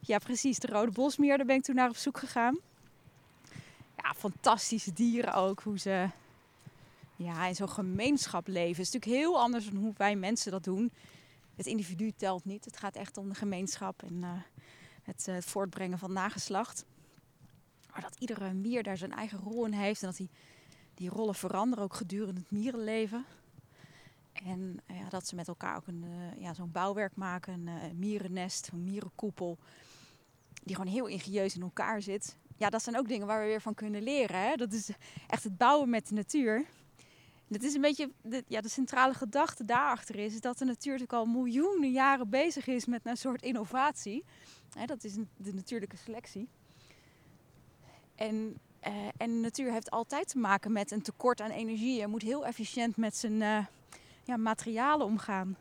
ja. 0.00 0.18
precies. 0.18 0.58
De 0.58 0.66
rode 0.66 0.92
bosmier, 0.92 1.36
daar 1.36 1.46
ben 1.46 1.56
ik 1.56 1.62
toen 1.62 1.74
naar 1.74 1.88
op 1.88 1.96
zoek 1.96 2.18
gegaan. 2.18 2.58
Ja, 3.96 4.14
fantastische 4.16 4.92
dieren 4.92 5.34
ook. 5.34 5.62
Hoe 5.62 5.78
ze 5.78 6.08
ja, 7.16 7.46
in 7.46 7.54
zo'n 7.54 7.68
gemeenschap 7.68 8.46
leven. 8.46 8.82
Het 8.82 8.86
is 8.86 8.92
natuurlijk 8.92 9.22
heel 9.22 9.40
anders 9.40 9.64
dan 9.64 9.76
hoe 9.76 9.92
wij 9.96 10.16
mensen 10.16 10.50
dat 10.50 10.64
doen. 10.64 10.92
Het 11.56 11.66
individu 11.66 12.12
telt 12.16 12.44
niet. 12.44 12.64
Het 12.64 12.76
gaat 12.76 12.96
echt 12.96 13.16
om 13.16 13.28
de 13.28 13.34
gemeenschap 13.34 14.02
en 14.02 14.22
eh, 14.22 14.30
het, 15.02 15.28
eh, 15.28 15.34
het 15.34 15.44
voortbrengen 15.44 15.98
van 15.98 16.12
nageslacht. 16.12 16.84
Maar 17.92 18.02
dat 18.02 18.16
iedere 18.18 18.52
mier 18.52 18.82
daar 18.82 18.96
zijn 18.96 19.12
eigen 19.12 19.38
rol 19.38 19.64
in 19.64 19.72
heeft. 19.72 20.00
En 20.00 20.08
dat 20.08 20.16
die, 20.16 20.30
die 20.94 21.08
rollen 21.08 21.34
veranderen 21.34 21.84
ook 21.84 21.94
gedurende 21.94 22.40
het 22.40 22.50
mierenleven. 22.50 23.24
En 24.34 24.80
eh, 24.86 24.98
ja, 24.98 25.08
dat 25.08 25.26
ze 25.26 25.34
met 25.34 25.48
elkaar 25.48 25.76
ook 25.76 25.86
een, 25.86 26.04
eh, 26.04 26.40
ja, 26.40 26.54
zo'n 26.54 26.72
bouwwerk 26.72 27.16
maken, 27.16 27.52
een 27.52 27.68
eh, 27.68 27.90
mierennest, 27.94 28.70
een 28.72 28.84
mierenkoepel, 28.84 29.58
die 30.62 30.76
gewoon 30.76 30.92
heel 30.92 31.06
ingenieus 31.06 31.54
in 31.54 31.62
elkaar 31.62 32.02
zit. 32.02 32.36
Ja, 32.56 32.70
dat 32.70 32.82
zijn 32.82 32.98
ook 32.98 33.08
dingen 33.08 33.26
waar 33.26 33.40
we 33.40 33.46
weer 33.46 33.60
van 33.60 33.74
kunnen 33.74 34.02
leren. 34.02 34.40
Hè? 34.40 34.54
Dat 34.54 34.72
is 34.72 34.90
echt 35.28 35.44
het 35.44 35.56
bouwen 35.56 35.90
met 35.90 36.08
de 36.08 36.14
natuur. 36.14 36.56
En 36.56 37.60
Dat 37.60 37.62
is 37.62 37.74
een 37.74 37.80
beetje 37.80 38.10
de, 38.22 38.44
ja, 38.48 38.60
de 38.60 38.68
centrale 38.68 39.14
gedachte 39.14 39.64
daarachter 39.64 40.16
is, 40.16 40.40
dat 40.40 40.58
de 40.58 40.64
natuur 40.64 40.92
natuurlijk 40.92 41.12
al 41.12 41.26
miljoenen 41.26 41.90
jaren 41.90 42.28
bezig 42.28 42.66
is 42.66 42.86
met 42.86 43.06
een 43.06 43.16
soort 43.16 43.42
innovatie. 43.42 44.24
Hè, 44.78 44.86
dat 44.86 45.04
is 45.04 45.14
de 45.36 45.54
natuurlijke 45.54 45.96
selectie. 45.96 46.48
En, 48.14 48.58
en 49.16 49.30
de 49.34 49.40
natuur 49.40 49.72
heeft 49.72 49.90
altijd 49.90 50.28
te 50.28 50.38
maken 50.38 50.72
met 50.72 50.90
een 50.90 51.02
tekort 51.02 51.40
aan 51.40 51.50
energie. 51.50 52.00
Je 52.00 52.06
moet 52.06 52.22
heel 52.22 52.46
efficiënt 52.46 52.96
met 52.96 53.16
zijn 53.16 53.66
ja, 54.24 54.36
materialen 54.36 55.06
omgaan. 55.06 55.56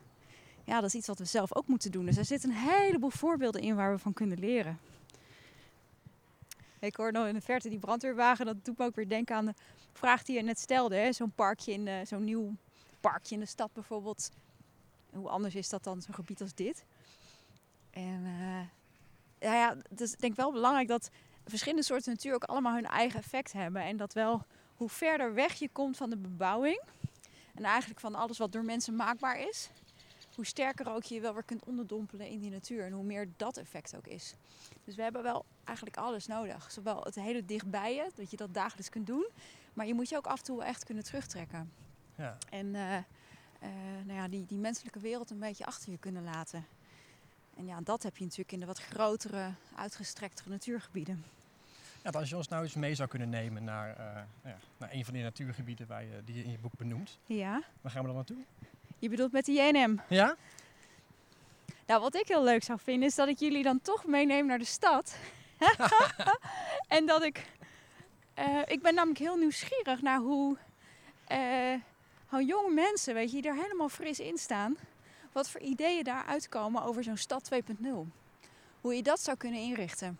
Ja, 0.63 0.75
dat 0.75 0.83
is 0.89 0.95
iets 0.95 1.07
wat 1.07 1.17
we 1.17 1.25
zelf 1.25 1.55
ook 1.55 1.67
moeten 1.67 1.91
doen. 1.91 2.05
Dus 2.05 2.17
er 2.17 2.25
zitten 2.25 2.49
een 2.49 2.55
heleboel 2.55 3.09
voorbeelden 3.09 3.61
in 3.61 3.75
waar 3.75 3.91
we 3.91 3.97
van 3.99 4.13
kunnen 4.13 4.39
leren. 4.39 4.79
Ik 6.79 6.95
hoor 6.95 7.11
nog 7.11 7.27
in 7.27 7.33
de 7.33 7.41
verte 7.41 7.69
die 7.69 7.79
brandweerwagen. 7.79 8.45
Dat 8.45 8.65
doet 8.65 8.77
me 8.77 8.85
ook 8.85 8.95
weer 8.95 9.07
denken 9.09 9.35
aan 9.35 9.45
de 9.45 9.53
vraag 9.93 10.23
die 10.23 10.35
je 10.35 10.41
net 10.41 10.59
stelde. 10.59 11.13
Zo'n 11.13 11.31
parkje 11.31 11.71
in 11.71 11.85
de- 11.85 12.01
zo'n 12.05 12.23
nieuw 12.23 12.55
parkje 12.99 13.33
in 13.35 13.39
de 13.41 13.45
stad 13.47 13.73
bijvoorbeeld. 13.73 14.29
Hoe 15.13 15.29
anders 15.29 15.55
is 15.55 15.69
dat 15.69 15.83
dan 15.83 16.01
zo'n 16.01 16.13
gebied 16.13 16.41
als 16.41 16.53
dit? 16.53 16.85
En 17.91 18.21
eh, 18.25 18.61
ja, 19.49 19.55
ja, 19.55 19.77
het 19.89 20.01
is 20.01 20.11
denk 20.15 20.35
wel 20.35 20.51
belangrijk 20.51 20.87
dat 20.87 21.09
verschillende 21.45 21.83
soorten 21.83 22.11
natuur 22.11 22.33
ook 22.33 22.43
allemaal 22.43 22.73
hun 22.73 22.85
eigen 22.87 23.19
effect 23.19 23.51
hebben. 23.53 23.81
En 23.81 23.97
dat 23.97 24.13
wel 24.13 24.45
hoe 24.75 24.89
verder 24.89 25.33
weg 25.33 25.53
je 25.53 25.69
komt 25.71 25.97
van 25.97 26.09
de 26.09 26.17
bebouwing 26.17 26.81
en 27.53 27.63
eigenlijk 27.63 27.99
van 27.99 28.15
alles 28.15 28.37
wat 28.37 28.51
door 28.51 28.65
mensen 28.65 28.95
maakbaar 28.95 29.39
is, 29.39 29.69
hoe 30.35 30.45
sterker 30.45 30.93
ook 30.93 31.03
je 31.03 31.15
je 31.15 31.21
wel 31.21 31.33
weer 31.33 31.43
kunt 31.43 31.65
onderdompelen 31.65 32.27
in 32.27 32.39
die 32.39 32.51
natuur 32.51 32.85
en 32.85 32.91
hoe 32.91 33.03
meer 33.03 33.27
dat 33.37 33.57
effect 33.57 33.95
ook 33.95 34.07
is. 34.07 34.33
Dus 34.83 34.95
we 34.95 35.01
hebben 35.01 35.23
wel 35.23 35.45
eigenlijk 35.63 35.97
alles 35.97 36.27
nodig. 36.27 36.71
Zowel 36.71 37.01
het 37.03 37.15
hele 37.15 37.45
dichtbij 37.45 37.95
je, 37.95 38.11
dat 38.15 38.31
je 38.31 38.37
dat 38.37 38.53
dagelijks 38.53 38.89
kunt 38.89 39.07
doen, 39.07 39.27
maar 39.73 39.87
je 39.87 39.93
moet 39.93 40.09
je 40.09 40.17
ook 40.17 40.27
af 40.27 40.37
en 40.37 40.43
toe 40.43 40.63
echt 40.63 40.83
kunnen 40.83 41.03
terugtrekken. 41.03 41.71
Ja. 42.15 42.37
En 42.49 42.75
eh, 42.75 42.97
eh, 42.97 43.05
nou 44.05 44.19
ja, 44.19 44.27
die, 44.27 44.45
die 44.45 44.57
menselijke 44.57 44.99
wereld 44.99 45.29
een 45.29 45.39
beetje 45.39 45.65
achter 45.65 45.91
je 45.91 45.97
kunnen 45.97 46.23
laten. 46.23 46.65
En 47.57 47.65
ja, 47.65 47.81
dat 47.81 48.03
heb 48.03 48.17
je 48.17 48.23
natuurlijk 48.23 48.51
in 48.51 48.59
de 48.59 48.65
wat 48.65 48.79
grotere, 48.79 49.51
uitgestrektere 49.75 50.49
natuurgebieden. 50.49 51.23
Ja, 52.03 52.09
als 52.11 52.29
je 52.29 52.35
ons 52.35 52.47
nou 52.47 52.63
eens 52.63 52.73
mee 52.73 52.95
zou 52.95 53.09
kunnen 53.09 53.29
nemen 53.29 53.63
naar, 53.63 53.89
eh, 53.89 54.03
nou 54.13 54.25
ja, 54.43 54.57
naar 54.77 54.89
een 54.93 55.05
van 55.05 55.13
die 55.13 55.23
natuurgebieden 55.23 55.87
waar 55.87 56.03
je, 56.03 56.21
die 56.25 56.35
je 56.35 56.43
in 56.43 56.51
je 56.51 56.57
boek 56.59 56.77
benoemt. 56.77 57.19
Ja, 57.25 57.61
Waar 57.81 57.91
gaan 57.91 58.01
we 58.01 58.07
dan 58.07 58.15
naartoe? 58.15 58.37
je 58.99 59.09
bedoelt 59.09 59.31
met 59.31 59.45
de 59.45 59.51
JNM. 59.51 60.01
Ja? 60.09 60.35
Nou, 61.85 62.01
wat 62.01 62.15
ik 62.15 62.27
heel 62.27 62.43
leuk 62.43 62.63
zou 62.63 62.79
vinden 62.79 63.07
is 63.07 63.15
dat 63.15 63.27
ik 63.27 63.39
jullie 63.39 63.63
dan 63.63 63.81
toch 63.81 64.05
meeneem 64.05 64.45
naar 64.45 64.57
de 64.57 64.65
stad. 64.65 65.17
en 66.87 67.05
dat 67.05 67.23
ik. 67.23 67.45
eh, 68.33 68.59
ik 68.65 68.81
ben 68.81 68.93
namelijk 68.93 69.19
heel 69.19 69.37
nieuwsgierig 69.37 70.01
naar 70.01 70.19
hoe. 70.19 70.57
eh, 71.27 71.73
hoe 72.27 72.45
jonge 72.45 72.73
mensen, 72.73 73.13
weet 73.13 73.31
je, 73.31 73.41
die 73.41 73.51
er 73.51 73.57
helemaal 73.57 73.89
fris 73.89 74.19
in 74.19 74.37
staan. 74.37 74.77
Wat 75.31 75.49
voor 75.49 75.61
ideeën 75.61 76.03
daar 76.03 76.25
uitkomen 76.25 76.83
over 76.83 77.03
zo'n 77.03 77.17
stad 77.17 77.49
2.0. 77.53 77.87
Hoe 78.81 78.95
je 78.95 79.03
dat 79.03 79.19
zou 79.19 79.37
kunnen 79.37 79.59
inrichten. 79.59 80.19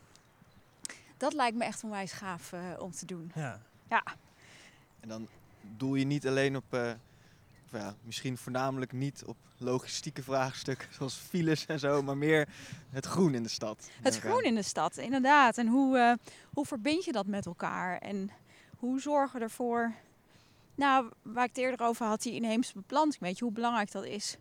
Dat 1.24 1.34
lijkt 1.34 1.58
me 1.58 1.64
echt 1.64 1.84
onwijs 1.84 2.12
gaaf 2.12 2.54
eh, 2.54 2.60
om 2.80 2.92
te 2.92 3.06
doen. 3.06 3.32
Ja. 3.36 3.60
En 5.00 5.08
dan 5.08 5.28
doel 5.78 5.96
je 5.96 6.06
niet 6.06 6.28
alleen 6.28 6.56
op, 6.56 6.64
eh, 6.70 6.92
of 7.66 7.80
ja, 7.80 7.96
misschien 8.02 8.38
voornamelijk 8.38 8.92
niet 8.92 9.24
op 9.26 9.38
logistieke 9.58 10.24
vraagstukken 10.24 10.88
zoals 10.98 11.16
files 11.16 11.66
en 11.66 11.80
zo, 11.80 12.02
maar 12.02 12.18
meer 12.18 12.48
het 12.90 13.06
groen 13.06 13.34
in 13.34 13.44
de 13.44 13.50
stad. 13.50 13.90
Het 14.02 14.20
groen 14.20 14.44
in 14.44 14.56
de 14.56 14.62
stad, 14.62 14.98
inderdaad. 14.98 15.58
En 15.58 15.68
hoe, 15.68 15.98
eh, 15.98 16.14
hoe 16.54 16.66
verbind 16.66 17.06
je 17.06 17.12
dat 17.12 17.26
met 17.26 17.46
elkaar? 17.46 17.98
En 17.98 18.30
hoe 18.78 19.02
zorgen 19.02 19.40
we 19.40 19.46
ervoor... 19.46 19.94
Nou, 20.76 21.10
waar 21.22 21.44
ik 21.44 21.50
het 21.50 21.64
eerder 21.64 21.86
over 21.86 22.06
had, 22.06 22.22
die 22.22 22.34
inheemse 22.34 22.74
beplanting. 22.74 23.22
Weet 23.22 23.38
je 23.38 23.44
hoe 23.44 23.54
belangrijk 23.54 23.92
dat 23.92 24.06
is? 24.06 24.38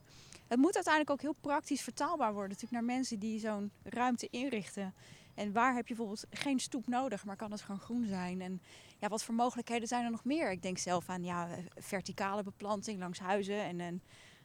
Het 0.48 0.58
moet 0.58 0.74
uiteindelijk 0.74 1.12
ook 1.12 1.20
heel 1.20 1.36
praktisch 1.40 1.82
vertaalbaar 1.82 2.32
worden. 2.32 2.50
Natuurlijk 2.50 2.82
naar 2.82 2.96
mensen 2.96 3.18
die 3.18 3.40
zo'n 3.40 3.70
ruimte 3.82 4.28
inrichten. 4.30 4.94
En 5.34 5.52
waar 5.52 5.74
heb 5.74 5.86
je 5.88 5.94
bijvoorbeeld 5.94 6.26
geen 6.30 6.58
stoep 6.60 6.86
nodig, 6.86 7.24
maar 7.24 7.36
kan 7.36 7.50
het 7.50 7.60
gewoon 7.60 7.80
groen 7.80 8.06
zijn? 8.06 8.40
En 8.40 8.62
ja, 8.98 9.08
wat 9.08 9.24
voor 9.24 9.34
mogelijkheden 9.34 9.88
zijn 9.88 10.04
er 10.04 10.10
nog 10.10 10.24
meer? 10.24 10.50
Ik 10.50 10.62
denk 10.62 10.78
zelf 10.78 11.08
aan 11.08 11.24
ja, 11.24 11.48
verticale 11.74 12.42
beplanting 12.42 12.98
langs 12.98 13.18
huizen 13.18 13.64
en, 13.64 13.80
en 13.80 14.02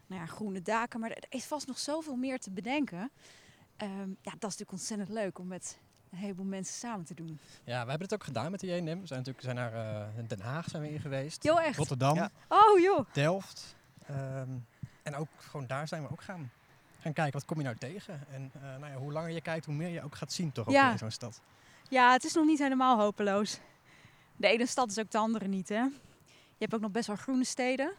nou 0.08 0.22
ja, 0.22 0.28
groene 0.28 0.62
daken. 0.62 1.00
Maar 1.00 1.12
er 1.12 1.26
is 1.30 1.46
vast 1.46 1.68
nog 1.68 1.80
zoveel 1.80 2.16
meer 2.16 2.40
te 2.40 2.52
bedenken. 2.52 3.12
Ehm, 3.78 4.10
ja, 4.10 4.32
dat 4.32 4.34
is 4.34 4.42
natuurlijk 4.42 4.72
ontzettend 4.72 5.10
leuk 5.10 5.40
om 5.40 5.48
met 5.48 5.80
een 6.12 6.18
heleboel 6.18 6.46
mensen 6.46 6.76
samen 6.76 7.06
te 7.06 7.14
doen. 7.14 7.40
Ja, 7.64 7.84
we 7.84 7.90
hebben 7.90 8.08
het 8.08 8.14
ook 8.14 8.24
gedaan 8.24 8.52
met 8.52 8.60
de 8.60 8.68
JNM. 8.68 9.02
We 9.02 9.08
zijn 9.08 9.20
natuurlijk 9.20 9.42
zijn 9.42 9.56
naar 9.56 9.74
eh, 9.74 10.24
Den 10.28 10.42
Haag 10.42 10.70
zijn 10.70 10.84
we 10.84 10.90
in 10.92 11.00
geweest. 11.00 11.44
Jo, 11.44 11.56
echt? 11.58 11.78
Rotterdam, 11.78 12.16
Ja. 12.16 12.32
Oh 12.48 12.80
joh. 12.80 13.06
Delft. 13.14 13.76
Ehm, 14.06 14.50
en 15.04 15.16
ook 15.16 15.30
gewoon 15.38 15.68
daar 15.68 15.88
zijn 15.88 16.04
we 16.04 16.10
ook 16.12 16.22
gaan, 16.24 16.52
gaan 17.14 17.24
kijken, 17.24 17.40
wat 17.40 17.46
kom 17.46 17.58
je 17.58 17.64
nou 17.64 17.76
tegen? 17.78 18.28
En 18.32 18.52
eh, 18.54 18.62
nou 18.62 18.86
ja, 18.92 18.96
hoe 18.98 19.12
langer 19.12 19.30
je 19.32 19.42
kijkt, 19.42 19.66
hoe 19.66 19.76
meer 19.76 19.90
je 19.90 20.02
ook 20.04 20.16
gaat 20.16 20.32
zien 20.34 20.52
toch 20.52 20.68
ook 20.68 20.74
Ja. 20.74 20.92
in 20.92 20.98
zo'n 20.98 21.12
stad. 21.12 21.42
Ja, 21.90 22.12
het 22.12 22.24
is 22.24 22.34
nog 22.34 22.46
niet 22.46 22.60
helemaal 22.60 23.00
hopeloos. 23.00 23.60
De 24.36 24.48
ene 24.48 24.66
stad 24.66 24.90
is 24.90 25.00
ook 25.00 25.12
de 25.12 25.18
andere 25.18 25.48
niet, 25.48 25.70
hè? 25.70 25.82
Je 26.60 26.64
hebt 26.64 26.74
ook 26.74 26.82
nog 26.82 26.92
best 26.92 27.08
wel 27.08 27.16
groene 27.16 27.44
steden. 27.46 27.94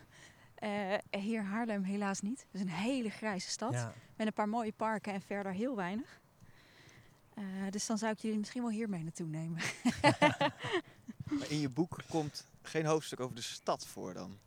Eh, 0.55 0.95
hier 1.11 1.43
Haarlem 1.43 1.83
helaas 1.83 2.21
niet. 2.21 2.39
Het 2.41 2.55
is 2.55 2.61
een 2.61 2.69
hele 2.69 3.11
grijze 3.11 3.49
stad. 3.51 3.73
Ja. 3.73 3.93
Met 4.17 4.27
een 4.27 4.33
paar 4.33 4.49
mooie 4.49 4.73
parken 4.73 5.13
en 5.13 5.21
verder 5.23 5.53
heel 5.53 5.77
weinig. 5.77 6.21
Eh, 7.35 7.45
dus 7.71 7.87
dan 7.87 7.99
zou 7.99 8.13
ik 8.13 8.19
jullie 8.19 8.39
misschien 8.39 8.63
wel 8.63 8.71
hier 8.71 8.89
mee 8.89 9.03
naartoe 9.03 9.27
nemen. 9.29 9.61
Maar 11.39 11.51
in 11.51 11.61
je 11.61 11.69
boek 11.69 11.99
komt 12.09 12.47
geen 12.63 12.87
hoofdstuk 12.87 13.21
over 13.21 13.35
de 13.37 13.43
stad 13.43 13.87
voor 13.87 14.15
dan. 14.15 14.39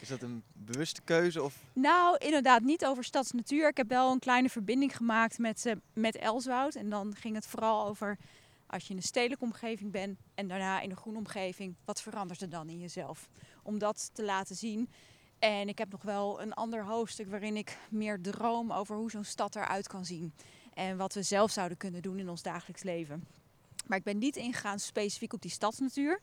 Is 0.00 0.08
dat 0.08 0.22
een 0.22 0.42
bewuste 0.52 1.02
keuze 1.02 1.42
of 1.42 1.62
Nou, 1.72 2.16
inderdaad, 2.16 2.62
niet 2.62 2.86
over 2.86 3.04
stadsnatuur. 3.04 3.68
Ik 3.68 3.76
heb 3.76 3.88
wel 3.88 4.12
een 4.12 4.18
kleine 4.18 4.48
verbinding 4.48 4.96
gemaakt 4.96 5.38
met, 5.38 5.66
eh, 5.66 5.74
met 5.92 6.16
Elswoud. 6.16 6.74
En 6.74 6.90
dan 6.90 7.14
ging 7.14 7.34
het 7.34 7.46
vooral 7.46 7.86
over 7.86 8.18
als 8.66 8.84
je 8.84 8.90
in 8.90 8.96
een 8.96 9.02
stedelijke 9.02 9.44
omgeving 9.44 9.90
bent 9.90 10.18
en 10.34 10.48
daarna 10.48 10.80
in 10.80 10.90
een 10.90 10.96
groene 10.96 11.18
omgeving, 11.18 11.74
wat 11.84 12.02
verandert 12.02 12.40
er 12.40 12.48
dan 12.48 12.68
in 12.68 12.78
jezelf? 12.78 13.28
Om 13.62 13.78
dat 13.78 14.10
te 14.12 14.22
laten 14.22 14.56
zien. 14.56 14.90
En 15.38 15.68
ik 15.68 15.78
heb 15.78 15.90
nog 15.90 16.02
wel 16.02 16.40
een 16.40 16.52
ander 16.52 16.84
hoofdstuk 16.84 17.30
waarin 17.30 17.56
ik 17.56 17.78
meer 17.88 18.20
droom 18.20 18.72
over 18.72 18.96
hoe 18.96 19.10
zo'n 19.10 19.24
stad 19.24 19.56
eruit 19.56 19.88
kan 19.88 20.04
zien. 20.04 20.32
En 20.74 20.96
wat 20.96 21.14
we 21.14 21.22
zelf 21.22 21.50
zouden 21.50 21.76
kunnen 21.76 22.02
doen 22.02 22.18
in 22.18 22.28
ons 22.28 22.42
dagelijks 22.42 22.82
leven. 22.82 23.26
Maar 23.86 23.98
ik 23.98 24.04
ben 24.04 24.18
niet 24.18 24.36
ingegaan 24.36 24.78
specifiek 24.78 25.32
op 25.32 25.42
die 25.42 25.50
stadsnatuur. 25.50 26.20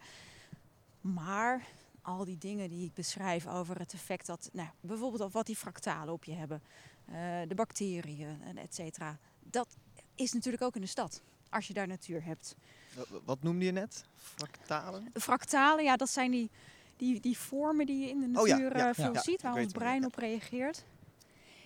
Maar 1.01 1.65
al 2.03 2.25
die 2.25 2.37
dingen 2.37 2.69
die 2.69 2.85
ik 2.85 2.93
beschrijf 2.93 3.47
over 3.47 3.79
het 3.79 3.93
effect 3.93 4.25
dat, 4.25 4.49
nou, 4.53 4.69
bijvoorbeeld 4.79 5.21
of 5.21 5.33
wat 5.33 5.45
die 5.45 5.55
fractalen 5.55 6.13
op 6.13 6.23
je 6.23 6.33
hebben, 6.33 6.61
eh, 7.05 7.13
de 7.47 7.55
bacteriën 7.55 8.41
en 8.41 8.57
et 8.57 8.75
cetera. 8.75 9.17
Dat 9.43 9.67
is 10.15 10.33
natuurlijk 10.33 10.63
ook 10.63 10.75
in 10.75 10.81
de 10.81 10.87
stad, 10.87 11.21
als 11.49 11.67
je 11.67 11.73
daar 11.73 11.87
natuur 11.87 12.23
hebt. 12.23 12.55
wa- 12.95 13.19
wat 13.25 13.43
noemde 13.43 13.65
je 13.65 13.71
net? 13.71 14.03
Fractalen? 14.15 15.09
Fractalen, 15.13 15.83
ja, 15.83 15.95
dat 15.95 16.09
zijn 16.09 16.31
die, 16.31 16.49
die, 16.97 17.19
die 17.19 17.37
vormen 17.37 17.85
die 17.85 17.99
je 17.99 18.09
in 18.09 18.31
de 18.33 18.39
Oh 18.39 18.47
ja, 18.47 18.53
natuur 18.57 18.77
ja, 18.77 18.87
eh, 18.89 18.93
veel 18.93 19.13
ja, 19.13 19.21
ziet, 19.21 19.41
waar 19.41 19.55
ons 19.55 19.71
brein 19.71 20.05
op 20.05 20.15
reageert. 20.15 20.83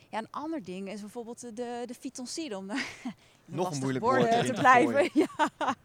Ja, 0.09 0.17
een 0.17 0.31
ander 0.31 0.63
ding 0.63 0.89
is 0.89 0.99
bijvoorbeeld 1.01 1.39
de, 1.39 1.83
de 1.85 1.93
fytonciden, 1.99 2.57
om 2.57 2.67
daar 2.71 2.85
Nog 3.45 3.71
een 3.71 3.79
moeilijk 3.79 4.05
woord 4.05 4.45
te 4.45 4.53
blijven. 4.53 5.09
Ja. 5.23 5.75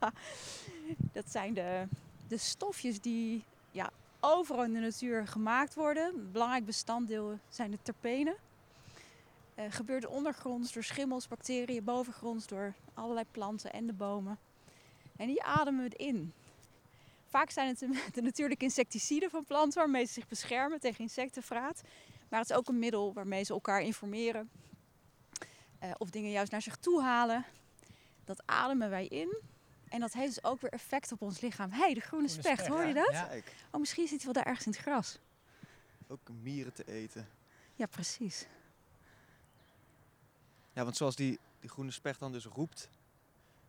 Dat 1.13 1.31
zijn 1.31 1.55
de, 1.55 1.85
de 2.29 2.37
stofjes 2.37 3.01
die 3.01 3.43
overal 4.25 4.65
in 4.65 4.73
de 4.73 4.79
natuur 4.79 5.27
gemaakt 5.27 5.75
worden. 5.75 6.33
Belangrijk 6.33 6.65
bestanddeel 6.65 7.39
zijn 7.49 7.71
de 7.71 7.79
terpenen. 7.83 8.37
Eh 9.55 9.65
gebeurt 9.69 10.07
ondergronds 10.07 10.73
door 10.73 10.85
schimmels, 10.85 11.29
bacteriën, 11.29 11.85
bovengronds 11.85 12.47
door 12.47 12.75
allerlei 12.95 13.27
planten 13.31 13.73
en 13.73 13.87
de 13.87 13.93
bomen. 13.93 14.39
En 15.17 15.27
die 15.27 15.43
ademen 15.43 15.89
we 15.89 15.97
in. 15.97 16.33
Vaak 17.27 17.51
zijn 17.51 17.69
het 17.69 17.79
de, 17.79 18.05
de 18.13 18.23
natuurlijke 18.23 18.65
insecticiden 18.65 19.31
van 19.31 19.45
planten 19.45 19.79
waarmee 19.79 20.05
ze 20.05 20.13
zich 20.13 20.29
beschermen 20.29 20.81
tegen 20.81 21.01
insectenvraat. 21.01 21.83
Maar 22.29 22.41
het 22.41 22.51
is 22.51 22.57
ook 22.57 22.69
een 22.69 22.79
middel 22.79 23.13
waarmee 23.13 23.45
ze 23.45 23.53
elkaar 23.53 23.81
informeren. 23.81 24.51
eh, 25.79 25.91
of 25.99 26.11
dingen 26.11 26.31
juist 26.31 26.53
naar 26.53 26.63
zich 26.63 26.77
toe 26.77 27.03
halen. 27.03 27.45
Dat 28.25 28.43
ademen 28.47 28.91
wij 28.91 29.07
in. 29.07 29.37
En 29.93 30.01
dat 30.01 30.13
heeft 30.13 30.35
dus 30.35 30.45
ook 30.45 30.61
weer 30.61 30.71
effect 30.73 31.13
op 31.13 31.23
ons 31.23 31.41
lichaam. 31.41 31.71
Hé, 31.71 31.77
hey, 31.79 31.95
de 31.95 32.01
groene, 32.01 32.29
Groene 32.29 32.43
specht, 32.43 32.59
specht, 32.65 32.67
hoor 32.79 32.85
je 32.87 32.95
dat? 32.95 33.11
Ja. 33.13 33.25
Kijk, 33.25 33.55
Oh, 33.71 33.81
misschien 33.81 34.07
zit 34.09 34.17
hij 34.23 34.25
wel 34.25 34.43
daar 34.43 34.47
ergens 34.53 34.67
in 34.67 34.73
het 34.73 34.81
gras. 34.81 35.19
ook 36.09 36.29
mieren 36.43 36.73
te 36.73 36.85
eten. 36.93 37.29
Ja, 37.75 37.87
precies. 37.87 38.47
Ja, 40.73 40.85
want 40.85 40.97
zoals 40.97 41.17
die, 41.17 41.39
die 41.61 41.71
groene 41.71 41.91
specht 41.91 42.21
dan 42.21 42.33
dus 42.33 42.45
roept, 42.45 42.89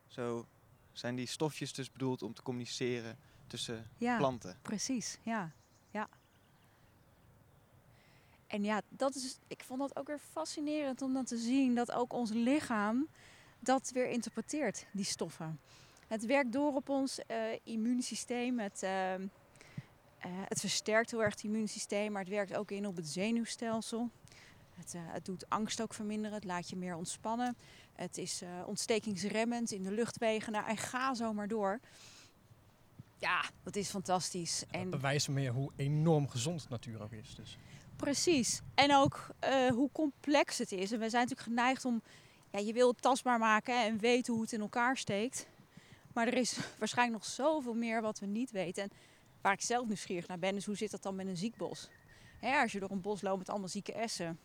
zo 0.08 0.46
zijn 0.92 1.16
die 1.16 1.28
stofjes 1.28 1.74
dus 1.74 1.92
bedoeld 1.92 2.22
om 2.22 2.34
te 2.34 2.42
communiceren 2.42 3.18
tussen 3.48 3.90
Ja, 3.98 4.18
planten. 4.18 4.58
precies. 4.62 5.18
Ja, 5.22 5.52
ja. 5.92 6.10
En 8.48 8.64
ja, 8.64 8.82
dat 8.90 9.16
is, 9.16 9.38
ik 9.48 9.64
vond 9.64 9.80
dat 9.80 9.96
ook 9.96 10.08
weer 10.08 10.20
fascinerend 10.32 11.02
om 11.02 11.14
dan 11.14 11.26
te 11.26 11.38
zien 11.38 11.76
dat 11.76 11.92
ook 11.92 12.14
ons 12.14 12.30
lichaam 12.32 13.08
dat 13.60 13.90
weer 13.94 14.10
interpreteert, 14.10 14.86
die 14.92 15.06
stoffen. 15.06 15.60
Het 16.14 16.26
werkt 16.26 16.52
door 16.52 16.76
op 16.76 16.90
ons 16.90 17.20
eh, 17.26 17.38
immuunsysteem. 17.64 18.60
Het, 18.60 18.84
eh, 18.84 19.14
eh, 19.14 19.22
het 20.22 20.60
versterkt 20.60 21.12
heel 21.12 21.24
erg 21.24 21.34
het 21.34 21.44
immuunsysteem, 21.44 22.12
maar 22.12 22.22
het 22.22 22.32
werkt 22.32 22.56
ook 22.56 22.72
in 22.72 22.88
op 22.88 22.96
het 22.96 23.08
zenuwstelsel. 23.08 24.10
Het, 24.76 24.94
eh, 24.94 25.02
het 25.06 25.26
doet 25.26 25.50
angst 25.50 25.82
ook 25.82 25.94
verminderen, 25.94 26.34
het 26.34 26.44
laat 26.44 26.70
je 26.70 26.76
meer 26.76 26.96
ontspannen. 26.96 27.58
Het 27.96 28.18
is 28.18 28.42
ontstekingsremmend 28.66 29.72
in 29.72 29.84
de 29.84 29.92
luchtwegen. 29.92 30.52
Nou, 30.52 30.68
en 30.68 30.78
ga 30.78 31.14
zo 31.14 31.34
maar 31.34 31.48
door. 31.48 31.80
Ja, 33.18 33.44
dat 33.64 33.76
is 33.76 33.90
fantastisch. 33.90 34.60
Dat 34.60 34.82
En 34.82 34.90
bewijst 34.90 35.30
meer 35.30 35.52
hoe 35.52 35.72
enorm 35.76 36.30
gezond 36.30 36.70
natuur 36.70 37.02
ook 37.02 37.12
is. 37.12 37.36
Dus. 37.36 37.58
Precies. 37.96 38.62
En 38.76 38.96
ook 38.96 39.28
hoe 39.70 39.90
complex 39.92 40.58
het 40.58 40.72
is. 40.72 40.92
En 40.92 41.00
we 41.00 41.10
zijn 41.10 41.28
natuurlijk 41.28 41.58
geneigd 41.58 41.86
om, 41.86 42.02
ja, 42.50 42.60
je 42.60 42.74
wil 42.74 42.88
het 42.88 43.02
tastbaar 43.02 43.40
maken 43.40 43.84
en 43.84 43.98
weten 43.98 44.34
hoe 44.34 44.42
het 44.42 44.54
in 44.54 44.62
elkaar 44.62 44.98
steekt. 44.98 45.48
Maar 46.14 46.28
er 46.28 46.34
is 46.38 46.58
waarschijnlijk 46.80 47.24
nog 47.24 47.32
zoveel 47.32 47.74
meer 47.74 48.02
wat 48.02 48.20
we 48.20 48.26
niet 48.26 48.52
weten. 48.52 48.84
En 48.84 48.92
waar 49.42 49.54
ik 49.54 49.62
zelf 49.62 49.88
nieuwsgierig 49.88 50.28
naar 50.28 50.40
ben, 50.40 50.56
is 50.56 50.66
hoe 50.66 50.76
zit 50.78 50.92
dat 50.92 51.04
dan 51.04 51.16
met 51.16 51.28
een 51.28 51.38
ziek 51.38 51.56
bos? 51.56 51.88
Hè, 52.40 52.62
als 52.62 52.72
je 52.72 52.80
door 52.80 52.92
een 52.92 53.02
bos 53.02 53.22
loopt 53.22 53.38
met 53.38 53.50
allemaal 53.50 53.68
zieke 53.68 53.94
essen. 53.94 54.40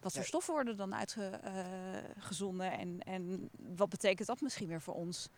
Wat 0.00 0.12
voor 0.12 0.20
Ja. 0.20 0.26
stoffen 0.26 0.52
worden 0.54 0.76
dan 0.76 0.94
uitgezonden? 0.94 2.72
en, 2.72 3.00
en 3.04 3.50
wat 3.76 3.88
betekent 3.88 4.26
dat 4.28 4.40
misschien 4.40 4.68
weer 4.68 4.80
voor 4.80 4.94
ons? 4.94 5.28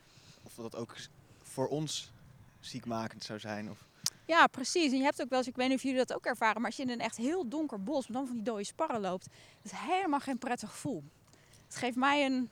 Of 0.42 0.54
dat 0.54 0.76
ook 0.76 0.96
voor 1.42 1.68
ons 1.68 2.10
ziekmakend 2.60 3.24
zou 3.24 3.38
zijn. 3.38 3.70
Of, 3.70 3.84
Ja, 4.26 4.46
precies. 4.46 4.92
En 4.92 4.98
je 4.98 5.04
hebt 5.04 5.22
ook 5.22 5.28
wel 5.28 5.38
eens, 5.38 5.48
ik 5.48 5.56
weet 5.56 5.68
niet 5.68 5.76
of 5.76 5.82
jullie 5.82 5.98
dat 5.98 6.12
ook 6.14 6.26
ervaren, 6.26 6.56
maar 6.56 6.66
als 6.66 6.76
je 6.76 6.82
in 6.82 6.90
een 6.90 7.00
echt 7.00 7.16
heel 7.16 7.48
donker 7.48 7.82
bos 7.82 8.06
met 8.06 8.16
dan 8.16 8.26
van 8.26 8.34
die 8.36 8.44
dode 8.44 8.64
sparren 8.64 9.00
loopt, 9.00 9.24
dat 9.62 9.72
is 9.72 9.78
helemaal 9.78 10.20
geen 10.20 10.38
prettig 10.38 10.70
gevoel. 10.70 11.04
Het 11.66 11.76
geeft 11.76 11.96
mij 11.96 12.24
een, 12.26 12.50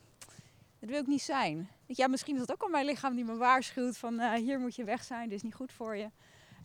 dat 0.79 0.89
wil 0.91 1.01
ik 1.01 1.07
niet 1.07 1.23
zijn. 1.23 1.69
Ja, 1.87 2.09
misschien 2.09 2.35
is 2.35 2.41
dat 2.41 2.53
ook 2.53 2.63
al 2.63 2.69
mijn 2.69 2.87
lichaam 2.87 3.15
die 3.15 3.25
me 3.25 3.37
waarschuwt 3.37 3.99
van 3.99 4.21
eh, 4.21 4.33
hier 4.33 4.59
moet 4.59 4.75
je 4.75 4.85
weg 4.85 5.05
zijn, 5.05 5.29
dit 5.29 5.37
is 5.37 5.43
niet 5.43 5.55
goed 5.55 5.73
voor 5.73 5.97
je. 5.97 6.11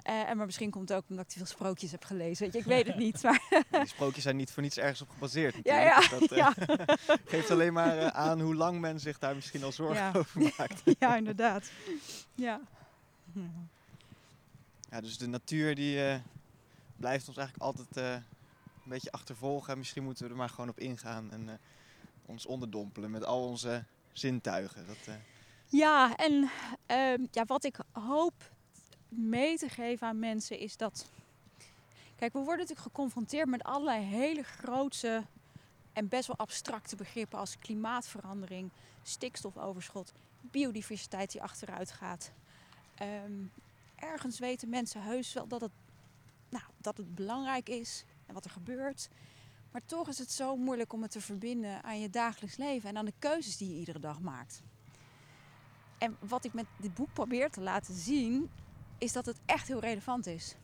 Eh, 0.01 0.29
en 0.29 0.37
maar 0.37 0.45
misschien 0.45 0.69
komt 0.69 0.89
het 0.89 0.97
ook 0.97 1.09
omdat 1.09 1.25
ik 1.25 1.31
te 1.31 1.37
veel 1.37 1.47
sprookjes 1.47 1.91
heb 1.91 2.03
gelezen. 2.03 2.43
Weet 2.43 2.53
je, 2.53 2.59
ik 2.59 2.65
weet 2.65 2.87
het 2.87 2.95
niet. 2.95 3.23
Maar 3.23 3.41
die 3.71 3.87
sprookjes 3.87 4.23
zijn 4.23 4.35
niet 4.35 4.51
voor 4.51 4.63
niets 4.63 4.77
ergens 4.77 5.01
op 5.01 5.09
gebaseerd. 5.09 5.55
Ja, 5.63 5.79
ja, 5.79 6.07
dat 6.07 6.21
eh, 6.21 6.37
ja. 6.37 6.53
geeft 7.25 7.51
alleen 7.51 7.73
maar 7.73 8.11
aan 8.11 8.41
hoe 8.41 8.55
lang 8.55 8.79
men 8.79 8.99
zich 8.99 9.19
daar 9.19 9.35
misschien 9.35 9.63
al 9.63 9.71
zorgen 9.71 10.15
over 10.15 10.41
maakt. 10.57 10.81
ja, 10.99 11.15
inderdaad. 11.15 11.71
Ja. 12.35 12.61
Ja, 14.89 15.01
dus 15.01 15.17
de 15.17 15.27
natuur 15.27 15.75
die 15.75 16.21
blijft 16.95 17.27
ons 17.27 17.37
eigenlijk 17.37 17.65
altijd 17.65 17.95
een 17.95 18.23
beetje 18.83 19.11
achtervolgen. 19.11 19.77
Misschien 19.77 20.03
moeten 20.03 20.25
we 20.25 20.31
er 20.31 20.37
maar 20.37 20.49
gewoon 20.49 20.69
op 20.69 20.79
ingaan 20.79 21.31
en 21.31 21.59
ons 22.25 22.45
onderdompelen 22.45 23.11
met 23.11 23.25
al 23.25 23.47
onze 23.47 23.83
zintuigen. 24.11 24.87
Dat, 24.87 24.97
eh, 25.05 25.13
Ja, 25.67 26.15
en 26.15 26.49
ehm, 26.85 27.25
ja, 27.31 27.45
wat 27.45 27.63
ik 27.63 27.77
hoop 27.91 28.51
mee 29.09 29.57
te 29.57 29.69
geven 29.69 30.07
aan 30.07 30.19
mensen 30.19 30.59
is 30.59 30.77
dat. 30.77 31.11
Kijk, 32.15 32.33
we 32.33 32.39
worden 32.39 32.57
natuurlijk 32.57 32.87
geconfronteerd 32.87 33.47
met 33.47 33.63
allerlei 33.63 34.03
hele 34.03 34.43
grootse 34.43 35.23
en 35.93 36.07
best 36.07 36.27
wel 36.27 36.37
abstracte 36.37 36.95
begrippen 36.95 37.39
als 37.39 37.59
klimaatverandering, 37.59 38.69
stikstofoverschot, 39.03 40.11
biodiversiteit 40.41 41.31
die 41.31 41.41
achteruit 41.41 41.91
gaat. 41.91 42.31
Ehm, 42.95 43.43
ergens 43.95 44.39
weten 44.39 44.69
mensen 44.69 45.03
heus 45.03 45.33
wel 45.33 45.47
dat 45.47 45.61
het, 45.61 45.71
nou, 46.49 46.63
dat 46.77 46.97
het 46.97 47.15
belangrijk 47.15 47.69
is 47.69 48.03
en 48.25 48.33
wat 48.33 48.45
er 48.45 48.51
gebeurt. 48.51 49.09
Maar 49.71 49.81
toch 49.85 50.07
is 50.07 50.17
het 50.17 50.31
zo 50.31 50.57
moeilijk 50.57 50.93
om 50.93 51.01
het 51.01 51.11
te 51.11 51.21
verbinden 51.21 51.83
aan 51.83 51.99
je 51.99 52.09
dagelijks 52.09 52.57
leven 52.57 52.89
en 52.89 52.97
aan 52.97 53.05
de 53.05 53.13
keuzes 53.19 53.57
die 53.57 53.69
je 53.69 53.79
iedere 53.79 53.99
dag 53.99 54.19
maakt. 54.19 54.61
En 55.97 56.17
wat 56.19 56.45
ik 56.45 56.53
met 56.53 56.65
dit 56.77 56.93
boek 56.93 57.13
probeer 57.13 57.49
te 57.49 57.61
laten 57.61 57.93
zien, 57.93 58.49
is 58.97 59.13
dat 59.13 59.25
het 59.25 59.39
echt 59.45 59.67
heel 59.67 59.79
relevant 59.79 60.27
is. 60.27 60.55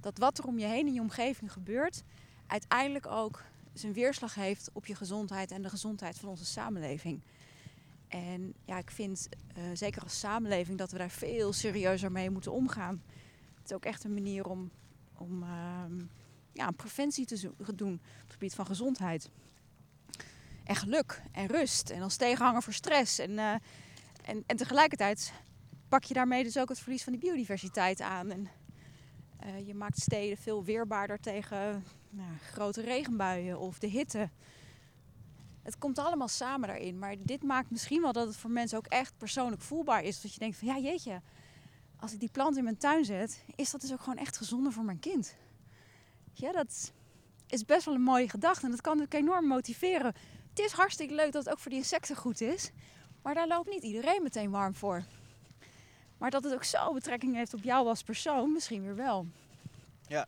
Dat 0.00 0.18
wat 0.18 0.38
er 0.38 0.46
om 0.46 0.58
je 0.58 0.66
heen 0.66 0.86
in 0.86 0.94
je 0.94 1.00
omgeving 1.00 1.52
gebeurt, 1.52 2.02
uiteindelijk 2.46 3.06
ook 3.06 3.42
zijn 3.72 3.92
weerslag 3.92 4.34
heeft 4.34 4.70
op 4.72 4.86
je 4.86 4.94
gezondheid 4.94 5.50
en 5.50 5.62
de 5.62 5.68
gezondheid 5.68 6.18
van 6.18 6.28
onze 6.28 6.44
samenleving. 6.44 7.22
En 8.08 8.54
ja, 8.64 8.78
ik 8.78 8.90
vind 8.90 9.28
uh, 9.58 9.64
zeker 9.74 10.02
als 10.02 10.18
samenleving 10.18 10.78
dat 10.78 10.90
we 10.90 10.98
daar 10.98 11.10
veel 11.10 11.52
serieuzer 11.52 12.12
mee 12.12 12.30
moeten 12.30 12.52
omgaan. 12.52 13.02
Het 13.54 13.70
is 13.70 13.76
ook 13.76 13.84
echt 13.84 14.04
een 14.04 14.14
manier 14.14 14.48
om, 14.48 14.70
om 15.18 15.42
uh, 15.42 15.84
ja, 16.56 16.70
preventie 16.70 17.26
te 17.26 17.52
doen 17.74 17.92
op 17.92 18.22
het 18.22 18.32
gebied 18.32 18.54
van 18.54 18.66
gezondheid. 18.66 19.30
En 20.64 20.76
geluk 20.76 21.22
en 21.32 21.46
rust 21.46 21.90
en 21.90 22.02
als 22.02 22.16
tegenhanger 22.16 22.62
voor 22.62 22.72
stress. 22.72 23.18
En, 23.18 23.30
uh, 23.30 23.52
en, 24.22 24.44
en 24.46 24.56
tegelijkertijd 24.56 25.32
pak 25.88 26.04
je 26.04 26.14
daarmee 26.14 26.42
dus 26.42 26.58
ook 26.58 26.68
het 26.68 26.78
verlies 26.78 27.02
van 27.02 27.12
die 27.12 27.22
biodiversiteit 27.22 28.00
aan. 28.00 28.30
En 28.30 28.48
uh, 29.44 29.66
je 29.66 29.74
maakt 29.74 30.00
steden 30.00 30.36
veel 30.36 30.64
weerbaarder 30.64 31.20
tegen 31.20 31.84
nou, 32.10 32.30
grote 32.52 32.80
regenbuien 32.80 33.58
of 33.58 33.78
de 33.78 33.86
hitte. 33.86 34.30
Het 35.62 35.78
komt 35.78 35.98
allemaal 35.98 36.28
samen 36.28 36.68
daarin. 36.68 36.98
Maar 36.98 37.14
dit 37.18 37.42
maakt 37.42 37.70
misschien 37.70 38.02
wel 38.02 38.12
dat 38.12 38.26
het 38.26 38.36
voor 38.36 38.50
mensen 38.50 38.78
ook 38.78 38.86
echt 38.86 39.12
persoonlijk 39.16 39.62
voelbaar 39.62 40.02
is. 40.02 40.20
Dat 40.20 40.32
je 40.32 40.38
denkt 40.38 40.56
van 40.56 40.68
ja 40.68 40.78
jeetje, 40.78 41.22
als 41.96 42.12
ik 42.12 42.20
die 42.20 42.30
plant 42.30 42.56
in 42.56 42.64
mijn 42.64 42.76
tuin 42.76 43.04
zet, 43.04 43.44
is 43.54 43.70
dat 43.70 43.80
dus 43.80 43.92
ook 43.92 44.00
gewoon 44.00 44.18
echt 44.18 44.36
gezonder 44.36 44.72
voor 44.72 44.84
mijn 44.84 44.98
kind. 44.98 45.36
Ja, 46.38 46.52
dat 46.52 46.92
is 47.46 47.64
best 47.64 47.84
wel 47.84 47.94
een 47.94 48.00
mooie 48.00 48.28
gedachte 48.28 48.64
en 48.64 48.70
dat 48.70 48.80
kan 48.80 49.00
ook 49.00 49.14
enorm 49.14 49.46
motiveren. 49.46 50.14
Het 50.48 50.58
is 50.58 50.72
hartstikke 50.72 51.14
leuk 51.14 51.32
dat 51.32 51.44
het 51.44 51.52
ook 51.52 51.58
voor 51.58 51.70
die 51.70 51.80
insecten 51.80 52.16
goed 52.16 52.40
is. 52.40 52.70
Maar 53.22 53.34
daar 53.34 53.48
loopt 53.48 53.70
niet 53.70 53.82
iedereen 53.82 54.22
meteen 54.22 54.50
warm 54.50 54.74
voor. 54.74 55.04
Maar 56.18 56.30
dat 56.30 56.44
het 56.44 56.54
ook 56.54 56.64
zo 56.64 56.92
betrekking 56.92 57.34
heeft 57.34 57.54
op 57.54 57.62
jou 57.62 57.88
als 57.88 58.02
persoon, 58.02 58.52
misschien 58.52 58.82
weer 58.82 58.96
wel. 58.96 59.26
Ja. 60.06 60.26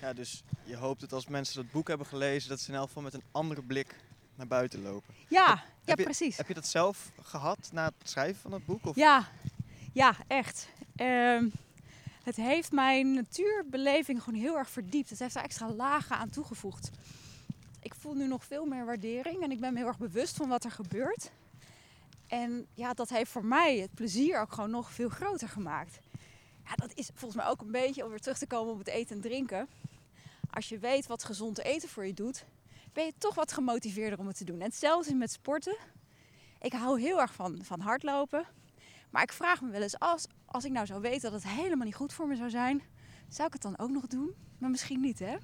Ja, 0.00 0.12
dus 0.12 0.42
je 0.64 0.76
hoopt 0.76 1.00
dat 1.00 1.12
als 1.12 1.26
mensen 1.26 1.62
dat 1.62 1.72
boek 1.72 1.88
hebben 1.88 2.06
gelezen, 2.06 2.48
dat 2.48 2.60
ze 2.60 2.70
in 2.70 2.76
elk 2.76 2.86
geval 2.86 3.02
met 3.02 3.14
een 3.14 3.22
andere 3.32 3.62
blik 3.62 3.96
naar 4.34 4.46
buiten 4.46 4.82
lopen. 4.82 5.14
Ja, 5.28 5.48
heb, 5.48 5.58
ja 5.58 5.64
heb 5.84 5.98
je, 5.98 6.04
precies. 6.04 6.36
Heb 6.36 6.48
je 6.48 6.54
dat 6.54 6.66
zelf 6.66 7.10
gehad 7.22 7.68
na 7.72 7.84
het 7.84 8.08
schrijven 8.08 8.40
van 8.40 8.50
dat 8.50 8.64
boek? 8.64 8.86
Of? 8.86 8.96
Ja, 8.96 9.28
ja, 9.92 10.16
echt. 10.26 10.68
Um, 10.96 11.52
het 12.26 12.36
heeft 12.36 12.72
mijn 12.72 13.12
natuurbeleving 13.12 14.22
gewoon 14.22 14.40
heel 14.40 14.56
erg 14.56 14.70
verdiept. 14.70 15.10
Het 15.10 15.18
heeft 15.18 15.34
daar 15.34 15.44
extra 15.44 15.70
lagen 15.70 16.16
aan 16.16 16.30
toegevoegd. 16.30 16.90
Ik 17.80 17.94
voel 17.94 18.14
nu 18.14 18.26
nog 18.26 18.44
veel 18.44 18.64
meer 18.64 18.84
waardering 18.84 19.42
en 19.42 19.50
ik 19.50 19.60
ben 19.60 19.72
me 19.72 19.78
heel 19.78 19.88
erg 19.88 19.98
bewust 19.98 20.36
van 20.36 20.48
wat 20.48 20.64
er 20.64 20.70
gebeurt. 20.70 21.30
En 22.26 22.66
ja, 22.74 22.94
dat 22.94 23.08
heeft 23.08 23.30
voor 23.30 23.44
mij 23.44 23.78
het 23.78 23.94
plezier 23.94 24.40
ook 24.40 24.52
gewoon 24.52 24.70
nog 24.70 24.92
veel 24.92 25.08
groter 25.08 25.48
gemaakt. 25.48 25.98
Ja, 26.64 26.74
dat 26.74 26.92
is 26.94 27.10
volgens 27.14 27.42
mij 27.42 27.50
ook 27.50 27.60
een 27.60 27.70
beetje 27.70 28.04
om 28.04 28.10
weer 28.10 28.20
terug 28.20 28.38
te 28.38 28.46
komen 28.46 28.72
op 28.72 28.78
het 28.78 28.88
eten 28.88 29.16
en 29.16 29.22
drinken. 29.22 29.68
Als 30.50 30.68
je 30.68 30.78
weet 30.78 31.06
wat 31.06 31.24
gezond 31.24 31.58
eten 31.58 31.88
voor 31.88 32.06
je 32.06 32.14
doet, 32.14 32.44
ben 32.92 33.04
je 33.04 33.12
toch 33.18 33.34
wat 33.34 33.52
gemotiveerder 33.52 34.18
om 34.18 34.26
het 34.26 34.36
te 34.36 34.44
doen. 34.44 34.60
En 34.60 34.72
is 35.00 35.12
met 35.12 35.32
sporten. 35.32 35.76
Ik 36.60 36.72
hou 36.72 37.00
heel 37.00 37.20
erg 37.20 37.34
van, 37.34 37.58
van 37.62 37.80
hardlopen. 37.80 38.46
Maar 39.16 39.24
ik 39.24 39.32
vraag 39.32 39.60
me 39.60 39.70
wel 39.70 39.82
eens, 39.82 39.98
als, 39.98 40.26
als 40.44 40.64
ik 40.64 40.72
nou 40.72 40.86
zou 40.86 41.00
weten 41.00 41.30
dat 41.30 41.42
het 41.42 41.52
helemaal 41.52 41.86
niet 41.86 41.94
goed 41.94 42.12
voor 42.12 42.28
me 42.28 42.36
zou 42.36 42.50
zijn, 42.50 42.82
zou 43.28 43.46
ik 43.46 43.52
het 43.52 43.62
dan 43.62 43.78
ook 43.78 43.90
nog 43.90 44.06
doen? 44.06 44.34
Maar 44.58 44.70
misschien 44.70 45.00
niet, 45.00 45.18
hè? 45.18 45.36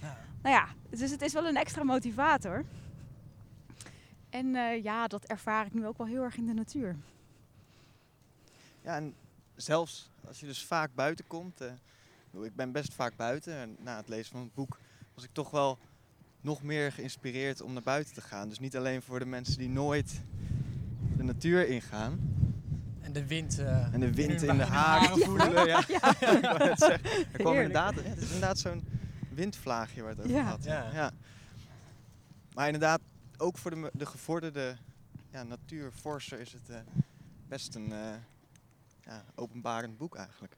Ja. 0.00 0.18
Nou 0.42 0.54
ja, 0.54 0.68
dus 0.90 1.10
het 1.10 1.22
is 1.22 1.32
wel 1.32 1.46
een 1.46 1.56
extra 1.56 1.82
motivator. 1.82 2.64
En 4.30 4.46
uh, 4.46 4.82
ja, 4.82 5.06
dat 5.06 5.24
ervaar 5.24 5.66
ik 5.66 5.74
nu 5.74 5.86
ook 5.86 5.98
wel 5.98 6.06
heel 6.06 6.22
erg 6.22 6.36
in 6.36 6.46
de 6.46 6.52
natuur. 6.52 6.96
Ja, 8.82 8.96
en 8.96 9.14
zelfs 9.56 10.10
als 10.26 10.40
je 10.40 10.46
dus 10.46 10.64
vaak 10.64 10.94
buiten 10.94 11.26
komt. 11.26 11.62
Uh, 11.62 12.44
ik 12.44 12.54
ben 12.54 12.72
best 12.72 12.94
vaak 12.94 13.16
buiten. 13.16 13.54
En 13.54 13.76
na 13.78 13.96
het 13.96 14.08
lezen 14.08 14.32
van 14.32 14.40
het 14.40 14.54
boek 14.54 14.78
was 15.14 15.24
ik 15.24 15.30
toch 15.32 15.50
wel 15.50 15.78
nog 16.40 16.62
meer 16.62 16.92
geïnspireerd 16.92 17.60
om 17.60 17.72
naar 17.72 17.82
buiten 17.82 18.14
te 18.14 18.20
gaan. 18.20 18.48
Dus 18.48 18.58
niet 18.58 18.76
alleen 18.76 19.02
voor 19.02 19.18
de 19.18 19.26
mensen 19.26 19.58
die 19.58 19.68
nooit 19.68 20.20
de 21.16 21.22
natuur 21.22 21.68
ingaan. 21.68 22.39
En 23.10 23.20
de 23.20 23.26
wind, 23.26 23.58
uh, 23.58 23.94
en 23.94 24.00
de, 24.00 24.14
wind 24.14 24.42
in, 24.42 24.48
in 24.48 24.56
de 24.56 24.64
haren 24.64 25.18
voelen. 25.18 25.52
Ja. 25.66 25.82
ja. 25.88 26.14
ja. 26.20 26.46
ja. 26.50 26.78
er 26.78 27.00
kwam 27.32 27.54
inderdaad, 27.54 27.94
het 27.94 28.16
is 28.16 28.24
inderdaad 28.24 28.58
zo'n 28.58 28.84
windvlaagje 29.34 30.02
waar 30.02 30.10
het 30.10 30.18
over 30.18 30.30
ja. 30.30 30.44
gaat. 30.44 30.64
Ja. 30.64 31.12
Maar 32.54 32.66
inderdaad, 32.66 33.00
ook 33.36 33.58
voor 33.58 33.70
de, 33.70 33.90
de 33.92 34.06
gevorderde 34.06 34.76
ja, 35.30 35.42
natuurforser 35.42 36.40
is 36.40 36.52
het 36.52 36.70
uh, 36.70 36.76
best 37.48 37.74
een 37.74 37.90
uh, 37.92 38.14
ja, 39.04 39.24
openbarend 39.34 39.96
boek 39.96 40.16
eigenlijk. 40.16 40.56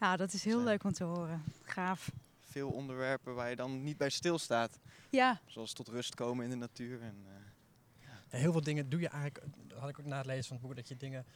Ja, 0.00 0.16
dat 0.16 0.32
is 0.32 0.44
heel 0.44 0.62
leuk 0.62 0.84
om 0.84 0.92
te 0.92 1.04
horen. 1.04 1.42
Gaaf. 1.62 2.10
Veel 2.38 2.70
onderwerpen 2.70 3.34
waar 3.34 3.50
je 3.50 3.56
dan 3.56 3.82
niet 3.82 3.96
bij 3.96 4.10
stilstaat. 4.10 4.78
Ja. 5.10 5.40
Zoals 5.46 5.72
tot 5.72 5.88
rust 5.88 6.14
komen 6.14 6.44
in 6.44 6.50
de 6.50 6.56
natuur. 6.56 7.02
En, 7.02 7.24
uh, 7.26 7.32
ja. 8.00 8.38
Heel 8.38 8.52
veel 8.52 8.62
dingen 8.62 8.88
doe 8.88 9.00
je 9.00 9.08
eigenlijk, 9.08 9.44
had 9.74 9.88
ik 9.88 9.98
ook 9.98 10.06
na 10.06 10.16
het 10.16 10.26
lezen 10.26 10.44
van 10.44 10.56
het 10.56 10.66
boek, 10.66 10.76
dat 10.76 10.88
je 10.88 10.96
dingen 10.96 11.26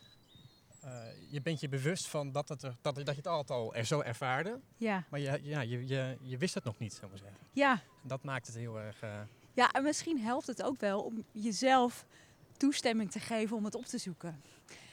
uh, 0.85 0.91
je 1.31 1.41
bent 1.41 1.61
je 1.61 1.69
bewust 1.69 2.09
van 2.09 2.33
dat, 2.33 2.49
het 2.49 2.63
er, 2.63 2.77
dat, 2.81 2.95
dat 2.95 3.07
je 3.07 3.15
het 3.15 3.27
altijd 3.27 3.59
al 3.59 3.75
er 3.75 3.85
zo 3.85 4.01
ervaarde. 4.01 4.61
Ja. 4.77 5.05
Maar 5.11 5.21
je, 5.21 5.41
ja, 5.43 5.61
je, 5.61 5.87
je, 5.87 6.17
je 6.21 6.37
wist 6.37 6.55
het 6.55 6.65
nog 6.65 6.79
niet, 6.79 6.93
zou 6.93 7.05
ik 7.05 7.11
maar 7.11 7.19
zeggen. 7.19 7.47
Ja. 7.53 7.83
Dat 8.03 8.23
maakt 8.23 8.47
het 8.47 8.57
heel 8.57 8.81
erg... 8.81 9.03
Uh... 9.03 9.21
Ja, 9.55 9.71
en 9.71 9.83
misschien 9.83 10.19
helpt 10.21 10.47
het 10.47 10.63
ook 10.63 10.81
wel 10.81 11.03
om 11.03 11.25
jezelf 11.33 12.07
toestemming 12.57 13.11
te 13.11 13.21
geven 13.21 13.57
om 13.57 13.65
het 13.65 13.75
op 13.75 13.85
te 13.85 13.99
zoeken. 13.99 14.43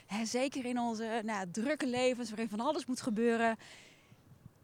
Hè, 0.06 0.24
zeker 0.24 0.64
in 0.64 0.78
onze 0.78 1.20
nou, 1.24 1.50
drukke 1.50 1.86
levens 1.86 2.28
waarin 2.28 2.48
van 2.48 2.60
alles 2.60 2.86
moet 2.86 3.00
gebeuren. 3.00 3.56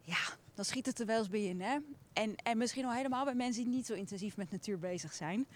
Ja, 0.02 0.20
dan 0.54 0.64
schiet 0.64 0.86
het 0.86 1.00
er 1.00 1.06
wel 1.06 1.18
eens 1.18 1.28
bij 1.28 1.42
in. 1.42 1.60
Hè? 1.60 1.78
En, 2.12 2.36
en 2.36 2.58
misschien 2.58 2.84
al 2.84 2.92
helemaal 2.92 3.24
bij 3.24 3.34
mensen 3.34 3.62
die 3.64 3.72
niet 3.72 3.86
zo 3.86 3.94
intensief 3.94 4.36
met 4.36 4.50
natuur 4.50 4.78
bezig 4.78 5.12
zijn 5.12 5.46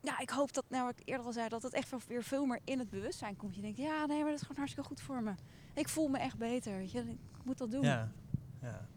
ja, 0.00 0.18
ik 0.18 0.30
hoop 0.30 0.52
dat, 0.52 0.64
nou 0.68 0.84
wat 0.84 1.00
ik 1.00 1.08
eerder 1.08 1.26
al 1.26 1.32
zei, 1.32 1.48
dat 1.48 1.62
het 1.62 1.72
echt 1.72 2.06
weer 2.06 2.22
veel 2.22 2.46
meer 2.46 2.60
in 2.64 2.78
het 2.78 2.90
bewustzijn 2.90 3.36
komt. 3.36 3.54
Je 3.54 3.60
denkt, 3.60 3.78
ja, 3.78 4.06
nee, 4.06 4.16
maar 4.16 4.30
dat 4.30 4.34
is 4.34 4.40
gewoon 4.40 4.56
hartstikke 4.56 4.88
goed 4.88 5.00
voor 5.00 5.22
me. 5.22 5.34
Ik 5.74 5.88
voel 5.88 6.08
me 6.08 6.18
echt 6.18 6.38
beter. 6.38 6.76
Weet 6.76 6.90
je, 6.90 6.98
ik 6.98 7.44
moet 7.44 7.58
dat 7.58 7.70
doen. 7.70 7.82
Ja, 7.82 8.12
ja. 8.60 8.88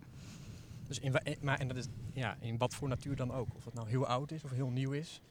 Dus 0.87 0.99
in, 0.99 1.15
maar 1.41 1.59
en 1.59 1.67
dat 1.67 1.77
is, 1.77 1.85
ja, 2.13 2.37
in 2.39 2.57
wat 2.57 2.75
voor 2.75 2.87
natuur 2.87 3.15
dan 3.15 3.31
ook. 3.31 3.55
Of 3.55 3.65
het 3.65 3.73
nou 3.73 3.89
heel 3.89 4.07
oud 4.07 4.31
is 4.31 4.43
of 4.43 4.51
heel 4.51 4.69
nieuw 4.69 4.91
is. 4.91 5.21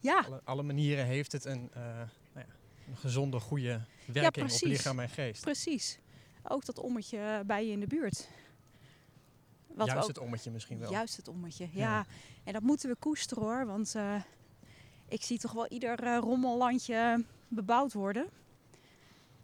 Ja. 0.00 0.24
Alle, 0.26 0.40
alle 0.44 0.62
manieren 0.62 1.04
heeft 1.04 1.32
het 1.32 1.44
een, 1.44 1.70
uh, 1.76 1.82
nou 1.82 2.08
ja, 2.34 2.46
een 2.88 2.96
gezonde, 2.96 3.40
goede 3.40 3.80
werking 4.06 4.50
ja, 4.50 4.54
op 4.54 4.60
lichaam 4.62 5.00
en 5.00 5.08
geest. 5.08 5.42
Precies. 5.42 5.98
Ook 6.42 6.64
dat 6.64 6.78
ommetje 6.78 7.42
bij 7.46 7.66
je 7.66 7.72
in 7.72 7.80
de 7.80 7.86
buurt. 7.86 8.28
Wat 9.66 9.86
Juist 9.86 10.02
ook, 10.02 10.08
het 10.08 10.18
ommetje 10.18 10.50
misschien 10.50 10.78
wel. 10.78 10.90
Juist 10.90 11.16
het 11.16 11.28
ommetje, 11.28 11.68
ja. 11.72 11.80
ja. 11.80 12.06
En 12.44 12.52
dat 12.52 12.62
moeten 12.62 12.90
we 12.90 12.96
koesteren 12.96 13.42
hoor, 13.42 13.66
want... 13.66 13.94
Uh, 13.94 14.22
ik 15.10 15.22
zie 15.22 15.38
toch 15.38 15.52
wel 15.52 15.68
ieder 15.68 16.04
uh, 16.04 16.18
rommellandje 16.18 17.24
bebouwd 17.48 17.92
worden. 17.92 18.28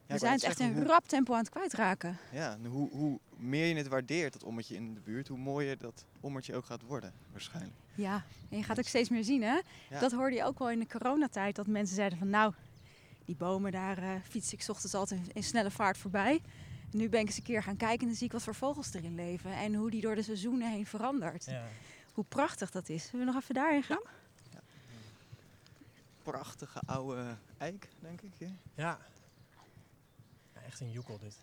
Ja, 0.07 0.15
we 0.15 0.19
zijn 0.19 0.33
het 0.33 0.43
echt 0.43 0.61
in 0.61 0.73
hoe... 0.73 0.85
rap 0.85 1.09
tempo 1.09 1.33
aan 1.33 1.39
het 1.39 1.49
kwijtraken. 1.49 2.19
Ja, 2.33 2.59
hoe, 2.69 2.91
hoe 2.91 3.19
meer 3.37 3.67
je 3.67 3.75
het 3.75 3.89
waardeert, 3.89 4.33
dat 4.33 4.43
ommetje 4.43 4.75
in 4.75 4.95
de 4.95 5.01
buurt, 5.01 5.29
hoe 5.29 5.39
mooier 5.39 5.79
dat 5.79 6.05
ommetje 6.21 6.55
ook 6.55 6.65
gaat 6.65 6.83
worden, 6.83 7.13
waarschijnlijk. 7.31 7.75
Ja, 7.95 8.25
en 8.51 8.57
je 8.57 8.65
gaat 8.65 8.79
ook 8.79 8.87
steeds 8.87 9.09
meer 9.09 9.25
zien, 9.25 9.43
hè? 9.43 9.61
Ja. 9.91 10.01
Dat 10.01 10.13
hoorde 10.13 10.37
je 10.37 10.45
ook 10.45 10.59
wel 10.59 10.71
in 10.71 10.79
de 10.79 10.87
coronatijd, 10.87 11.57
dat 11.57 11.67
mensen 11.67 11.97
zeiden 11.97 12.19
van 12.19 12.31
nou, 12.31 12.53
die 13.25 13.37
bomen, 13.37 13.73
daar 13.73 14.03
uh, 14.03 14.11
fiets 14.29 14.53
ik 14.53 14.65
ochtends 14.69 14.95
altijd 14.95 15.21
in, 15.21 15.31
in 15.33 15.43
snelle 15.43 15.71
vaart 15.71 15.99
voorbij. 15.99 16.41
En 16.93 16.99
nu 16.99 17.09
ben 17.09 17.21
ik 17.21 17.27
eens 17.27 17.37
een 17.37 17.43
keer 17.43 17.63
gaan 17.63 17.77
kijken 17.77 18.01
en 18.01 18.07
dan 18.07 18.17
zie 18.17 18.27
ik 18.27 18.33
wat 18.33 18.43
voor 18.43 18.55
vogels 18.55 18.95
erin 18.95 19.15
leven. 19.15 19.53
En 19.53 19.75
hoe 19.75 19.91
die 19.91 20.01
door 20.01 20.15
de 20.15 20.23
seizoenen 20.23 20.71
heen 20.71 20.87
verandert. 20.87 21.45
Ja. 21.45 21.65
Hoe 22.13 22.25
prachtig 22.25 22.71
dat 22.71 22.89
is. 22.89 23.05
Zullen 23.05 23.27
we 23.27 23.33
nog 23.33 23.43
even 23.43 23.55
daarin 23.55 23.83
gaan? 23.83 24.03
Ja 24.05 24.26
prachtige 26.31 26.81
oude 26.87 27.37
eik, 27.59 27.89
denk 28.01 28.21
ik. 28.21 28.33
Ja, 28.39 28.49
ja. 28.75 28.99
ja 30.55 30.61
echt 30.61 30.81
een 30.81 30.91
joekel 30.91 31.19
dit. 31.19 31.37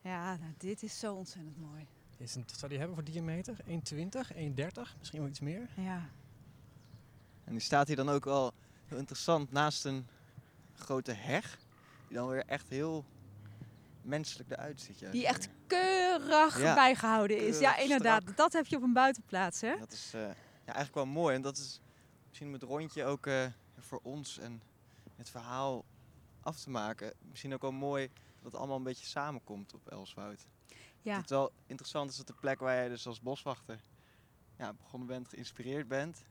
Ja, 0.00 0.36
nou, 0.36 0.52
dit 0.58 0.82
is 0.82 0.98
zo 0.98 1.14
ontzettend 1.14 1.58
mooi. 1.58 1.86
Is 2.16 2.34
een, 2.34 2.44
wat 2.46 2.58
zou 2.58 2.68
die 2.70 2.78
hebben 2.78 2.96
voor 2.96 3.04
diameter? 3.04 3.56
1,20, 3.64 3.66
1,30, 3.68 3.78
misschien 4.98 5.20
wel 5.20 5.28
iets 5.28 5.40
meer? 5.40 5.68
Ja. 5.76 6.08
En 7.44 7.52
die 7.52 7.60
staat 7.60 7.86
hier 7.86 7.96
dan 7.96 8.08
ook 8.08 8.24
wel 8.24 8.52
heel 8.86 8.98
interessant 8.98 9.52
naast 9.52 9.84
een 9.84 10.06
grote 10.74 11.12
heg. 11.12 11.58
Die 12.08 12.16
dan 12.16 12.28
weer 12.28 12.44
echt 12.46 12.68
heel 12.68 13.04
menselijk 14.02 14.50
eruit 14.50 14.80
ziet. 14.80 14.98
Juist. 14.98 15.14
Die 15.14 15.26
echt 15.26 15.48
keurig 15.66 16.60
ja, 16.60 16.74
bijgehouden 16.74 17.36
is. 17.36 17.42
Keurig 17.42 17.60
ja, 17.60 17.76
inderdaad. 17.76 18.22
Strak. 18.22 18.36
Dat 18.36 18.52
heb 18.52 18.66
je 18.66 18.76
op 18.76 18.82
een 18.82 18.92
buitenplaats, 18.92 19.60
hè? 19.60 19.78
Dat 19.78 19.92
is 19.92 20.12
uh, 20.14 20.20
ja, 20.20 20.34
eigenlijk 20.64 20.94
wel 20.94 21.06
mooi. 21.06 21.34
En 21.34 21.42
dat 21.42 21.56
is 21.56 21.80
misschien 22.28 22.50
met 22.50 22.62
rondje 22.62 23.04
ook... 23.04 23.26
Uh, 23.26 23.46
voor 23.86 24.00
ons 24.02 24.38
en 24.38 24.62
het 25.16 25.30
verhaal 25.30 25.84
af 26.40 26.60
te 26.60 26.70
maken. 26.70 27.12
Misschien 27.20 27.54
ook 27.54 27.62
wel 27.62 27.72
mooi 27.72 28.10
dat 28.42 28.52
het 28.52 28.54
allemaal 28.54 28.76
een 28.76 28.82
beetje 28.82 29.06
samenkomt 29.06 29.74
op 29.74 29.88
Elswoud. 29.88 30.46
Ja. 31.00 31.16
Het 31.16 31.30
wel 31.30 31.52
interessant 31.66 32.10
is 32.10 32.16
dat 32.16 32.26
de 32.26 32.34
plek 32.40 32.58
waar 32.58 32.74
jij 32.74 32.88
dus 32.88 33.06
als 33.06 33.20
boswachter 33.20 33.80
ja, 34.58 34.72
begonnen 34.72 35.08
bent, 35.08 35.28
geïnspireerd 35.28 35.88
bent. 35.88 36.24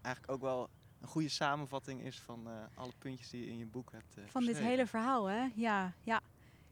Eigenlijk 0.00 0.34
ook 0.34 0.40
wel 0.40 0.70
een 1.00 1.08
goede 1.08 1.28
samenvatting 1.28 2.02
is 2.02 2.20
van 2.20 2.48
uh, 2.48 2.64
alle 2.74 2.92
puntjes 2.98 3.30
die 3.30 3.44
je 3.44 3.50
in 3.50 3.58
je 3.58 3.66
boek 3.66 3.92
hebt 3.92 4.16
uh, 4.18 4.24
Van 4.26 4.44
dit 4.44 4.58
hele 4.58 4.86
verhaal, 4.86 5.24
hè? 5.26 5.48
Ja, 5.54 5.94
ja. 6.00 6.20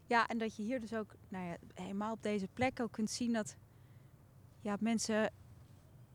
Ja, 0.05 0.27
en 0.27 0.37
dat 0.37 0.55
je 0.55 0.63
hier 0.63 0.79
dus 0.79 0.93
ook, 0.93 1.15
nou 1.29 1.45
ja, 1.45 1.57
helemaal 1.73 2.13
op 2.13 2.23
deze 2.23 2.47
plek 2.47 2.79
ook 2.79 2.91
kunt 2.91 3.09
zien 3.09 3.33
dat 3.33 3.55
ja, 4.61 4.77
mensen 4.79 5.33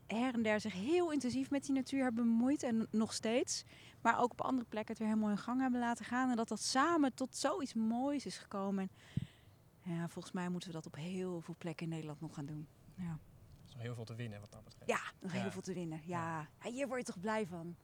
her 0.07 0.33
en 0.33 0.41
der 0.43 0.59
zich 0.59 0.73
heel 0.73 1.11
intensief 1.11 1.49
met 1.49 1.63
die 1.65 1.73
natuur 1.75 2.03
hebben 2.03 2.23
bemoeid 2.23 2.63
en 2.63 2.87
nog 2.91 3.13
steeds. 3.13 3.63
Maar 4.01 4.19
ook 4.19 4.31
op 4.31 4.41
andere 4.41 4.67
plekken 4.67 4.89
het 4.93 4.97
weer 5.03 5.07
helemaal 5.13 5.29
in 5.29 5.37
gang 5.37 5.61
hebben 5.61 5.79
laten 5.79 6.05
gaan. 6.05 6.29
En 6.29 6.35
dat 6.35 6.47
dat 6.47 6.59
samen 6.61 7.13
tot 7.13 7.35
zoiets 7.35 7.73
moois 7.73 8.25
is 8.25 8.37
gekomen. 8.37 8.89
En 9.83 9.93
ja, 9.93 10.07
volgens 10.09 10.33
mij 10.33 10.49
moeten 10.49 10.69
we 10.69 10.75
dat 10.75 10.85
op 10.85 10.95
heel 10.95 11.41
veel 11.41 11.55
plekken 11.57 11.85
in 11.85 11.91
Nederland 11.91 12.21
nog 12.21 12.33
gaan 12.33 12.45
doen. 12.45 12.67
Ja, 12.95 13.03
Er 13.03 13.65
is 13.67 13.73
nog 13.73 13.81
heel 13.81 13.95
veel 13.95 14.05
te 14.05 14.15
winnen 14.15 14.39
wat 14.39 14.51
dat 14.51 14.63
betreft. 14.63 14.89
ja 14.89 14.99
nog 15.19 15.33
Ja. 15.33 15.41
heel 15.41 15.51
veel 15.51 15.61
te 15.61 15.73
winnen. 15.73 16.01
Ja. 16.05 16.47
Ja, 16.63 16.69
hier 16.71 16.87
word 16.87 16.99
je 16.99 17.05
toch 17.13 17.19
blij 17.21 17.45
van. 17.47 17.75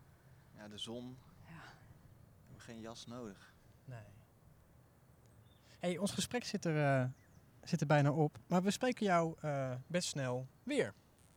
Ja, 0.55 0.67
de 0.67 0.77
zon. 0.77 1.17
Ja. 1.47 1.53
We 1.53 2.43
hebben 2.45 2.61
geen 2.61 2.79
jas 2.79 3.05
nodig. 3.05 3.53
Nee. 3.85 4.03
Hey, 5.79 5.97
ons 5.97 6.11
gesprek 6.11 6.43
zit 6.43 6.65
er, 6.65 7.01
eh, 7.01 7.09
zit 7.63 7.81
er 7.81 7.87
bijna 7.87 8.11
op. 8.11 8.39
Maar 8.47 8.63
we 8.63 8.71
spreken 8.71 9.05
jou 9.05 9.35
eh, 9.41 9.71
best 9.87 10.07
snel 10.09 10.47
weer. 10.63 10.93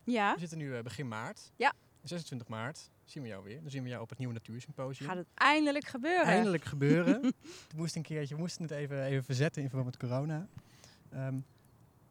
Ja, 0.07 0.33
We 0.35 0.41
zitten 0.41 0.59
nu 0.59 0.77
eh, 0.77 0.83
begin 0.83 1.09
maart. 1.09 1.53
Ja. 1.57 1.73
26 2.03 2.49
maart 2.49 2.91
zien 3.05 3.23
we 3.23 3.29
jou 3.29 3.45
weer. 3.45 3.61
Dan 3.61 3.71
zien 3.71 3.83
we 3.83 3.89
jou 3.89 4.03
op 4.03 4.09
het 4.09 4.19
Nieuwe 4.19 4.35
Natuursymposium. 4.35 5.09
gaat 5.09 5.17
het 5.17 5.27
eindelijk 5.35 5.87
gebeuren. 5.87 6.25
Eindelijk 6.25 6.65
gebeuren. 6.65 7.23
het 7.69 7.77
moest 7.77 7.97
een 7.97 8.03
keertje, 8.03 8.35
we 8.35 8.41
moesten 8.41 8.63
het 8.63 8.71
even, 8.71 9.05
even 9.05 9.25
verzetten 9.25 9.63
in 9.63 9.69
verband 9.69 9.91
met 9.91 10.11
corona. 10.11 10.47
Ehm, 11.11 11.39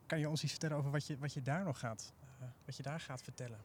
kan 0.06 0.20
je 0.20 0.30
ons 0.30 0.44
iets 0.44 0.52
vertellen 0.52 0.78
over 0.78 0.92
wat 0.92 1.08
je, 1.08 1.18
wat 1.18 1.34
je 1.34 1.42
daar 1.42 1.64
nog 1.64 1.80
gaat, 1.80 2.14
eh, 2.40 2.48
wat 2.66 2.76
je 2.76 2.84
daar 2.84 3.00
gaat 3.00 3.22
vertellen? 3.22 3.60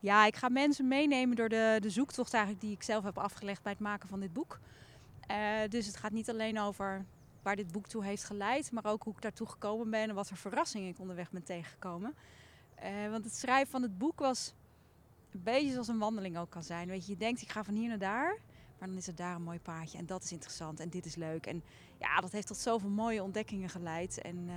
Ja, 0.00 0.26
ik 0.26 0.36
ga 0.36 0.48
mensen 0.48 0.88
meenemen 0.88 1.36
door 1.36 1.48
de, 1.48 1.78
de 1.80 1.90
zoektocht 1.90 2.34
eigenlijk 2.34 2.64
die 2.64 2.74
ik 2.74 2.82
zelf 2.82 3.04
heb 3.04 3.18
afgelegd 3.18 3.62
bij 3.62 3.72
het 3.72 3.80
maken 3.80 4.08
van 4.08 4.20
dit 4.20 4.32
boek. 4.32 4.58
Eh, 5.26 5.38
dus 5.68 5.86
het 5.86 5.96
gaat 5.96 6.12
niet 6.12 6.30
alleen 6.30 6.60
over 6.60 7.04
waar 7.42 7.56
dit 7.56 7.72
boek 7.72 7.86
toe 7.86 8.04
heeft 8.04 8.24
geleid, 8.24 8.72
maar 8.72 8.84
ook 8.84 9.02
hoe 9.02 9.14
ik 9.14 9.22
daartoe 9.22 9.48
gekomen 9.48 9.90
ben 9.90 10.08
en 10.08 10.14
wat 10.14 10.28
voor 10.28 10.36
verrassingen 10.36 10.88
ik 10.88 10.98
onderweg 10.98 11.30
ben 11.30 11.42
tegengekomen. 11.42 12.14
Eh, 12.76 13.10
want 13.10 13.24
het 13.24 13.34
schrijven 13.34 13.70
van 13.70 13.82
het 13.82 13.98
boek 13.98 14.18
was 14.18 14.54
een 15.32 15.42
beetje 15.42 15.72
zoals 15.72 15.88
een 15.88 15.98
wandeling 15.98 16.38
ook 16.38 16.50
kan 16.50 16.62
zijn. 16.62 16.88
Weet 16.88 17.06
je, 17.06 17.12
je 17.12 17.18
denkt 17.18 17.42
ik 17.42 17.50
ga 17.52 17.64
van 17.64 17.74
hier 17.74 17.88
naar 17.88 17.98
daar, 17.98 18.38
maar 18.78 18.88
dan 18.88 18.96
is 18.96 19.06
er 19.06 19.14
daar 19.14 19.34
een 19.34 19.42
mooi 19.42 19.60
paadje 19.60 19.98
en 19.98 20.06
dat 20.06 20.22
is 20.22 20.32
interessant 20.32 20.80
en 20.80 20.88
dit 20.88 21.06
is 21.06 21.14
leuk. 21.14 21.46
En 21.46 21.62
ja, 21.98 22.20
dat 22.20 22.32
heeft 22.32 22.46
tot 22.46 22.56
zoveel 22.56 22.88
mooie 22.88 23.22
ontdekkingen 23.22 23.68
geleid 23.68 24.20
en, 24.20 24.44
eh, 24.48 24.54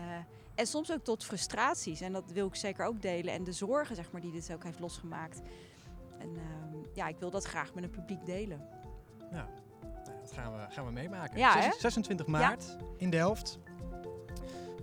en 0.55 0.67
soms 0.67 0.91
ook 0.91 1.03
tot 1.03 1.25
frustraties. 1.25 2.01
En 2.01 2.13
dat 2.13 2.31
wil 2.31 2.47
ik 2.47 2.55
zeker 2.55 2.85
ook 2.85 3.01
delen 3.01 3.33
en 3.33 3.43
de 3.43 3.51
zorgen 3.53 3.95
zeg 3.95 4.11
maar, 4.11 4.21
die 4.21 4.31
dit 4.31 4.51
ook 4.53 4.63
heeft 4.63 4.79
losgemaakt. 4.79 5.41
En 6.17 6.29
ehm, 6.35 6.77
ja, 6.93 7.07
ik 7.07 7.17
wil 7.19 7.29
dat 7.29 7.43
graag 7.43 7.73
met 7.73 7.83
het 7.83 7.91
publiek 7.91 8.25
delen. 8.25 8.67
Nou, 9.31 9.47
nou, 10.05 10.19
dat 10.21 10.31
gaan 10.31 10.53
we, 10.53 10.65
gaan 10.69 10.85
we 10.85 10.91
meemaken. 10.91 11.37
Ja, 11.37 11.51
Zes- 11.61 11.65
hè? 11.65 11.79
26 11.79 12.27
maart 12.27 12.77
in 12.97 13.09
Delft. 13.09 13.59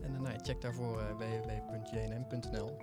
En 0.03 0.15
eh, 0.15 0.21
nou, 0.21 0.33
ja, 0.33 0.39
check 0.43 0.61
daarvoor 0.61 1.17
www.jnm.nl. 1.17 2.77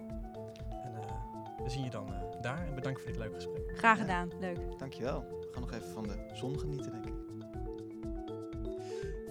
We 1.64 1.70
zien 1.70 1.84
je 1.84 1.90
dan 1.90 2.08
eh, 2.08 2.42
daar. 2.42 2.66
En 2.68 2.76
bedankt 2.76 3.02
voor 3.02 3.10
dit 3.12 3.20
leuke 3.20 3.36
gesprek. 3.36 3.72
Graag 3.78 3.96
Ja. 3.98 4.02
gedaan, 4.02 4.30
leuk. 4.40 4.58
Dankjewel. 4.80 5.20
We 5.30 5.48
gaan 5.52 5.62
nog 5.62 5.72
even 5.74 5.90
van 5.90 6.04
de 6.04 6.16
zon 6.34 6.60
genieten, 6.60 6.92
denk 6.92 7.06
ik. 7.06 7.14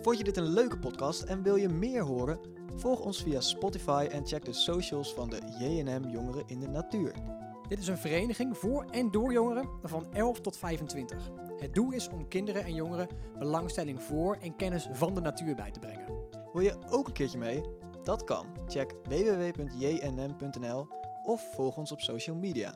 Vond 0.03 0.19
je 0.19 0.25
dit 0.25 0.37
een 0.37 0.49
leuke 0.53 0.79
podcast 0.79 1.23
en 1.23 1.43
wil 1.43 1.57
je 1.57 1.69
meer 1.69 2.03
horen? 2.03 2.39
Volg 2.77 3.01
ons 3.01 3.23
via 3.23 3.41
Spotify 3.41 4.09
en 4.11 4.27
check 4.27 4.45
de 4.45 4.53
socials 4.53 5.15
van 5.15 5.31
de 5.31 5.39
JNM 5.59 6.09
Jongeren 6.09 6.43
in 6.47 6.61
de 6.61 6.69
Natuur. 6.69 7.15
Dit 7.69 7.79
is 7.79 7.89
een 7.89 7.99
vereniging 7.99 8.57
voor 8.59 8.85
en 8.91 9.11
door 9.11 9.33
jongeren 9.33 9.69
van 9.83 10.07
11 10.13 10.41
tot 10.41 10.57
25. 10.57 11.31
Het 11.57 11.75
doel 11.75 11.91
is 11.93 12.09
om 12.09 12.29
kinderen 12.29 12.65
en 12.65 12.75
jongeren 12.75 13.09
belangstelling 13.39 14.03
voor 14.03 14.35
en 14.41 14.57
kennis 14.57 14.89
van 14.93 15.15
de 15.15 15.21
natuur 15.21 15.55
bij 15.55 15.71
te 15.71 15.79
brengen. 15.81 16.07
Wil 16.53 16.63
je 16.63 16.77
ook 16.91 17.07
een 17.07 17.13
keertje 17.13 17.39
mee? 17.39 17.63
Dat 18.03 18.25
kan. 18.25 18.47
Check 18.67 18.95
www.jnm.nl 19.09 20.87
of 21.23 21.55
volg 21.55 21.77
ons 21.77 21.93
op 21.93 22.01
social 22.01 22.37
media. 22.37 22.75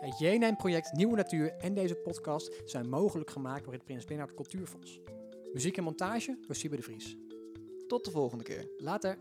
Het 0.00 0.18
JNN-project 0.18 0.92
Nieuwe 0.92 1.16
Natuur 1.16 1.56
en 1.58 1.74
deze 1.74 1.94
podcast 1.94 2.62
zijn 2.64 2.88
mogelijk 2.88 3.30
gemaakt 3.30 3.64
door 3.64 3.72
het 3.72 3.84
Prins 3.84 4.04
Bernhard 4.04 4.34
Cultuurfonds. 4.34 5.00
Muziek 5.52 5.76
en 5.76 5.84
montage 5.84 6.38
door 6.46 6.56
Siebe 6.56 6.76
de 6.76 6.82
Vries. 6.82 7.16
Tot 7.86 8.04
de 8.04 8.10
volgende 8.10 8.44
keer. 8.44 8.70
Later. 8.76 9.18